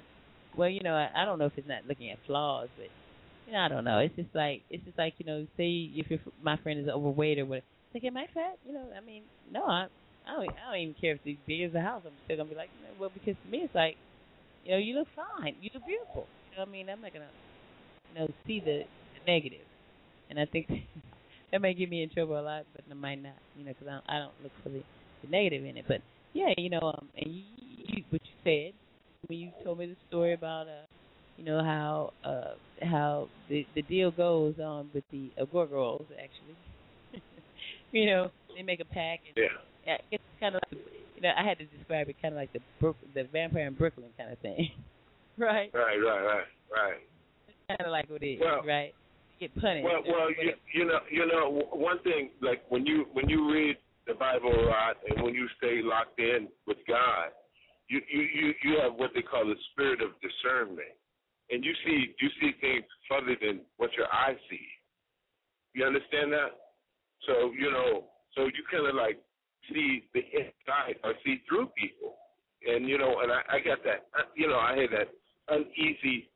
[0.55, 2.87] well, you know, I, I don't know if it's not looking at flaws, but
[3.45, 3.99] you know, I don't know.
[3.99, 7.39] It's just like it's just like you know, say if your my friend is overweight
[7.39, 7.63] or what,
[7.93, 8.57] like, am I fat?
[8.65, 9.87] You know, I mean, no, I
[10.27, 12.03] I don't I don't even care if it's big as a house.
[12.05, 13.97] I'm still gonna be like, you well, because to me it's like,
[14.63, 16.27] you know, you look fine, you look beautiful.
[16.51, 16.89] You know what I mean?
[16.89, 17.31] I'm not gonna,
[18.13, 18.83] you know, see the,
[19.13, 19.67] the negative,
[20.29, 20.67] and I think
[21.51, 23.87] that might get me in trouble a lot, but it might not, you know, because
[23.87, 24.83] I don't, I don't look for the,
[25.23, 25.85] the negative in it.
[25.87, 26.01] But
[26.33, 27.43] yeah, you know, um, and you,
[27.87, 28.73] you what you said
[29.27, 30.85] when you told me the story about uh
[31.37, 36.55] you know how uh how the the deal goes on with the uh, actually.
[37.93, 39.47] You know they make a pack and
[39.85, 39.97] yeah.
[40.11, 40.83] It's kind of like
[41.15, 43.75] you know I had to describe it kind of like the Brook, the vampire in
[43.75, 44.69] Brooklyn kind of thing.
[45.39, 45.69] Right?
[45.71, 46.97] Right right right right.
[47.67, 48.91] Kind of like what it is well, right?
[49.37, 53.05] You get punished well well you, you know you know one thing like when you
[53.13, 53.77] when you read
[54.07, 57.31] the Bible a lot and when you stay locked in with God
[57.89, 60.95] you you you you have what they call the spirit of discernment,
[61.49, 64.67] and you see you see things further than what your eyes see.
[65.73, 66.51] You understand that?
[67.25, 68.05] So you know,
[68.35, 69.19] so you kind of like
[69.71, 72.15] see the inside or see through people,
[72.67, 74.07] and you know, and I, I got that.
[74.17, 75.09] Uh, you know, I had that
[75.47, 76.29] uneasy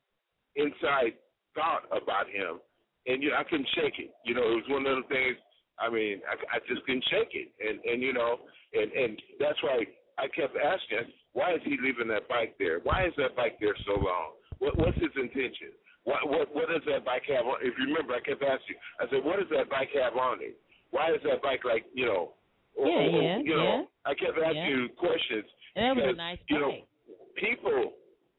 [0.56, 1.20] inside
[1.54, 2.60] thought about him,
[3.08, 4.12] and you know, I couldn't shake it.
[4.24, 5.36] You know, it was one of the things.
[5.82, 8.40] I mean, I, I just couldn't shake it, and and you know,
[8.74, 9.84] and and that's why
[10.18, 12.80] I kept asking, why is he leaving that bike there?
[12.84, 14.38] Why is that bike there so long?
[14.60, 15.74] What, what's his intention?
[16.04, 17.58] What, what what does that bike have on?
[17.62, 18.78] If you remember, I kept asking.
[19.00, 20.58] I said, what does that bike have on it?
[20.92, 22.34] Why is that bike like you know?
[22.78, 24.10] Or, yeah, yeah, oh, oh, you know, yeah.
[24.10, 25.00] I kept asking yeah.
[25.00, 25.46] questions.
[25.76, 26.88] And that because, was a nice you know, bike.
[27.36, 27.94] people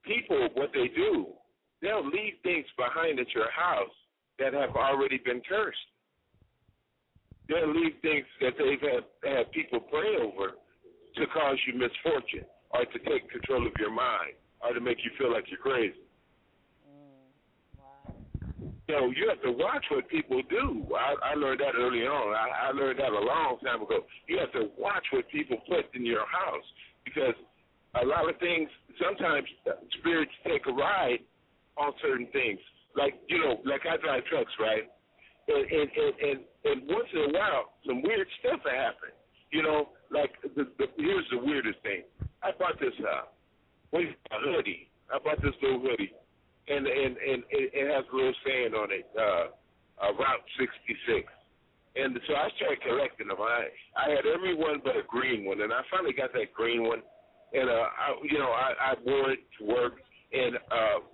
[0.04, 1.26] people what they do,
[1.80, 3.94] they'll leave things behind at your house
[4.38, 5.86] that have already been cursed.
[7.48, 10.52] They'll leave things that they've had had people pray over
[11.16, 15.10] to cause you misfortune or to take control of your mind or to make you
[15.18, 16.06] feel like you're crazy.
[16.88, 20.86] Mm, so you have to watch what people do.
[20.94, 22.34] I, I learned that early on.
[22.34, 24.06] I, I learned that a long time ago.
[24.28, 26.64] You have to watch what people put in your house
[27.04, 27.34] because
[28.00, 28.68] a lot of things.
[29.00, 29.46] Sometimes
[29.98, 31.20] spirits take a ride
[31.76, 32.60] on certain things.
[32.96, 34.88] Like you know, like I drive trucks, right?
[35.48, 39.10] And and and and, and once in a while, some weird stuff will happen.
[39.50, 42.02] You know, like the, the here's the weirdest thing.
[42.42, 43.26] I bought this uh,
[43.94, 44.88] a hoodie.
[45.12, 46.12] I bought this little hoodie,
[46.68, 49.52] and and and it, it has a little saying on it, uh,
[50.06, 51.26] uh, Route 66.
[51.94, 53.36] And so I started collecting them.
[53.38, 56.84] I I had every one but a green one, and I finally got that green
[56.84, 57.02] one.
[57.52, 60.00] And uh, I, you know, I, I wore it to work,
[60.32, 61.04] and uh,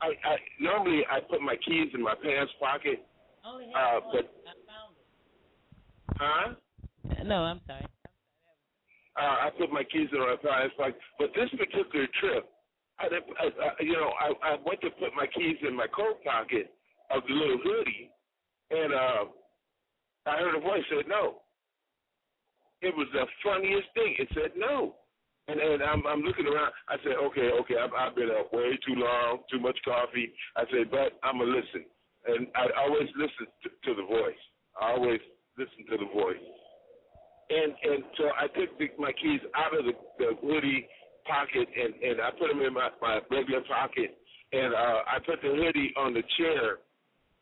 [0.00, 3.04] I, I normally I put my keys in my pants pocket.
[3.46, 5.06] Oh, yeah, uh, but I found it.
[6.18, 7.24] Huh?
[7.24, 7.86] No, I'm sorry.
[9.16, 10.98] Uh, I put my keys in my pants pocket.
[11.18, 12.48] But this particular trip,
[12.98, 16.22] I, I, I you know, I, I went to put my keys in my coat
[16.24, 16.74] pocket
[17.14, 18.10] of the little hoodie,
[18.70, 19.24] and uh,
[20.26, 21.42] I heard a voice said no.
[22.82, 24.16] It was the funniest thing.
[24.18, 24.96] It said no.
[25.48, 26.72] And and I'm I'm looking around.
[26.88, 30.32] I said, okay, okay, I've, I've been up way too long, too much coffee.
[30.56, 31.86] I said, but I'm gonna listen,
[32.26, 34.42] and I always listen to, to the voice.
[34.80, 35.20] I always
[35.58, 36.42] listen to the voice.
[37.50, 40.88] And and so I took the, my keys out of the, the hoodie
[41.26, 44.18] pocket and and I put them in my my regular pocket,
[44.52, 46.78] and uh, I put the hoodie on the chair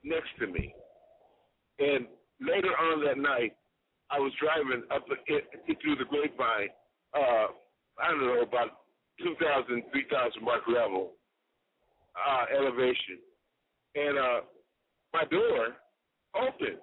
[0.04, 0.74] next to me.
[1.78, 2.06] And
[2.40, 3.56] later on that night,
[4.10, 5.44] I was driving up it,
[5.82, 6.68] through the grapevine.
[7.16, 7.46] Uh,
[7.98, 8.84] I don't know about
[9.22, 11.12] 2,000, 3,000 mark level
[12.14, 13.18] uh, elevation,
[13.94, 14.40] and uh,
[15.14, 15.68] my door
[16.34, 16.82] opens.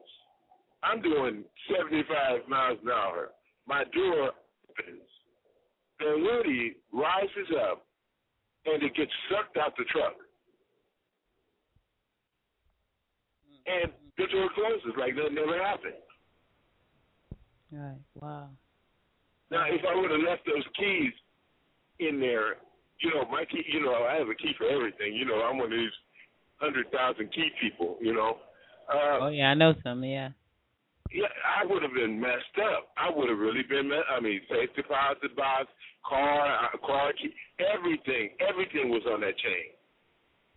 [0.81, 1.43] I'm doing
[1.77, 3.31] 75 miles an hour.
[3.67, 4.31] My door
[4.69, 5.07] opens.
[5.99, 7.85] The hoodie rises up,
[8.65, 10.15] and it gets sucked out the truck.
[13.67, 16.01] And the door closes like that never happened.
[17.71, 18.01] Right.
[18.15, 18.49] Wow.
[19.51, 21.13] Now, if I would have left those keys
[21.99, 22.55] in there,
[22.99, 25.13] you know, my key, you know, I have a key for everything.
[25.13, 25.91] You know, I'm one of these
[26.61, 27.97] hundred thousand key people.
[28.01, 28.37] You know.
[28.87, 30.03] Uh, oh yeah, I know some.
[30.03, 30.29] Yeah.
[31.11, 32.87] Yeah, I would have been messed up.
[32.95, 33.89] I would have really been.
[33.89, 35.67] Me- I mean, safe deposit box,
[36.07, 39.75] car, uh, car key, everything, everything was on that chain.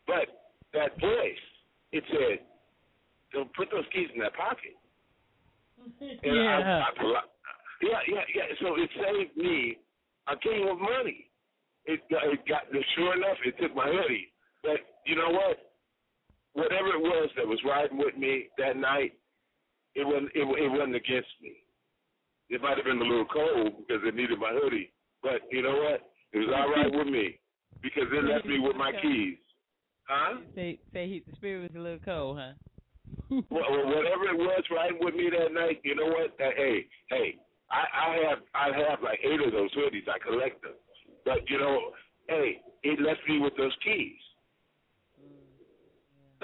[0.06, 1.44] But that voice,
[1.90, 2.46] it said,
[3.32, 4.76] "Don't put those keys in that pocket."
[6.00, 6.86] And yeah.
[6.86, 7.22] I, I,
[7.82, 8.48] yeah, yeah, yeah.
[8.60, 9.76] So it saved me
[10.28, 11.28] a game of money.
[11.84, 12.64] It, it got
[12.96, 14.32] sure enough, it took my hoodie.
[14.62, 15.73] But you know what?
[16.54, 19.12] Whatever it was that was riding with me that night,
[19.94, 21.54] it wasn't it, it wasn't against me.
[22.48, 25.76] It might have been a little cold because it needed my hoodie, but you know
[25.76, 26.00] what?
[26.32, 27.38] It was all right with me
[27.82, 29.38] because it left me with my keys.
[30.08, 30.40] Huh?
[30.54, 32.52] Say say he, the spirit was a little cold, huh?
[33.50, 36.36] well, whatever it was riding with me that night, you know what?
[36.38, 37.36] Uh, hey, hey,
[37.70, 40.08] I, I have I have like eight of those hoodies.
[40.08, 40.74] I collect them,
[41.24, 41.90] but you know,
[42.28, 44.20] hey, it left me with those keys.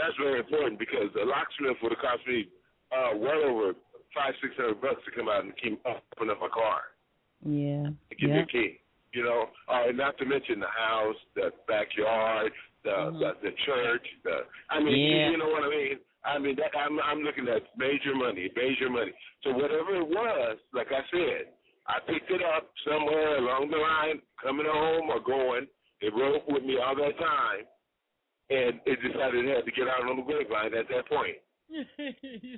[0.00, 2.48] That's very important because the locksmith would have cost me
[2.88, 3.76] uh, well over
[4.16, 6.88] five six hundred bucks to come out and keep open up my car.
[7.44, 7.92] Yeah.
[7.92, 8.36] To give yeah.
[8.36, 8.80] me a key.
[9.12, 12.52] You know, uh, and not to mention the house, the backyard,
[12.84, 13.18] the Mm-hmm.
[13.20, 14.06] the, the church.
[14.24, 15.30] The I mean, Yeah.
[15.30, 15.98] you know what I mean.
[16.24, 19.12] I mean that I'm I'm looking at major money, major money.
[19.42, 21.52] So whatever it was, like I said,
[21.86, 25.66] I picked it up somewhere along the line, coming home or going.
[26.00, 27.64] It rode with me all that time,
[28.50, 31.38] and it decided it had to get out on the grapevine at that point.
[31.70, 31.86] you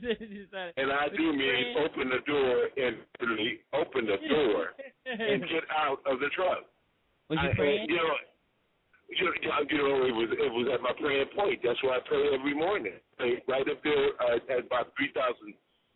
[0.01, 0.73] said you decided.
[0.81, 4.73] And I do mean open the door and literally open the door
[5.05, 6.65] and get out of the truck.
[7.29, 7.87] Was you I, praying?
[7.89, 8.17] You know,
[9.13, 9.33] you know,
[9.69, 11.61] you know, it was it was at my praying point.
[11.61, 15.53] That's why I pray every morning, right up there uh, at about three thousand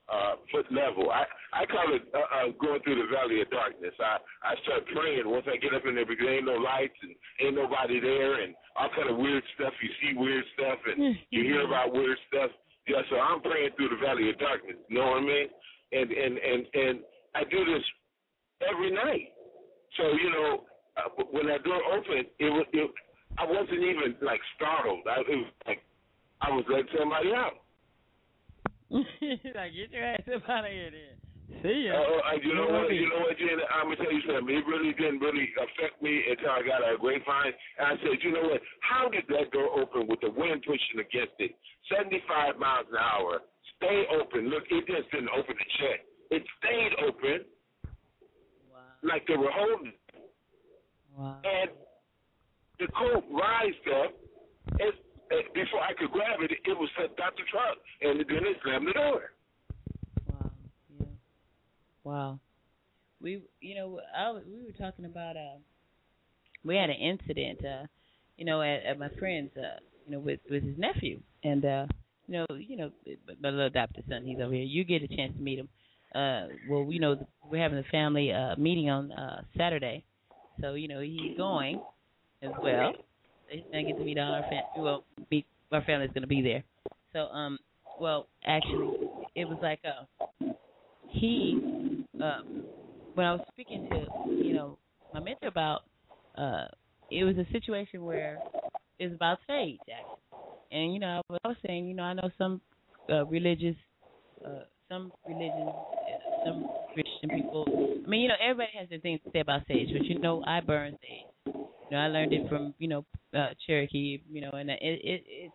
[0.09, 1.11] uh, foot level.
[1.11, 3.95] I I call it uh, uh, going through the valley of darkness.
[3.99, 6.95] I I start praying once I get up in there because there ain't no lights
[7.03, 9.73] and ain't nobody there and all kind of weird stuff.
[9.83, 12.51] You see weird stuff and you hear about weird stuff.
[12.87, 14.78] Yeah, so I'm praying through the valley of darkness.
[14.89, 15.49] You know what I mean?
[15.93, 16.95] And and and and
[17.35, 17.83] I do this
[18.62, 19.35] every night.
[19.99, 20.65] So you know,
[20.97, 22.91] uh, when that door opened, it was it,
[23.39, 25.03] I wasn't even like startled.
[25.11, 25.83] I, it was like
[26.43, 27.65] I was letting somebody out.
[28.91, 31.17] like get your ass up out of here, then.
[31.63, 31.95] See ya.
[31.95, 32.91] Uh, you know what?
[32.91, 33.59] You know what, Jen?
[33.71, 34.51] I'm gonna tell you something.
[34.51, 37.55] It really didn't really affect me until I got a grapevine.
[37.79, 38.61] And I said, you know what?
[38.83, 41.55] How did that door open with the wind pushing against it?
[41.91, 43.47] 75 miles an hour.
[43.79, 44.51] Stay open.
[44.51, 46.03] Look, it just didn't open the check.
[46.31, 47.47] It stayed open.
[48.67, 49.07] wow.
[49.07, 49.95] Like they were holding.
[49.95, 50.31] it.
[51.15, 51.39] Wow.
[51.47, 51.71] And
[52.79, 54.15] the coat rised up.
[55.28, 58.86] Before I could grab it, it was sent out the truck, and then it slammed
[58.89, 59.23] the door.
[60.28, 60.51] Wow.
[62.05, 62.40] Wow.
[63.20, 65.59] We, you know, I, we were talking about uh,
[66.65, 67.86] we had an incident, uh,
[68.36, 71.86] you know, at, at my friend's, uh, you know, with with his nephew, and uh,
[72.28, 72.90] you know, you know,
[73.40, 74.62] my little adopted son, he's over here.
[74.62, 75.69] You get a chance to meet him.
[76.15, 80.05] Uh, well, you know, we're having a family uh meeting on uh Saturday,
[80.61, 81.81] so you know he's going
[82.43, 82.93] as well.
[83.73, 84.64] Gonna get to meet all our family.
[84.77, 86.64] Well, meet our family's gonna be there.
[87.12, 87.59] So, um,
[87.98, 90.05] well, actually, it was like uh
[91.09, 91.55] he
[92.20, 92.64] um
[93.14, 94.06] when I was speaking to
[94.44, 94.78] you know
[95.12, 95.82] my mentor about
[96.36, 96.66] uh
[97.10, 98.43] it was a situation where
[98.98, 100.23] it was about stage actually
[100.73, 102.60] and you know I was, I was saying you know I know some
[103.10, 103.77] uh, religious
[104.44, 105.74] uh some religions
[106.09, 107.64] uh, some Christian people
[108.05, 110.43] I mean you know everybody has their things to say about sage but you know
[110.47, 111.55] I burn sage
[111.89, 113.05] you know I learned it from you know
[113.37, 115.53] uh Cherokee you know and it it it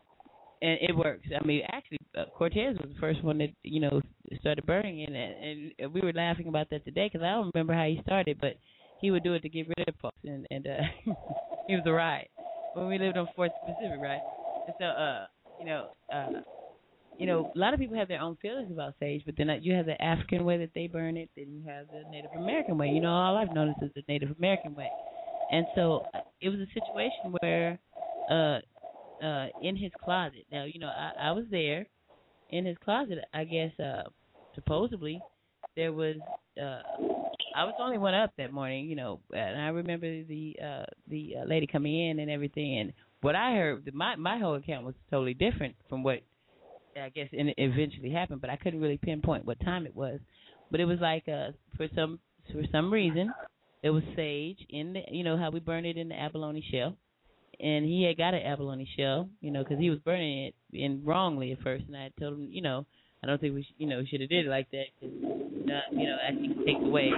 [0.61, 1.27] and it works.
[1.39, 4.01] I mean, actually, uh, Cortez was the first one that you know
[4.39, 5.09] started burning it,
[5.79, 8.55] and, we were laughing about that today because I don't remember how he started, but
[8.97, 11.13] he would do it to get rid of folks, and and uh,
[11.67, 12.27] he was a ride
[12.73, 14.23] when we lived on Fourth Pacific, right?
[14.67, 15.25] And so, uh,
[15.57, 16.41] you know, uh,
[17.17, 19.57] you know, a lot of people have their own feelings about sage, but then uh,
[19.61, 22.77] you have the African way that they burn it, then you have the Native American
[22.77, 22.89] way.
[22.89, 24.93] You know, all I've known is the Native American way,
[25.51, 26.05] and so
[26.41, 27.79] it was a situation where.
[28.29, 28.59] uh
[29.23, 30.45] uh in his closet.
[30.51, 31.87] Now, you know, I, I was there
[32.49, 34.03] in his closet, I guess uh
[34.55, 35.23] supposedly
[35.75, 36.17] there was
[36.61, 36.81] uh
[37.53, 40.85] I was the only one up that morning, you know, and I remember the uh
[41.09, 44.85] the uh, lady coming in and everything and what I heard my my whole account
[44.85, 46.21] was totally different from what
[46.95, 50.19] I guess eventually happened, but I couldn't really pinpoint what time it was.
[50.71, 52.19] But it was like uh for some
[52.51, 53.35] for some reason
[53.83, 56.95] there was sage in the you know how we burn it in the abalone shell
[57.61, 61.03] and he had got an abalone shell, you know, because he was burning it in
[61.05, 62.85] wrongly at first, and I told him, you know,
[63.23, 65.95] I don't think we, sh- you know, should have did it like that, cause, uh,
[65.95, 67.11] you know, I think it takes away.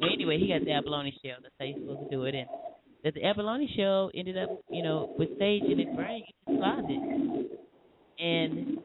[0.00, 1.36] But anyway, he got the abalone shell.
[1.40, 2.48] That's how you're supposed to do it, and
[3.04, 6.60] that the abalone shell ended up, you know, with sage and it burning in his
[6.60, 7.56] closet,
[8.18, 8.78] and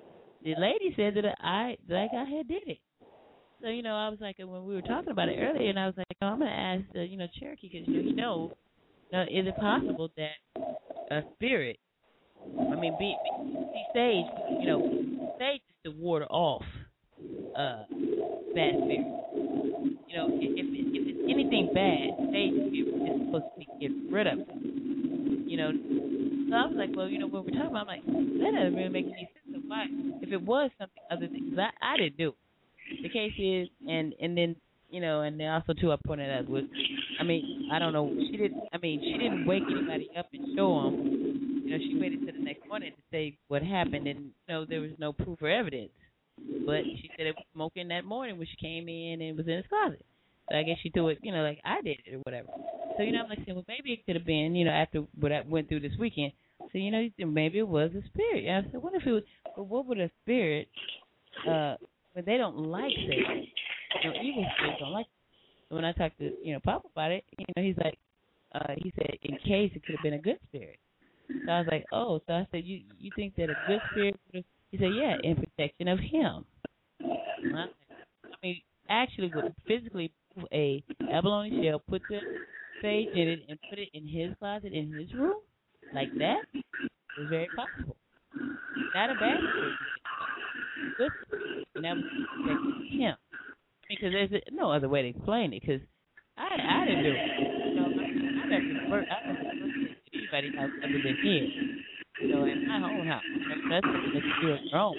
[0.43, 2.77] the lady said that I, that I had did it.
[3.61, 5.85] So you know, I was like, when we were talking about it earlier, and I
[5.85, 8.51] was like, oh, I'm gonna ask, uh, you know, Cherokee because you know,
[9.13, 10.63] you is it possible that
[11.11, 11.77] a spirit,
[12.59, 13.15] I mean, be,
[13.73, 14.25] be sage,
[14.61, 14.81] you know,
[15.37, 16.63] sage is to ward off
[17.55, 17.83] uh
[18.55, 19.09] bad spirits.
[20.07, 24.39] You know, if if, it's anything bad, sage is supposed to be get rid of.
[24.39, 24.47] It.
[25.47, 25.71] You know,
[26.49, 28.75] so I was like, well, you know, what we're talking about, I'm like, that doesn't
[28.75, 29.53] really make any sense.
[29.53, 29.85] So why,
[30.21, 32.29] if it was something other than, cause I, I didn't do.
[32.29, 32.50] It.
[33.03, 34.55] The case is, and and then
[34.89, 36.63] you know, and then also too, I pointed out was,
[37.19, 38.61] I mean, I don't know, she didn't.
[38.73, 41.63] I mean, she didn't wake anybody up and show them.
[41.65, 44.65] You know, she waited till the next morning to say what happened, and you know,
[44.65, 45.91] there was no proof or evidence.
[46.65, 49.57] But she said it was smoking that morning when she came in and was in
[49.57, 50.03] his closet.
[50.49, 52.49] So I guess she threw it, you know, like I did it or whatever.
[52.97, 55.03] So you know, I'm like saying, well, maybe it could have been, you know, after
[55.19, 56.33] what I went through this weekend.
[56.59, 58.45] So you know, maybe it was a spirit.
[58.45, 59.23] And I said, what if it was?
[59.55, 60.67] But what would a spirit?
[61.47, 61.75] uh
[62.13, 65.05] But they don't like you know, evil spirits don't like.
[65.69, 67.97] So when I talked to you know Papa about it, you know, he's like,
[68.53, 70.77] uh, he said in case it could have been a good spirit.
[71.45, 74.19] So I was like, oh, so I said, you you think that a good spirit
[74.27, 74.45] would have?
[74.71, 76.45] He said, yeah, in protection of him.
[77.01, 80.11] I, I mean, actually, would physically
[80.53, 82.19] a abalone shell, put the
[82.81, 85.35] sage in it, and put it in his closet in his room
[85.93, 86.39] like that
[87.19, 87.95] is very possible.
[88.95, 89.73] Not a bad spirit.
[90.97, 91.11] Good
[91.75, 93.15] and that was him
[93.89, 95.61] because there's no other way to explain it.
[95.61, 95.81] Because
[96.37, 97.17] I I didn't do it.
[97.67, 99.09] You know, I never worked.
[99.11, 101.51] I never worked at anybody's house other.
[102.21, 103.23] You know, in my own house.
[103.69, 104.95] That's something that you do own.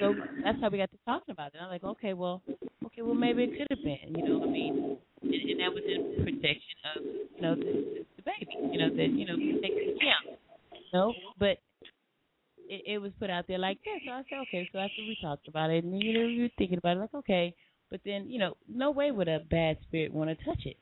[0.00, 0.14] So
[0.44, 1.58] that's how we got to talking about it.
[1.60, 2.42] I'm like, okay, well,
[2.86, 4.14] okay, well maybe it could have been.
[4.14, 8.22] You know, I mean, and, and that was in protection of you know the, the
[8.22, 8.52] baby.
[8.72, 10.38] You know that you know account.
[10.72, 11.58] You know, but
[12.68, 13.98] it, it was put out there like that.
[14.04, 14.68] So I said, okay.
[14.72, 17.14] So after we talked about it, and you know, you were thinking about it, like,
[17.14, 17.54] okay.
[17.90, 20.76] But then, you know, no way would a bad spirit want to touch it.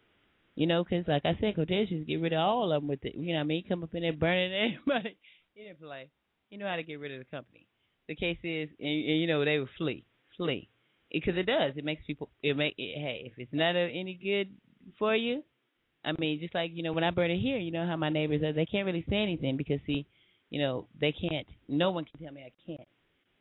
[0.56, 3.04] You know, because like I said, Cortez just get rid of all of them with
[3.04, 3.14] it.
[3.14, 5.16] You know, what I mean, come up in there burning everybody.
[5.54, 6.10] He didn't play.
[6.50, 7.66] You know how to get rid of the company.
[8.08, 10.04] The case is, and, and you know, they would flee,
[10.36, 10.68] flee,
[11.10, 11.72] because it, it does.
[11.76, 12.28] It makes people.
[12.42, 13.00] It make it.
[13.00, 14.54] Hey, if it's not a, any good
[14.98, 15.42] for you,
[16.04, 18.10] I mean, just like you know, when I burn it here, you know how my
[18.10, 18.52] neighbors are.
[18.52, 20.06] They can't really say anything because see,
[20.56, 21.46] you know, they can't.
[21.68, 22.88] No one can tell me I can't.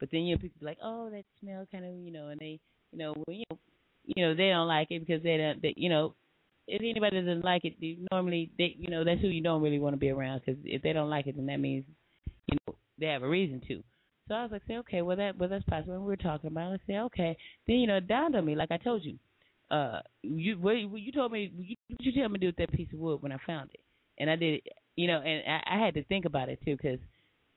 [0.01, 2.37] But then you know, people be like, oh, that smell kind of, you know, and
[2.37, 2.59] they,
[2.91, 3.57] you know, well, you know,
[4.03, 6.13] you know, they don't like it because they don't, they, you know,
[6.67, 7.75] if anybody doesn't like it,
[8.11, 10.81] normally they, you know, that's who you don't really want to be around because if
[10.81, 11.85] they don't like it, then that means,
[12.47, 13.81] you know, they have a reason to.
[14.27, 15.93] So I was like, say, okay, well that, well that's possible.
[15.93, 17.37] And we were talking about, I said, okay.
[17.65, 19.17] Then you know, it dawned on me, like I told you,
[19.71, 22.73] uh, you, what you told me, you, what you tell me to do with that
[22.73, 23.79] piece of wood when I found it,
[24.19, 26.77] and I did it you know, and I, I had to think about it too
[26.77, 26.99] because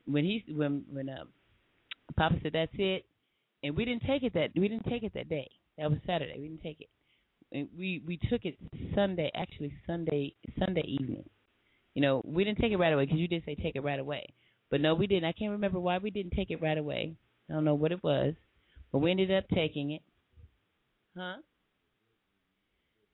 [0.05, 1.29] when he when when um,
[2.17, 3.05] Papa said that's it,
[3.63, 5.49] and we didn't take it that we didn't take it that day.
[5.77, 6.35] That was Saturday.
[6.37, 6.89] We didn't take it.
[7.51, 8.57] And we we took it
[8.93, 11.23] Sunday, actually Sunday Sunday evening.
[11.95, 13.99] You know, we didn't take it right away because you did say take it right
[13.99, 14.33] away,
[14.69, 15.25] but no, we didn't.
[15.25, 17.15] I can't remember why we didn't take it right away.
[17.49, 18.35] I don't know what it was,
[18.91, 20.01] but we ended up taking it.
[21.17, 21.37] Huh?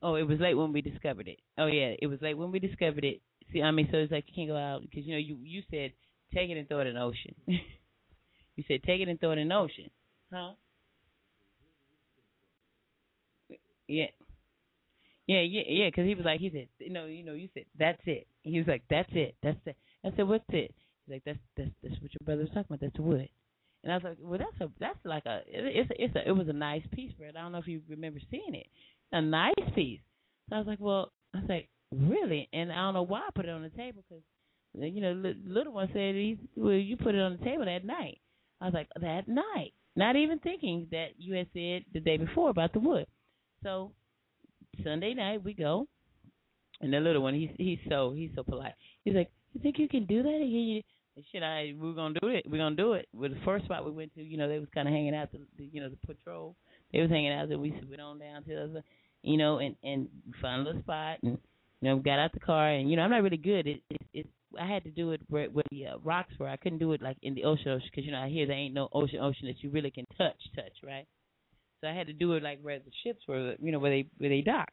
[0.02, 1.38] Oh, it was late when we discovered it.
[1.56, 4.24] Oh yeah, it was late when we discovered it See, I mean, so it's like
[4.28, 5.92] you can't go out because you know you you said
[6.34, 7.34] take it and throw it in the ocean.
[7.46, 9.90] you said take it and throw it in the ocean,
[10.32, 10.52] huh?
[13.88, 14.06] Yeah.
[15.26, 15.88] Yeah, yeah, yeah.
[15.88, 18.26] Because he was like, he said, you know, you know, you said that's it.
[18.42, 19.76] He was like, that's it, that's it.
[20.04, 20.72] I said, what's it?
[21.04, 22.80] He's like, that's that's that's what your brother was talking about.
[22.80, 23.28] That's wood.
[23.82, 26.32] And I was like, well, that's a that's like a it's a, it's a it
[26.32, 27.36] was a nice piece, Brad.
[27.36, 28.66] I don't know if you remember seeing it.
[29.12, 30.00] A nice piece.
[30.48, 31.68] So I was like, well, I was like,
[31.98, 32.48] Really?
[32.52, 34.22] And I don't know why I put it on the table because,
[34.74, 38.18] you know, little one said, he's, well, you put it on the table that night.
[38.60, 39.72] I was like, that night.
[39.96, 43.06] Not even thinking that you had said the day before about the wood.
[43.62, 43.92] So
[44.84, 45.88] Sunday night we go,
[46.82, 48.74] and the little one, he's he's so he's so polite.
[49.04, 50.82] He's like, you think you can do that?
[51.16, 52.44] And shit, I we are gonna do it.
[52.46, 53.08] We're gonna do it.
[53.14, 55.32] With the first spot we went to, you know, they was kind of hanging out.
[55.32, 56.56] The, the you know the patrol,
[56.92, 57.48] they was hanging out.
[57.48, 58.82] And we went on down to the,
[59.22, 60.08] you know, and and
[60.42, 61.38] found a little spot and
[61.80, 63.66] you know got out the car and you know I'm not really good.
[63.66, 64.26] It it, it
[64.58, 66.48] I had to do it where, where the uh, rocks were.
[66.48, 68.56] I couldn't do it like in the ocean, ocean, because you know I hear there
[68.56, 71.06] ain't no ocean, ocean that you really can touch, touch, right?
[71.80, 74.08] So I had to do it like where the ships were, you know, where they
[74.18, 74.70] where they dock.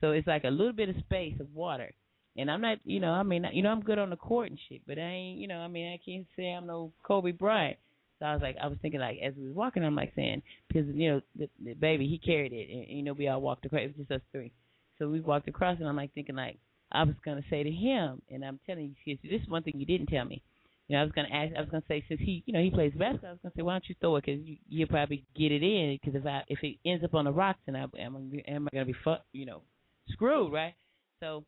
[0.00, 1.92] So it's like a little bit of space of water.
[2.36, 4.58] And I'm not, you know, I mean, you know, I'm good on the court and
[4.68, 7.78] shit, but I ain't, you know, I mean, I can't say I'm no Kobe Bryant.
[8.18, 10.42] So I was like, I was thinking like as we was walking, I'm like saying
[10.66, 13.64] because you know the, the baby he carried it, and you know we all walked
[13.64, 13.82] across.
[13.82, 14.52] It was just us three,
[14.98, 16.58] so we walked across, and I'm like thinking like
[16.90, 19.86] I was gonna say to him, and I'm telling you, this is one thing you
[19.86, 20.42] didn't tell me.
[20.88, 22.70] You know, I was gonna ask, I was gonna say since he, you know, he
[22.70, 25.24] plays basketball, I was gonna say why don't you throw it because you you'll probably
[25.36, 27.84] get it in because if I if it ends up on the rocks, then I
[28.00, 29.62] am am I gonna be fuck, you know,
[30.08, 30.74] screwed, right?
[31.20, 31.44] So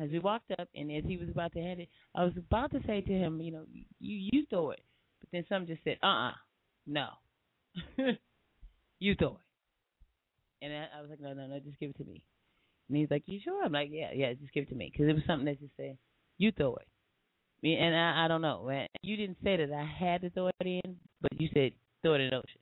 [0.00, 2.70] as we walked up and as he was about to hand it, I was about
[2.72, 3.64] to say to him, you know,
[3.98, 4.80] you you throw it,
[5.20, 6.34] but then something just said, uh uh-uh, uh,
[6.86, 7.08] no,
[9.00, 9.38] you throw
[10.60, 12.22] it, and I, I was like, no, no, no, just give it to me.
[12.88, 13.64] And he's like, you sure?
[13.64, 15.76] I'm like, yeah, yeah, just give it to me because it was something that just
[15.76, 15.96] said,
[16.38, 16.86] you throw it.
[17.62, 18.68] Me and I, I don't know.
[19.02, 22.20] You didn't say that I had to throw it in, but you said throw it
[22.20, 22.60] in the ocean.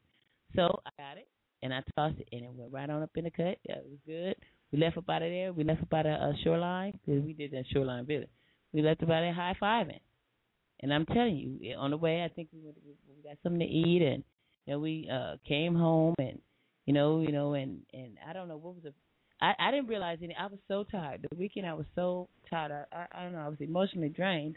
[0.55, 1.27] So I got it
[1.62, 3.59] and I tossed it and it went right on up in the cut.
[3.69, 4.36] Yeah, it was good.
[4.73, 5.53] We left up out of there.
[5.53, 8.31] We left up out of uh, shoreline because we did that shoreline village.
[8.73, 10.01] We left about there high fiving,
[10.81, 13.66] and I'm telling you, on the way, I think we went, we got something to
[13.66, 14.24] eat, and
[14.65, 16.39] you know, we uh came home, and
[16.86, 18.94] you know, you know, and and I don't know what was the.
[19.43, 20.35] I I didn't realize any.
[20.35, 21.27] I was so tired.
[21.28, 22.73] The weekend, I was so tired.
[22.73, 23.40] I I, I don't know.
[23.40, 24.56] I was emotionally drained.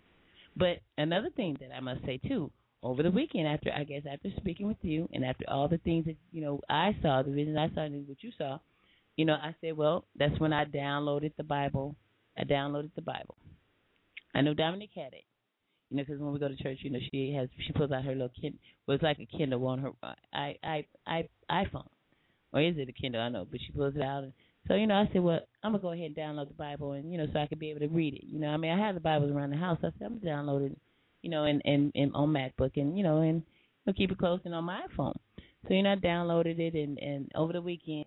[0.56, 2.50] But another thing that I must say too,
[2.82, 6.06] over the weekend, after I guess after speaking with you, and after all the things
[6.06, 8.60] that you know I saw, the vision I saw, and what you saw
[9.16, 11.96] you know, I said, well, that's when I downloaded the Bible.
[12.38, 13.36] I downloaded the Bible.
[14.34, 15.24] I know Dominique had it.
[15.90, 18.04] You know, because when we go to church, you know, she has she pulls out
[18.04, 18.60] her little Kindle.
[18.86, 21.88] Well, it's like a Kindle on her uh, i i i iPhone,
[22.52, 23.22] or is it a Kindle?
[23.22, 24.24] I know, but she pulls it out.
[24.24, 24.34] And
[24.68, 27.12] so you know, I said, well, I'm gonna go ahead and download the Bible, and
[27.12, 28.24] you know, so I could be able to read it.
[28.26, 29.78] You know, I mean, I have the Bibles around the house.
[29.82, 30.78] I said, I'm gonna download it,
[31.22, 33.44] you know, and and, and on MacBook, and you know, and
[33.88, 35.16] I'll keep it close and on my iPhone.
[35.68, 38.06] So you know, I downloaded it, and and over the weekend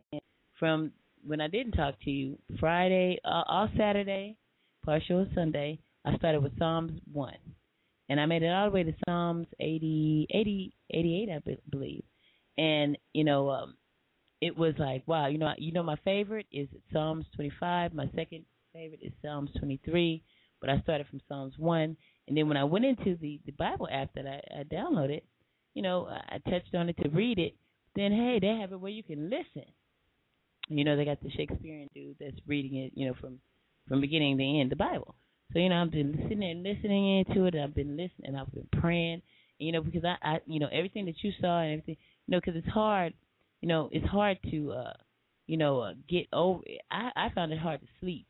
[0.59, 0.93] from
[1.24, 4.36] when I didn't talk to you, Friday, uh, all Saturday,
[4.85, 7.35] partial Sunday, I started with Psalms 1.
[8.09, 12.05] And I made it all the way to Psalms 80, 80 88, I believe.
[12.56, 13.74] And, you know, um,
[14.40, 17.93] it was like, wow, you know, you know my favorite is Psalms 25.
[17.93, 20.23] My second favorite is Psalms 23.
[20.60, 21.97] But I started from Psalms 1.
[22.27, 25.23] And then when I went into the, the Bible app that I, I downloaded,
[25.74, 27.55] you know, I touched on it to read it.
[27.94, 29.69] Then, hey, they have it where you can listen.
[30.69, 33.39] You know, they got the Shakespearean dude that's reading it, you know, from
[33.89, 35.15] from beginning to end, the Bible.
[35.52, 37.55] So you know, I've been sitting there listening into it.
[37.55, 38.36] I've been listening.
[38.36, 39.23] I've been praying.
[39.59, 41.97] You know, because I, I, you know, everything that you saw and everything.
[42.27, 43.15] You know, because it's hard.
[43.60, 44.93] You know, it's hard to, uh,
[45.47, 46.62] you know, uh, get over.
[46.90, 48.26] I I found it hard to sleep.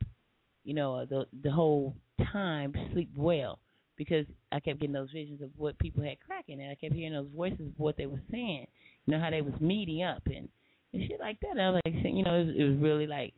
[0.64, 1.94] You know, uh, the the whole
[2.32, 3.58] time sleep well
[3.96, 7.12] because I kept getting those visions of what people had cracking, and I kept hearing
[7.12, 8.66] those voices of what they were saying.
[9.06, 10.48] You know how they was meeting up and
[10.92, 11.60] and shit like that.
[11.60, 13.34] I was like, you know, it was, it was really like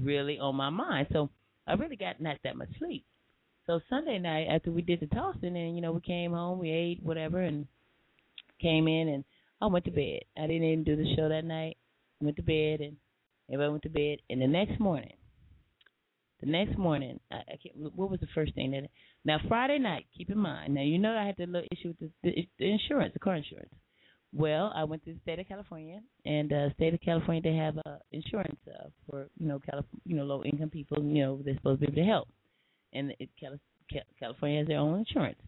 [0.00, 1.08] really on my mind.
[1.12, 1.30] So
[1.66, 3.04] I really got not that much sleep.
[3.66, 6.70] So Sunday night after we did the tossing and you know we came home, we
[6.70, 7.66] ate whatever and
[8.60, 9.24] came in and
[9.62, 10.22] I went to bed.
[10.36, 11.76] I didn't even do the show that night.
[12.20, 12.96] I went to bed and
[13.48, 14.18] everybody went to bed.
[14.28, 15.14] And the next morning,
[16.40, 18.88] the next morning, I, I can't, what was the first thing that?
[19.24, 20.74] Now Friday night, keep in mind.
[20.74, 23.36] Now you know I had the little issue with the, the, the insurance, the car
[23.36, 23.72] insurance.
[24.34, 27.76] Well, I went to the state of California, and uh, state of California they have
[27.86, 31.02] uh, insurance uh, for you know Calif- you know low income people.
[31.02, 32.28] You know they're supposed to be able to help,
[32.94, 33.60] and it, Cali-
[34.18, 35.38] California has their own insurance.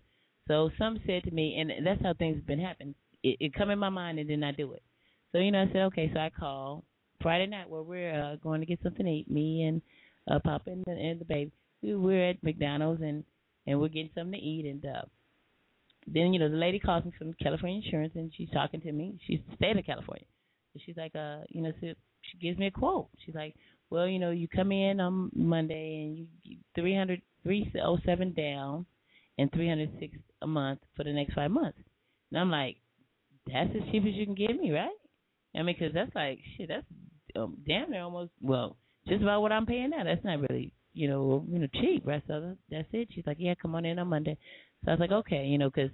[0.48, 2.94] So some said to me, and that's how things have been happening.
[3.24, 4.84] It, it come in my mind and then I do it.
[5.32, 6.10] So you know I said okay.
[6.14, 6.84] So I call
[7.20, 9.28] Friday night where we're uh, going to get something to eat.
[9.28, 9.82] Me and
[10.30, 11.50] uh, Papa and the, and the baby.
[11.82, 13.24] We we're at McDonald's and
[13.66, 14.84] and we're getting something to eat and.
[14.86, 15.02] uh
[16.06, 19.18] then you know the lady calls me from California Insurance and she's talking to me.
[19.26, 20.26] She's state of California.
[20.84, 23.08] She's like, uh, you know, so she gives me a quote.
[23.24, 23.54] She's like,
[23.90, 27.98] well, you know, you come in on Monday and you, you three hundred three oh
[28.04, 28.86] seven down
[29.38, 31.78] and three hundred six a month for the next five months.
[32.30, 32.76] And I'm like,
[33.46, 34.90] that's as cheap as you can give me, right?
[35.54, 36.68] I mean, because that's like shit.
[36.68, 36.86] That's
[37.36, 38.76] um, damn near almost well,
[39.06, 40.04] just about what I'm paying now.
[40.04, 42.22] That's not really you know you know cheap, right?
[42.26, 43.08] So that's it.
[43.14, 44.38] She's like, yeah, come on in on Monday.
[44.84, 45.90] So I was like, okay, you know, because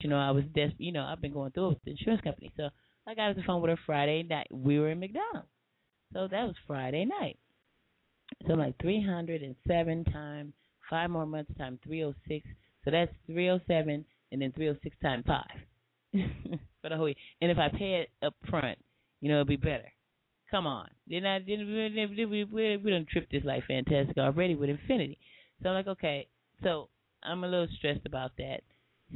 [0.00, 2.22] you know I was des- you know I've been going through it with the insurance
[2.22, 2.52] company.
[2.56, 2.68] So
[3.06, 4.48] I got on the phone with her Friday night.
[4.50, 5.48] We were in McDonald's,
[6.12, 7.38] so that was Friday night.
[8.46, 10.52] So I'm like 307 times
[10.90, 12.46] five more months times 306.
[12.84, 15.44] So that's 307 and then 306 times 5
[16.82, 17.16] for the whole year.
[17.40, 18.78] And if I pay it up front,
[19.20, 19.92] you know, it'll be better.
[20.50, 20.88] Come on.
[21.08, 25.18] Then I didn't we we we, done tripped this life fantastic already with infinity.
[25.62, 26.28] So I'm like, okay.
[26.62, 26.88] So
[27.22, 28.60] I'm a little stressed about that.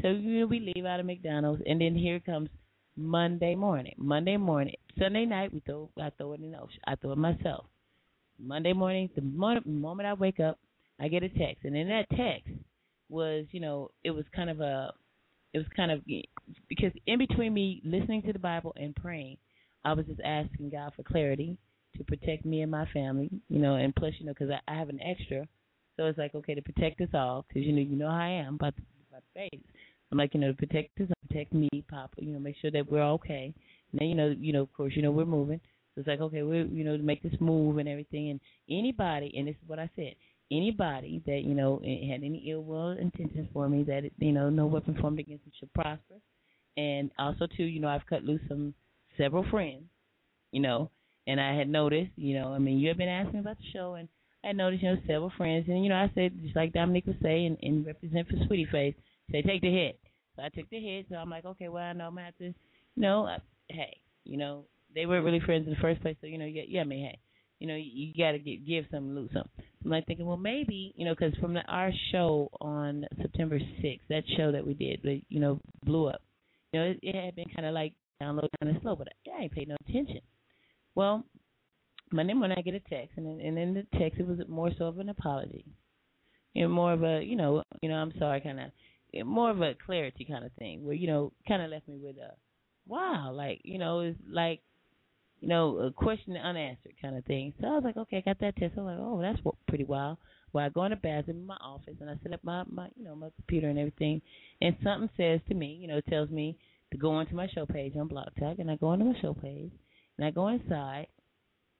[0.02, 2.48] So you know, we leave out of McDonald's and then here comes
[2.96, 3.94] Monday morning.
[3.96, 4.74] Monday morning.
[4.98, 6.80] Sunday night we throw I throw it in the ocean.
[6.86, 7.66] I throw it myself.
[8.42, 10.58] Monday morning, the moment, moment I wake up,
[10.98, 12.48] I get a text, and in that text
[13.08, 14.92] was, you know, it was kind of a,
[15.52, 16.00] it was kind of
[16.68, 19.36] because in between me listening to the Bible and praying,
[19.84, 21.56] I was just asking God for clarity
[21.96, 24.78] to protect me and my family, you know, and plus, you know, because I, I
[24.78, 25.46] have an extra,
[25.96, 28.28] so it's like okay to protect us all, because you know, you know how I
[28.28, 29.62] am about the, about the faith.
[30.12, 32.90] I'm like, you know, to protect us, protect me, Papa, you know, make sure that
[32.90, 33.54] we're okay.
[33.92, 35.60] Then, you know, you know, of course, you know, we're moving.
[35.94, 38.30] So it's like, okay, we're you know, to make this move and everything.
[38.30, 40.14] And anybody, and this is what I said,
[40.50, 44.66] anybody that you know had any ill will intentions for me, that you know, no
[44.66, 46.14] weapon formed against me should prosper.
[46.76, 48.74] And also too, you know, I've cut loose some
[49.18, 49.84] several friends,
[50.52, 50.90] you know,
[51.26, 53.94] and I had noticed, you know, I mean, you have been asking about the show,
[53.94, 54.08] and
[54.44, 57.16] I noticed, you know, several friends, and you know, I said just like Dominique was
[57.22, 58.94] saying, and, and represent for Sweetie Face,
[59.30, 59.98] say take the hit.
[60.36, 61.06] So I took the hit.
[61.10, 62.54] So I'm like, okay, well, I know I'm gonna have to, you
[62.96, 64.64] know, uh, hey, you know,
[64.94, 67.04] they weren't really friends in the first place, so you know, yeah, yeah, I mean,
[67.04, 67.18] hey,
[67.60, 69.48] you know, you, you got to give some, lose some.
[69.84, 74.00] I'm like thinking, well, maybe, you know, because from the, our show on September 6th,
[74.08, 76.22] that show that we did, that you know, blew up.
[76.72, 79.38] You know, it, it had been kind of like download kind of slow, but I,
[79.38, 80.20] I ain't paid no attention.
[80.94, 81.24] Well,
[82.12, 84.70] Monday morning I get a text, and then, and in the text it was more
[84.76, 85.64] so of an apology,
[86.54, 89.74] know, more of a, you know, you know, I'm sorry, kind of, more of a
[89.86, 92.32] clarity kind of thing, where you know, kind of left me with a,
[92.86, 94.60] wow, like you know, it's like
[95.40, 97.54] you know, a question unanswered kind of thing.
[97.60, 98.74] So I was like, okay, I got that test.
[98.76, 100.18] I'm like, oh, that's pretty wild.
[100.52, 102.88] Well, I go in the bathroom in my office and I set up my my
[102.96, 104.20] you know my computer and everything,
[104.60, 106.58] and something says to me, you know, tells me
[106.92, 109.32] to go into my show page on Blog Talk, and I go into my show
[109.32, 109.70] page,
[110.18, 111.06] and I go inside,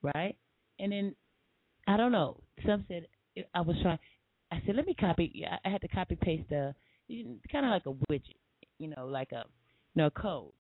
[0.02, 0.36] right,
[0.78, 1.16] and then
[1.86, 2.40] I don't know.
[2.64, 3.06] Some said
[3.54, 3.98] I was trying.
[4.52, 5.44] I said, let me copy.
[5.64, 6.74] I had to copy paste the
[7.50, 8.36] kind of like a widget,
[8.78, 9.44] you know, like a
[9.94, 10.52] you know a code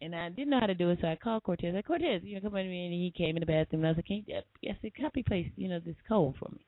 [0.00, 1.74] and I didn't know how to do it, so I called Cortez.
[1.76, 3.90] I Cortez, you know, come in me, and he came in the bathroom, and I
[3.90, 6.64] was like, Can you, I said, copy paste, you know, this code for me.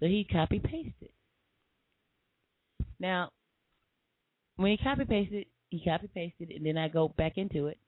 [0.00, 1.10] So he copy pasted.
[3.00, 3.30] Now,
[4.56, 7.78] when he copy pasted, he copy pasted, and then I go back into it,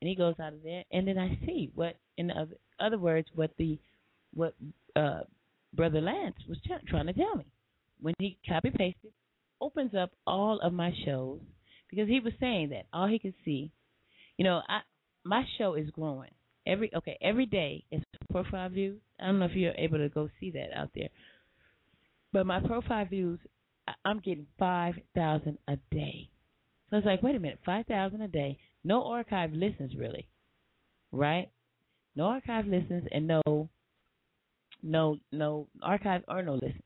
[0.00, 2.32] and he goes out of there, and then I see what, in
[2.80, 3.78] other, words, what the
[4.34, 4.54] what
[4.96, 5.20] uh,
[5.74, 6.58] Brother Lance was
[6.88, 7.46] trying to tell me.
[8.00, 9.12] When he copy pasted,
[9.60, 11.40] opens up all of my shows
[11.88, 13.70] because he was saying that all he could see
[14.36, 14.80] you know, I
[15.24, 16.30] my show is growing
[16.66, 17.84] every okay every day.
[17.90, 19.00] It's profile views.
[19.20, 21.08] I don't know if you're able to go see that out there,
[22.32, 23.38] but my profile views,
[24.04, 26.28] I'm getting five thousand a day.
[26.90, 28.58] So it's like, wait a minute, five thousand a day.
[28.82, 30.28] No archive listens really,
[31.12, 31.50] right?
[32.16, 33.68] No archive listens and no,
[34.82, 36.82] no, no archive or no listens.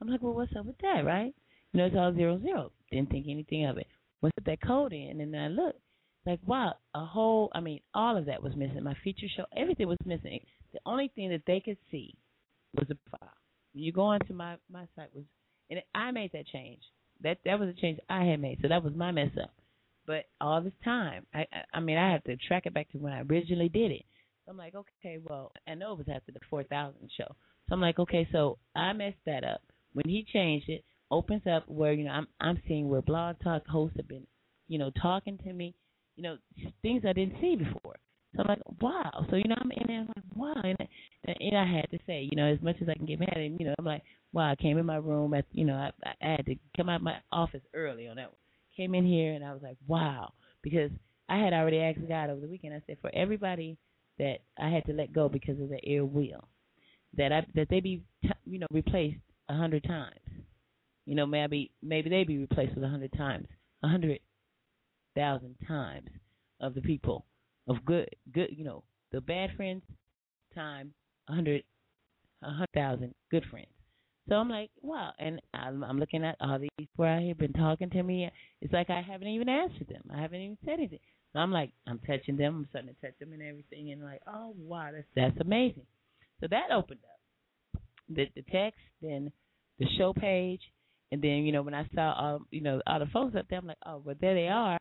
[0.00, 1.34] I'm like, well, what's up with that, right?
[1.72, 2.72] You know, it's all zero zero.
[2.90, 3.86] Didn't think anything of it.
[4.20, 5.74] Once put that code in, and then I look,
[6.26, 8.82] like wow, a whole I mean, all of that was missing.
[8.82, 10.40] My feature show, everything was missing.
[10.72, 12.14] The only thing that they could see
[12.74, 13.30] was the file.
[13.74, 15.24] You go onto my my site was,
[15.70, 16.82] and I made that change.
[17.22, 19.52] That that was a change I had made, so that was my mess up.
[20.06, 23.12] But all this time, I I, mean, I had to track it back to when
[23.12, 24.04] I originally did it.
[24.44, 27.26] So I'm like, okay, well, I know it was after the 4,000 show.
[27.68, 29.60] So I'm like, okay, so I messed that up.
[29.92, 33.66] When he changed it, opens up where you know I'm I'm seeing where Blog Talk
[33.66, 34.26] hosts have been,
[34.66, 35.74] you know, talking to me
[36.18, 36.36] you know,
[36.82, 37.96] things I didn't see before.
[38.34, 39.26] So I'm like, wow.
[39.30, 40.62] So you know, I'm in there, I'm like, wow.
[40.64, 40.76] And,
[41.40, 43.56] and I had to say, you know, as much as I can get mad him,
[43.60, 44.50] you know, I'm like, wow.
[44.50, 45.92] I came in my room at, you know, I,
[46.22, 48.38] I had to come out of my office early on that one.
[48.76, 50.32] Came in here and I was like, wow,
[50.62, 50.90] because
[51.28, 52.74] I had already asked God over the weekend.
[52.74, 53.78] I said, for everybody
[54.18, 56.48] that I had to let go because of their ill will,
[57.16, 60.20] that I that they be, t- you know, replaced a hundred times.
[61.06, 63.48] You know, maybe maybe they be replaced with a hundred times,
[63.82, 64.20] a hundred
[65.18, 66.08] thousand times
[66.60, 67.24] of the people
[67.66, 69.82] of good good you know the bad friends
[70.54, 70.92] time
[71.28, 71.62] a hundred
[72.42, 73.68] a hundred thousand good friends.
[74.28, 77.54] So I'm like, wow, and I'm, I'm looking at all these people out here been
[77.54, 78.30] talking to me.
[78.60, 80.02] It's like I haven't even answered them.
[80.14, 80.98] I haven't even said anything.
[81.32, 82.56] So I'm like, I'm touching them.
[82.56, 85.86] I'm starting to touch them and everything, and like, oh wow, that's that's amazing.
[86.40, 89.32] So that opened up the the text, then
[89.78, 90.60] the show page,
[91.10, 93.58] and then you know when I saw all you know all the folks up there,
[93.58, 94.78] I'm like, oh, well there they are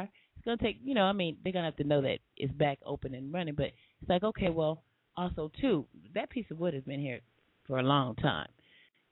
[0.48, 3.14] gonna take you know I mean they're gonna have to know that it's back open
[3.14, 3.56] and running.
[3.56, 3.68] But
[4.02, 4.84] it's like okay, well
[5.16, 7.20] also too that piece of wood has been here
[7.68, 8.48] for a long time,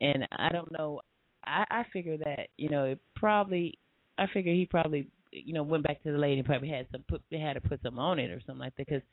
[0.01, 1.01] and I don't know
[1.45, 3.77] I I figure that you know it probably
[4.17, 7.03] I figure he probably you know went back to the lady and probably had some
[7.07, 9.03] put had to put some on it or something like that because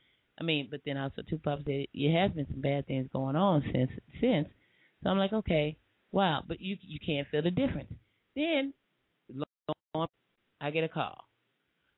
[0.41, 3.37] I mean but then also two pups said it has been some bad things going
[3.37, 3.91] on since
[4.21, 4.49] since.
[5.03, 5.77] So I'm like okay
[6.13, 7.93] wow but you you can't feel the difference.
[8.37, 8.73] Then
[10.61, 11.25] I get a call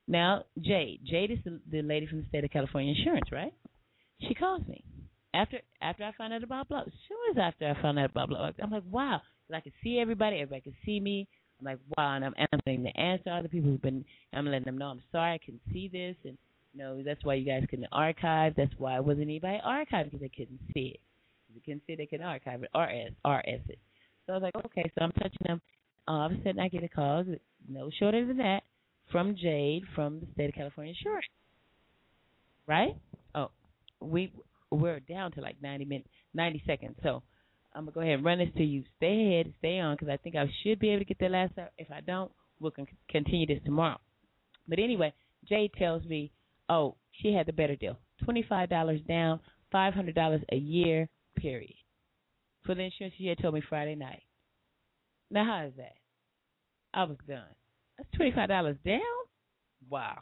[0.06, 3.52] now Jade Jade is the, the lady from the state of California Insurance right
[4.20, 4.84] she calls me
[5.34, 8.50] after after I found out about blow sure as after I found out about blow
[8.62, 9.20] I'm like wow
[9.54, 11.28] I can see everybody everybody can see me
[11.60, 14.04] I'm like, wow, and I'm answering the answer other people who've been.
[14.32, 16.36] I'm letting them know I'm sorry, I can see this, and
[16.72, 18.54] you know that's why you guys couldn't archive.
[18.56, 21.00] That's why it wasn't anybody archived because they couldn't see it.
[21.48, 23.78] If they couldn't see, they couldn't archive it, RS, RS it.
[24.26, 25.60] So I was like, okay, so I'm touching them.
[26.08, 27.24] All of a sudden, I get a call,
[27.68, 28.62] no shorter than that,
[29.10, 31.26] from Jade from the state of California Insurance.
[32.66, 32.96] Right?
[33.34, 33.50] Oh,
[34.00, 34.32] we
[34.70, 36.96] we're down to like 90 minutes, 90 seconds.
[37.02, 37.22] So
[37.74, 38.84] I'm gonna go ahead and run this to you.
[38.96, 41.58] Stay ahead, stay on, because I think I should be able to get that last
[41.58, 41.70] out.
[41.78, 43.98] If I don't, we'll con- continue this tomorrow.
[44.68, 45.12] But anyway,
[45.48, 46.32] Jade tells me,
[46.68, 47.98] oh, she had the better deal.
[48.24, 49.40] Twenty-five dollars down,
[49.72, 51.74] five hundred dollars a year, period,
[52.64, 54.22] for the insurance she had told me Friday night.
[55.30, 55.94] Now how is that?
[56.92, 57.42] I was done.
[57.96, 59.00] That's twenty-five dollars down.
[59.88, 60.18] Wow.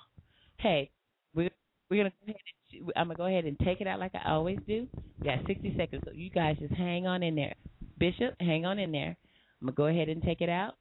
[0.59, 0.90] Hey,
[1.35, 1.51] we're
[1.90, 2.36] we're gonna go ahead
[2.73, 4.89] and, I'm gonna go ahead and take it out like I always do.
[5.20, 7.55] We got 60 seconds, so you guys just hang on in there.
[7.99, 9.16] Bishop, hang on in there.
[9.61, 10.74] I'm gonna go ahead and take it out.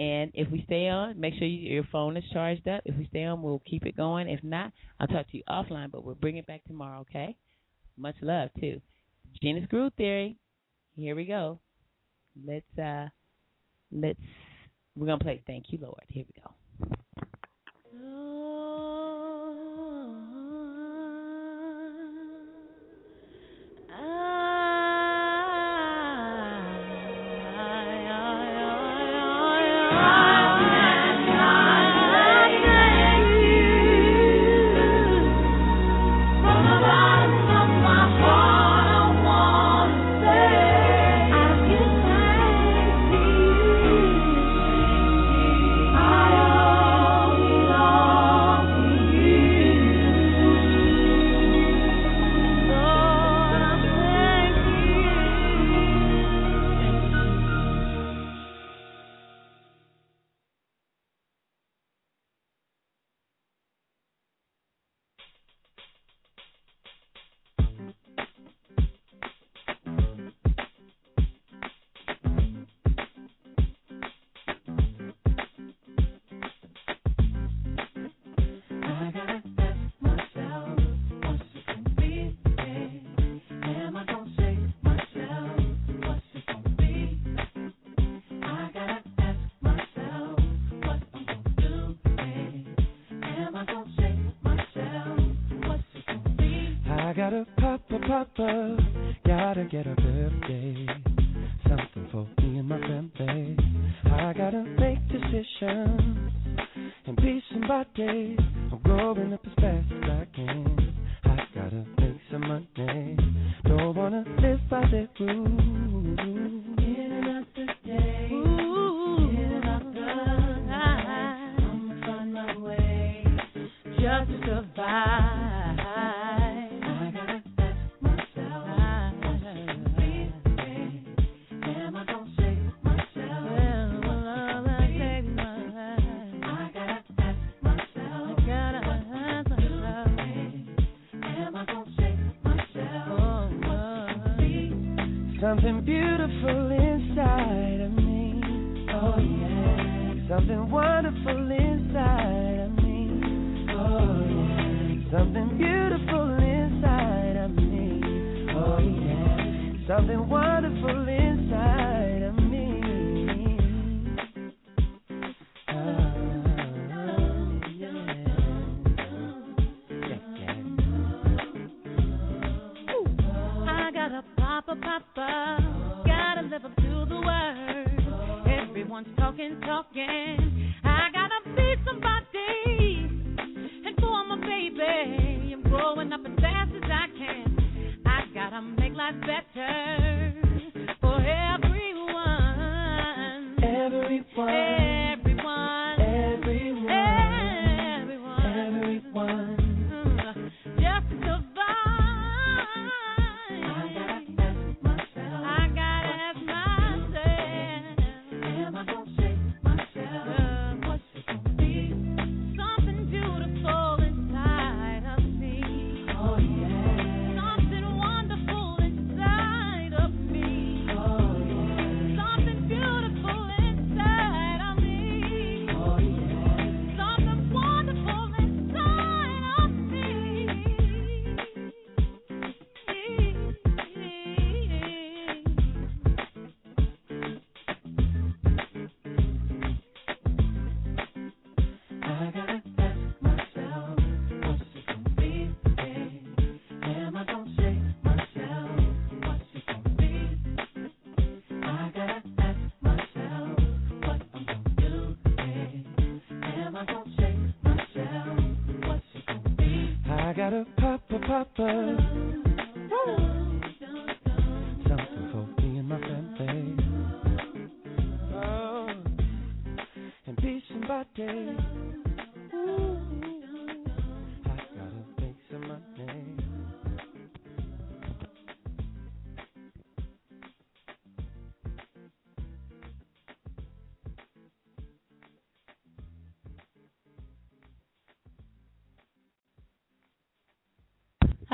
[0.00, 2.82] And if we stay on, make sure you, your phone is charged up.
[2.84, 4.28] If we stay on, we'll keep it going.
[4.28, 7.00] If not, I'll talk to you offline, but we'll bring it back tomorrow.
[7.00, 7.36] Okay?
[7.96, 8.80] Much love too.
[9.42, 10.36] Gena's Groove Theory.
[10.94, 11.58] Here we go.
[12.46, 13.08] Let's uh,
[13.92, 14.18] let's.
[14.98, 16.02] We're gonna play Thank You Lord.
[16.08, 16.50] Here we go.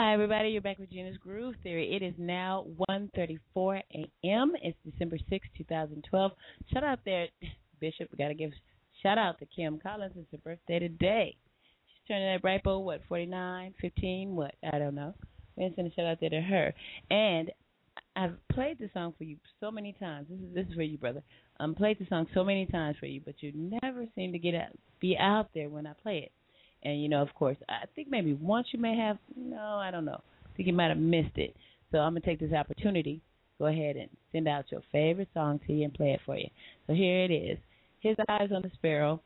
[0.04, 0.50] Hi, everybody.
[0.50, 1.96] You're back with Gena's Groove Theory.
[1.96, 4.52] It is now 1.34 a.m.
[4.62, 6.32] It's December 6, 2012.
[6.70, 7.26] Shout out there,
[7.80, 8.10] Bishop.
[8.12, 8.50] We got to give
[9.02, 10.12] shout out to Kim Collins.
[10.14, 11.34] It's her birthday today.
[11.86, 14.54] She's turning that ripe old, what, 49, 15, what?
[14.70, 15.14] I don't know.
[15.56, 16.74] We're going to send a shout out there to her.
[17.10, 17.50] And
[18.14, 20.26] I've played the song for you so many times.
[20.28, 21.22] This is this is for you, brother.
[21.58, 24.38] i Um, played the song so many times for you, but you never seem to
[24.38, 26.32] get out, be out there when I play it.
[26.84, 29.18] And you know, of course, I think maybe once you may have.
[29.36, 30.20] No, I don't know.
[30.44, 31.56] I think you might have missed it.
[31.90, 33.20] So I'm gonna take this opportunity.
[33.58, 36.48] Go ahead and send out your favorite song to you and play it for you.
[36.86, 37.58] So here it is.
[38.00, 39.20] His Eyes on the Sparrow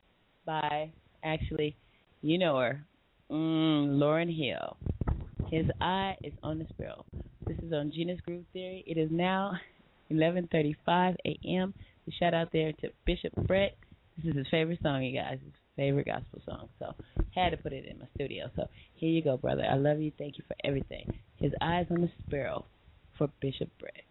[0.45, 0.91] by
[1.23, 1.75] actually,
[2.21, 2.85] you know her,
[3.29, 4.77] mm, Lauryn Hill.
[5.51, 7.03] His Eye is on the Sparrow.
[7.47, 8.83] This is on Gena's Groove Theory.
[8.85, 9.53] It is now
[10.11, 11.73] 11:35 a.m.
[12.19, 13.75] Shout out there to Bishop Brett.
[14.17, 15.37] This is his favorite song, you guys.
[15.43, 16.69] His favorite gospel song.
[16.79, 16.93] So
[17.33, 18.49] had to put it in my studio.
[18.55, 19.63] So here you go, brother.
[19.63, 20.11] I love you.
[20.17, 21.07] Thank you for everything.
[21.37, 22.65] His eyes on the sparrow
[23.17, 24.03] for Bishop Brett.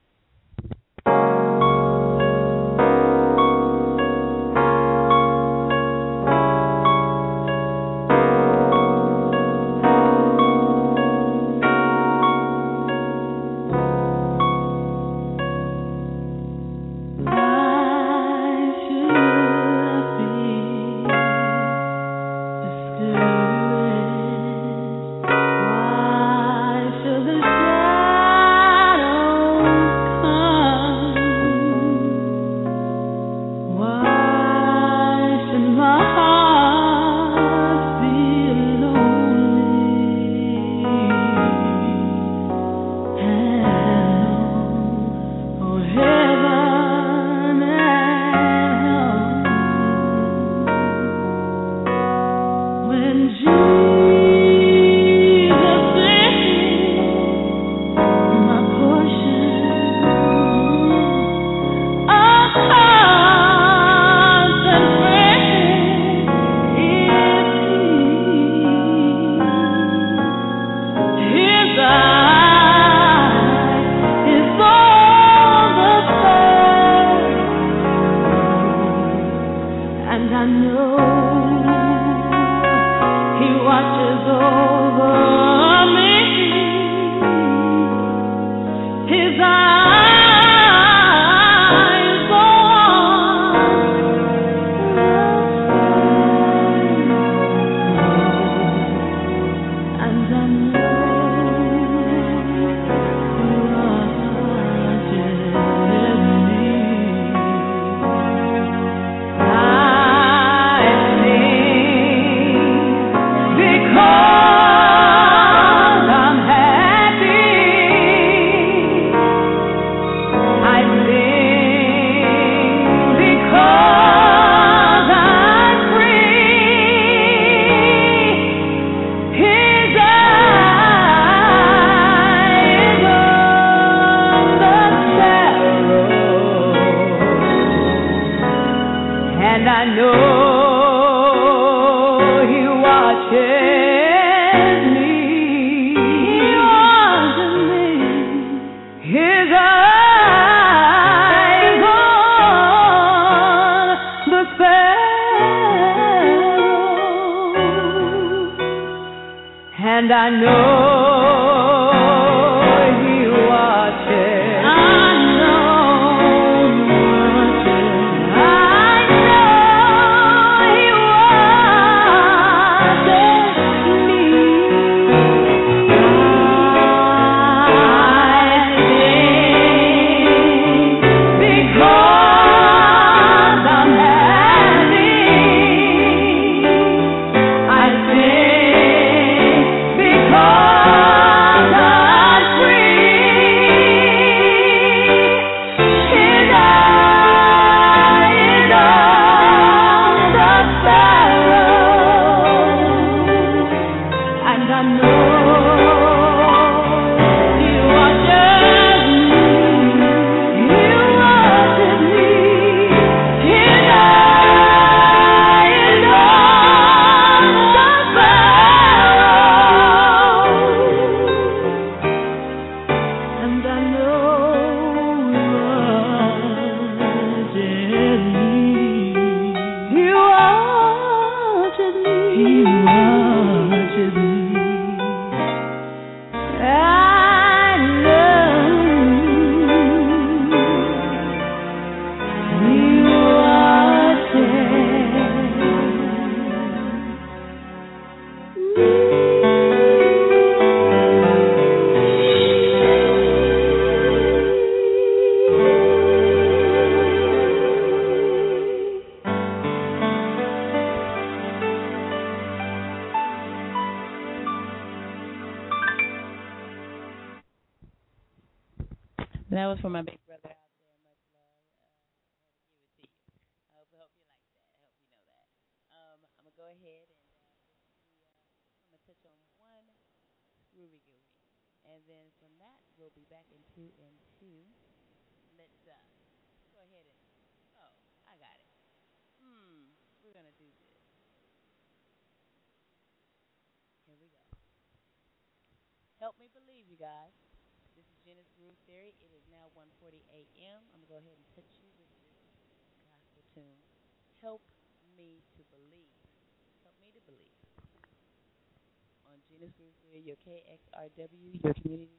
[310.48, 312.17] KXRW, your community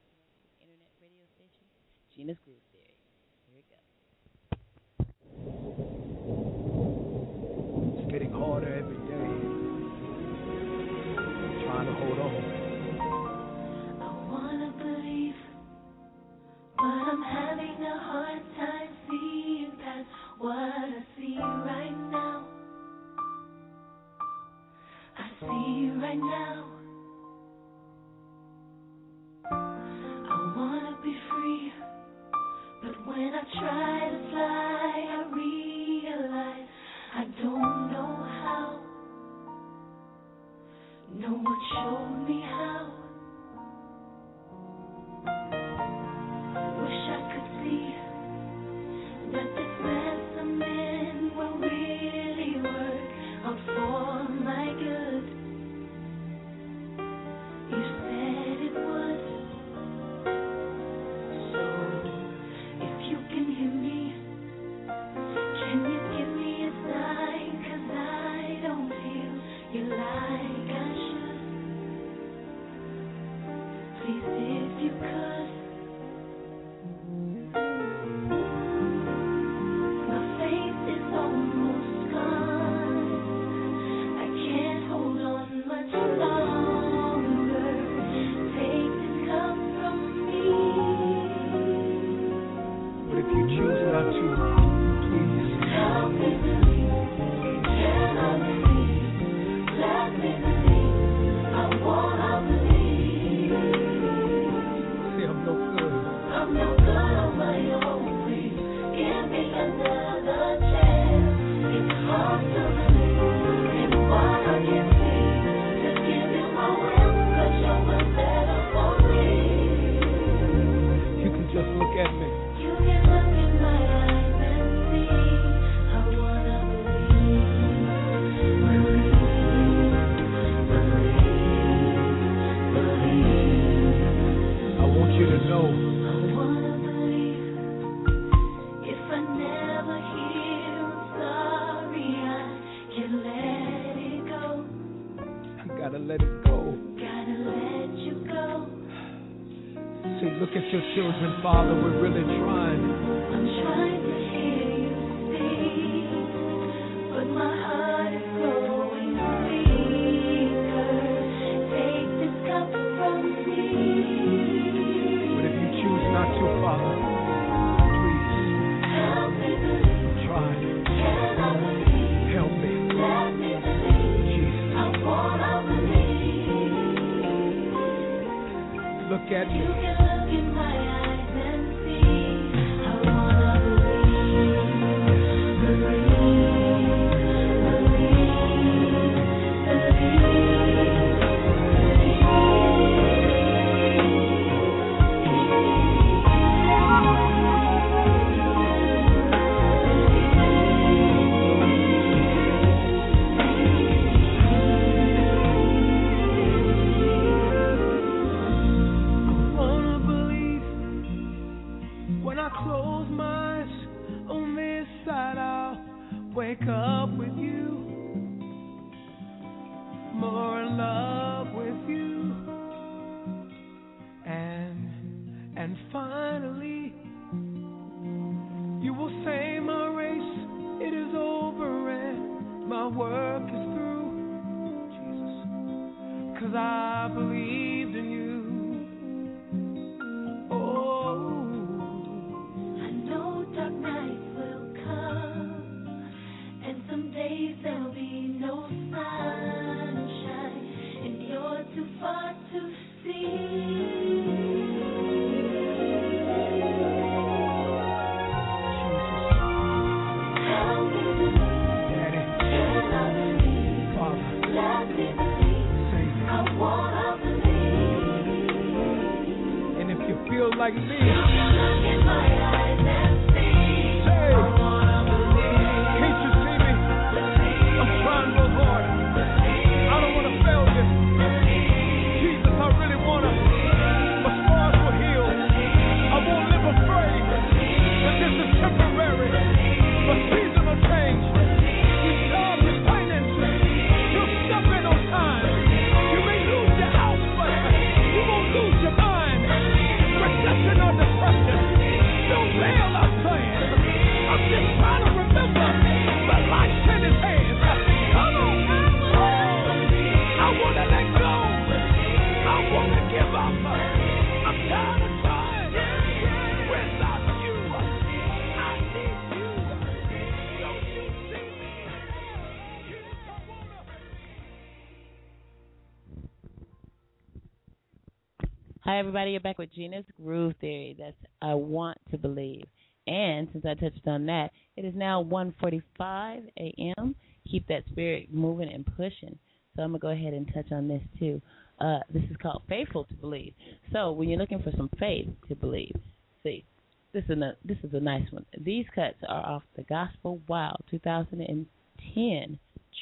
[329.00, 329.30] everybody.
[329.30, 330.94] You're back with Gena's Groove Theory.
[330.98, 332.66] That's I Want to Believe.
[333.06, 337.14] And since I touched on that, it is now 1:45 a.m.
[337.50, 339.38] Keep that spirit moving and pushing.
[339.74, 341.40] So I'm gonna go ahead and touch on this too.
[341.78, 343.54] Uh, this is called Faithful to Believe.
[343.90, 345.96] So when you're looking for some faith to believe,
[346.42, 346.66] see,
[347.14, 348.44] this is a this is a nice one.
[348.58, 352.58] These cuts are off the Gospel Wild 2010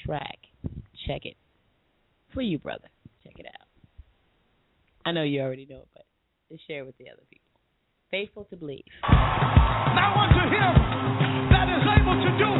[0.06, 0.38] track.
[1.08, 1.36] Check it
[2.32, 2.88] for you, brother.
[3.24, 3.67] Check it out.
[5.08, 6.04] I know you already know it, but
[6.52, 7.48] just share it with the other people.
[8.10, 8.84] Faithful to believe.
[9.08, 10.72] Now unto him
[11.48, 12.50] that is able to do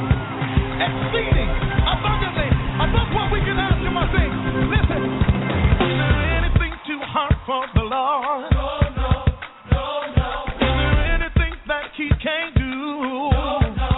[0.81, 1.51] exceeding
[1.85, 4.33] abundantly above what we can ask him or think.
[4.65, 8.49] Listen, is there anything too hard for the Lord?
[8.57, 9.29] No, no,
[9.69, 10.49] no, no.
[10.57, 12.65] Is there anything that he can't do?
[12.65, 13.93] No, no,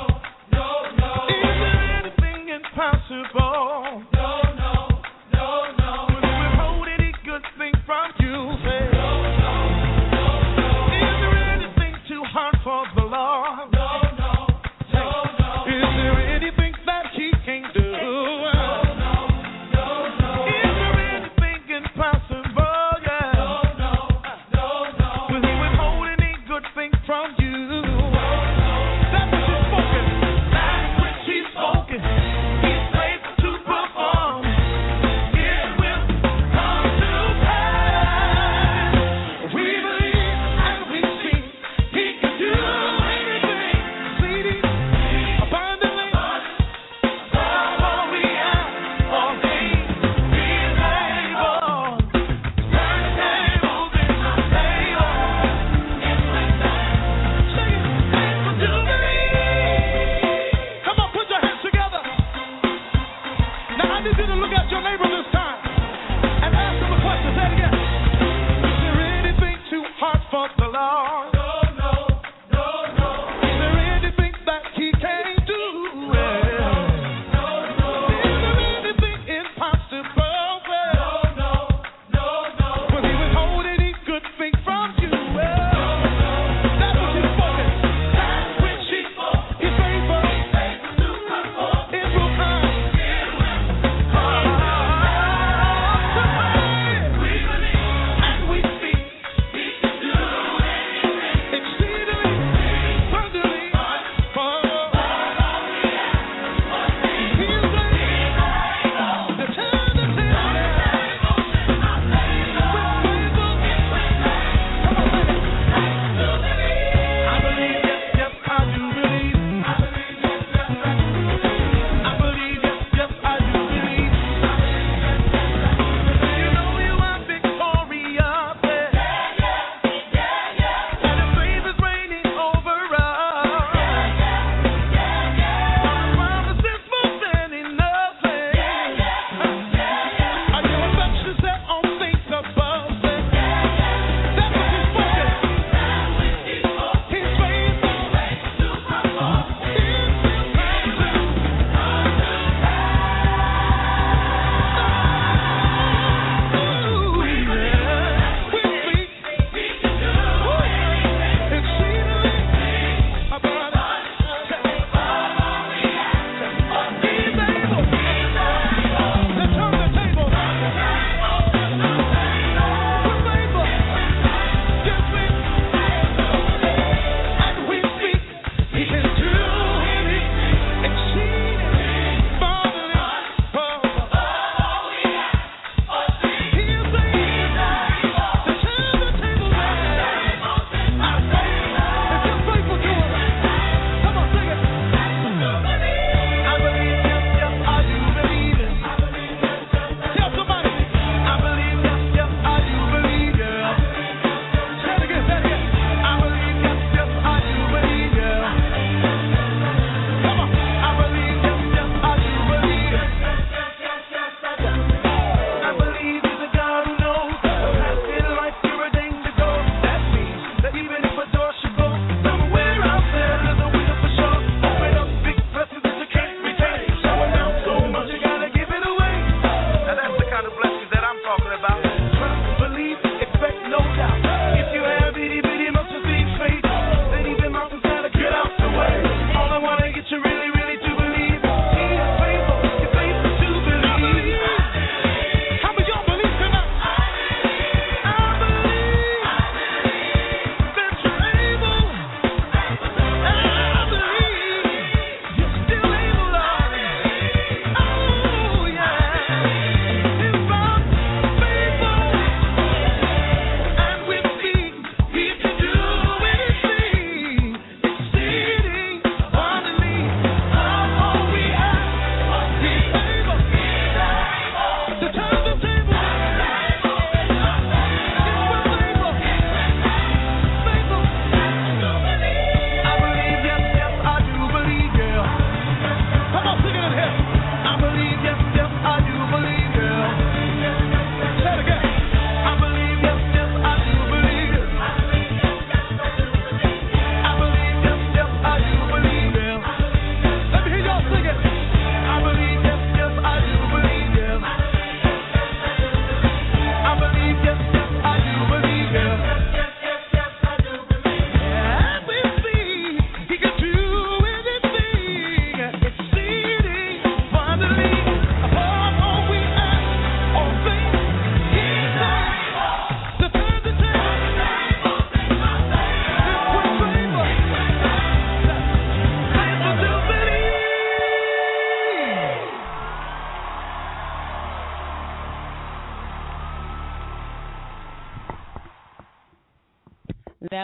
[0.51, 0.67] no,
[0.99, 1.13] no.
[1.31, 3.90] Is there anything impossible?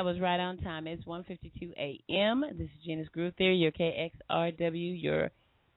[0.07, 0.87] Was right on time.
[0.87, 2.45] It's 1:52 a.m.
[2.57, 5.33] This is Gena's Groove Theory, your KXRW, your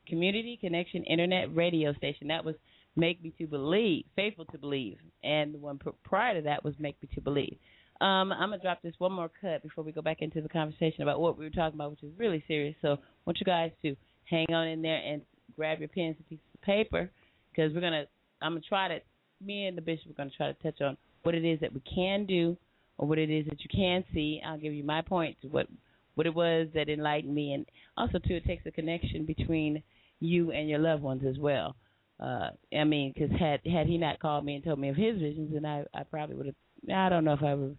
[0.08, 2.27] community connection internet radio station.
[2.27, 2.53] That was
[2.95, 7.01] Make Me to Believe, Faithful to Believe, and the one prior to that was Make
[7.01, 7.58] Me to Believe.
[8.01, 11.01] Um, I'm gonna drop this one more cut before we go back into the conversation
[11.01, 12.75] about what we were talking about, which is really serious.
[12.83, 15.24] So I want you guys to hang on in there and
[15.56, 17.09] grab your pens and pieces of paper
[17.49, 18.06] because we're gonna.
[18.43, 18.99] I'm gonna try to.
[19.41, 21.82] Me and the bishop are gonna try to touch on what it is that we
[21.95, 22.56] can do
[22.99, 24.41] or what it is that you can see.
[24.45, 25.67] I'll give you my points, what
[26.15, 27.65] what it was that enlightened me, and
[27.97, 29.81] also too, it takes a connection between
[30.19, 31.77] you and your loved ones as well.
[32.19, 35.17] Uh, I mean, because had had he not called me and told me of his
[35.17, 36.55] visions, then I I probably would have.
[36.93, 37.77] I don't know if I would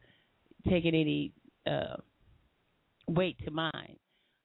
[0.65, 1.33] have taken any
[1.67, 1.97] uh,
[3.07, 3.97] weight to mine,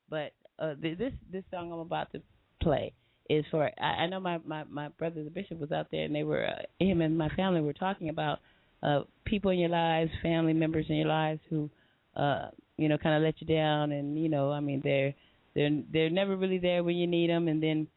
[0.10, 2.22] but uh, th- this this song I'm about to
[2.62, 2.94] play
[3.30, 3.72] is for.
[3.80, 6.46] I, I know my my my brother the bishop was out there, and they were
[6.46, 8.40] uh, him and my family were talking about
[8.84, 11.70] uh people in your lives, family members in your lives who
[12.16, 15.14] uh you know kind of let you down and you know I mean they're
[15.54, 17.88] they're they're never really there when you need them and then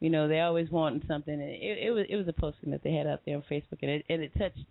[0.00, 2.82] you know they always wanting something and it it was it was a posting that
[2.82, 4.64] they had out there on Facebook and it and it touched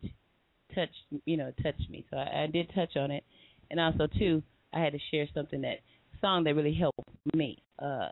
[0.74, 2.06] touched you know touched me.
[2.10, 3.24] So I, I did touch on it.
[3.70, 5.80] And also too I had to share something that
[6.22, 7.00] song that really helped
[7.36, 7.62] me.
[7.82, 8.10] Uh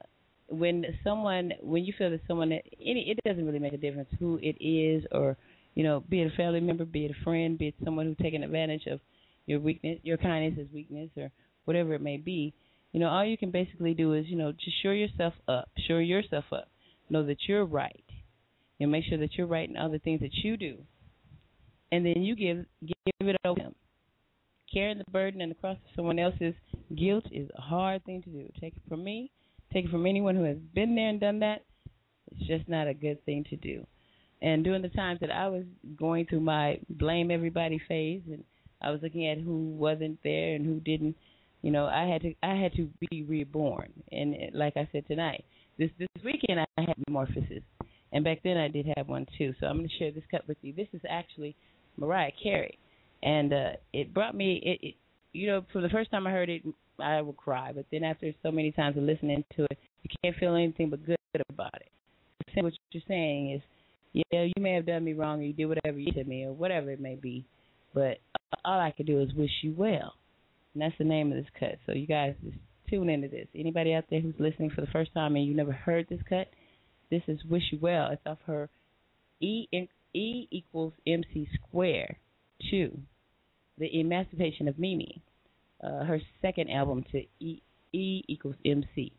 [0.48, 4.10] when someone when you feel that someone that any it doesn't really make a difference
[4.20, 5.38] who it is or
[5.76, 8.18] you know, be it a family member, be it a friend, be it someone who's
[8.22, 9.00] taking advantage of
[9.46, 11.32] your weakness, your kindness is weakness, or
[11.66, 12.54] whatever it may be.
[12.94, 16.02] You know, all you can basically do is, you know, just shore yourself up, shore
[16.02, 16.70] yourself up,
[17.10, 18.06] know that you're right,
[18.80, 20.78] and make sure that you're right in other things that you do,
[21.92, 23.76] and then you give give it over to them.
[24.74, 26.56] Carrying the burden and the cross of someone else's
[26.98, 28.50] guilt is a hard thing to do.
[28.60, 29.30] Take it from me,
[29.72, 31.64] take it from anyone who has been there and done that.
[32.32, 33.86] It's just not a good thing to do.
[34.42, 35.64] And during the times that I was
[35.98, 38.44] going through my blame everybody phase, and
[38.82, 41.16] I was looking at who wasn't there and who didn't,
[41.62, 43.92] you know, I had to I had to be reborn.
[44.12, 45.46] And uh, like I said tonight,
[45.80, 47.64] this this weekend I had metamorphosis,
[48.12, 49.54] and back then I did have one too.
[49.60, 50.74] So I'm going to share this cut with you.
[50.74, 51.56] This is actually
[51.98, 52.78] Mariah Carey,
[53.24, 54.96] and uh it brought me it, it.
[55.32, 56.62] You know, for the first time I heard it,
[57.00, 57.72] I would cry.
[57.74, 61.06] But then after so many times of listening to it, you can't feel anything but
[61.06, 61.18] good
[61.50, 61.90] about it.
[62.64, 63.62] What you're saying is
[64.32, 66.46] yeah, you may have done me wrong, or you did whatever you did to me,
[66.46, 67.46] or whatever it may be,
[67.94, 68.20] but
[68.64, 70.14] all I can do is wish you well,
[70.74, 71.78] and that's the name of this cut.
[71.86, 72.58] So you guys just
[72.90, 73.48] tune into this.
[73.56, 76.48] Anybody out there who's listening for the first time and you never heard this cut,
[77.10, 78.70] this is "Wish You Well." It's off her
[79.42, 79.68] E
[80.14, 82.18] E equals MC square
[82.72, 82.98] two,
[83.78, 85.22] the Emancipation of Mimi,
[85.84, 87.62] uh, her second album to E
[87.92, 89.12] E equals MC,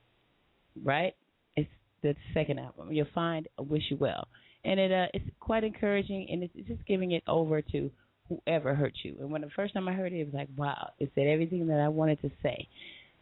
[0.82, 1.14] right?
[1.54, 1.68] It's
[2.02, 2.92] the second album.
[2.92, 4.28] You'll find "Wish You Well."
[4.66, 7.90] And it uh it's quite encouraging and it's, it's just giving it over to
[8.28, 9.16] whoever hurt you.
[9.20, 11.68] And when the first time I heard it, it was like, wow, it said everything
[11.68, 12.68] that I wanted to say.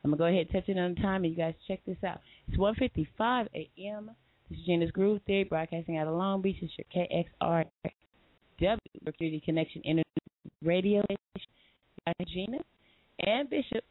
[0.02, 2.20] I'm gonna go ahead and touch it on time, and you guys check this out.
[2.48, 4.10] It's 1:55 a.m.
[4.50, 6.56] This is Gena's Groove Theory, broadcasting out of Long Beach.
[6.60, 8.78] It's your KXRW
[9.16, 10.04] Community Connection Internet
[10.62, 11.02] Radio.
[12.26, 12.58] Gena
[13.20, 13.82] and Bishop.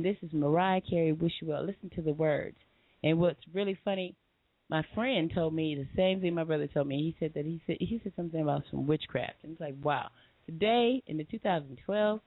[0.00, 1.12] This is Mariah Carey.
[1.12, 1.64] Wish you well.
[1.64, 2.56] Listen to the words.
[3.02, 4.14] And what's really funny
[4.70, 6.98] my friend told me the same thing my brother told me.
[6.98, 10.08] He said that he said he said something about some witchcraft, and it's like, wow,
[10.46, 12.20] today in the 2012,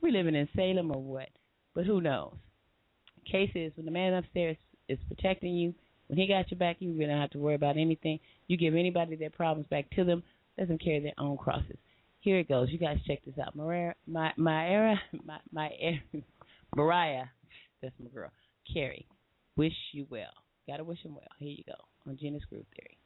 [0.00, 1.28] we living in Salem or what?
[1.74, 2.34] But who knows?
[3.30, 4.56] Case is when the man upstairs
[4.88, 5.74] is protecting you,
[6.08, 8.18] when he got your back, you really don't have to worry about anything.
[8.46, 10.22] You give anybody their problems back to them.
[10.56, 11.76] Let them carry their own crosses.
[12.20, 12.68] Here it goes.
[12.70, 13.54] You guys check this out.
[13.54, 15.70] Mariah, my my era, my my
[16.76, 17.26] Mariah,
[17.80, 18.30] that's my girl.
[18.72, 19.06] Carey,
[19.56, 20.32] wish you well.
[20.68, 21.24] Gotta wish him well.
[21.38, 21.72] Here you go
[22.06, 22.98] on Gena's Groove Theory.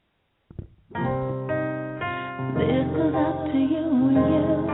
[2.59, 4.72] This goes up to you and you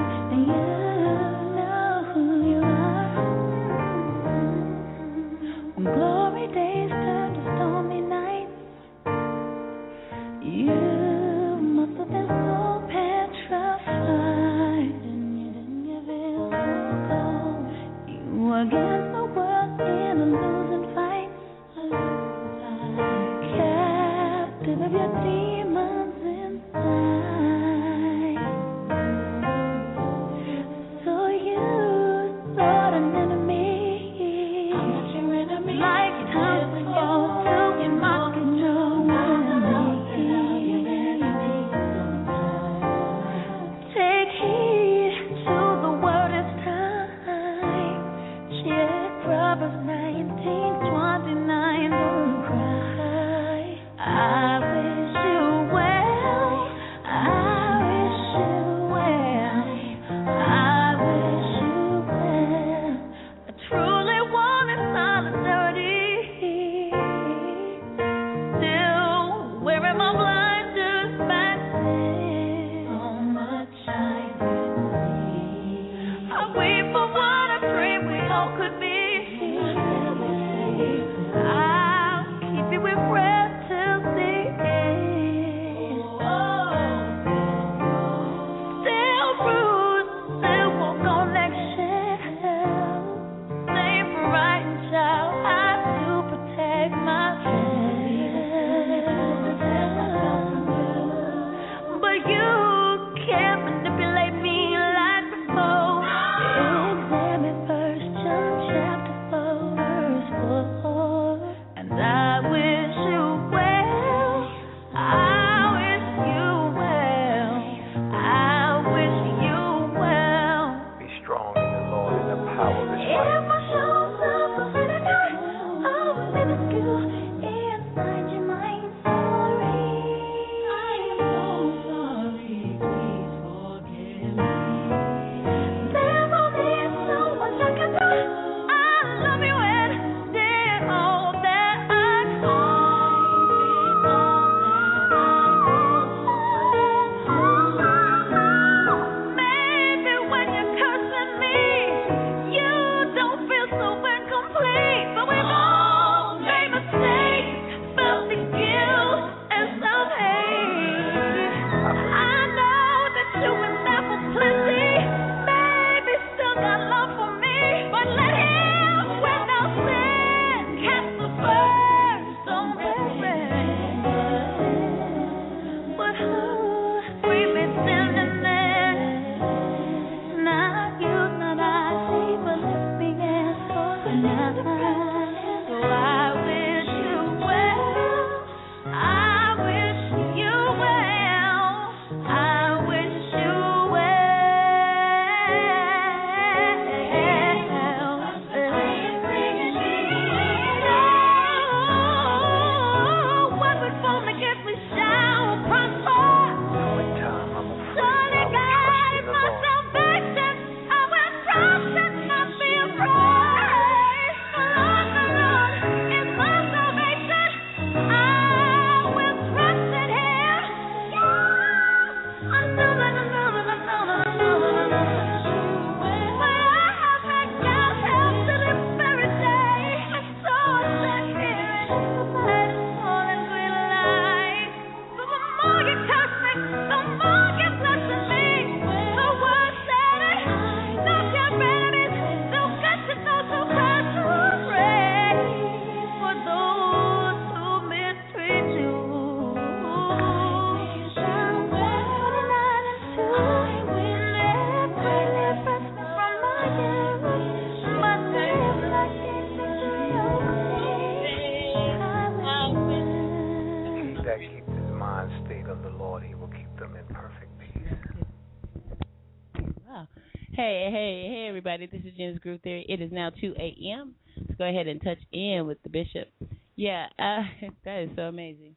[272.20, 272.34] everybody.
[272.34, 272.86] This is Gena's Theory.
[272.88, 274.16] It is now 2 a.m.
[274.38, 276.30] Let's go ahead and touch in with the bishop.
[276.76, 277.44] Yeah, uh,
[277.86, 278.76] that is so amazing.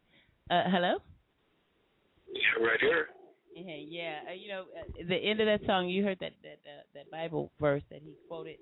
[0.50, 0.98] Uh, hello?
[2.32, 3.08] Yeah, right here.
[3.54, 6.58] Hey, yeah, uh, you know, uh, the end of that song, you heard that that
[6.66, 8.56] uh, that Bible verse that he quoted.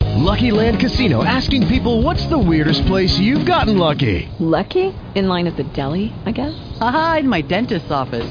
[0.00, 4.28] Lucky Land Casino asking people what's the weirdest place you've gotten lucky?
[4.38, 4.94] Lucky?
[5.16, 6.54] In line at the deli, I guess?
[6.80, 8.30] Aha, in my dentist's office.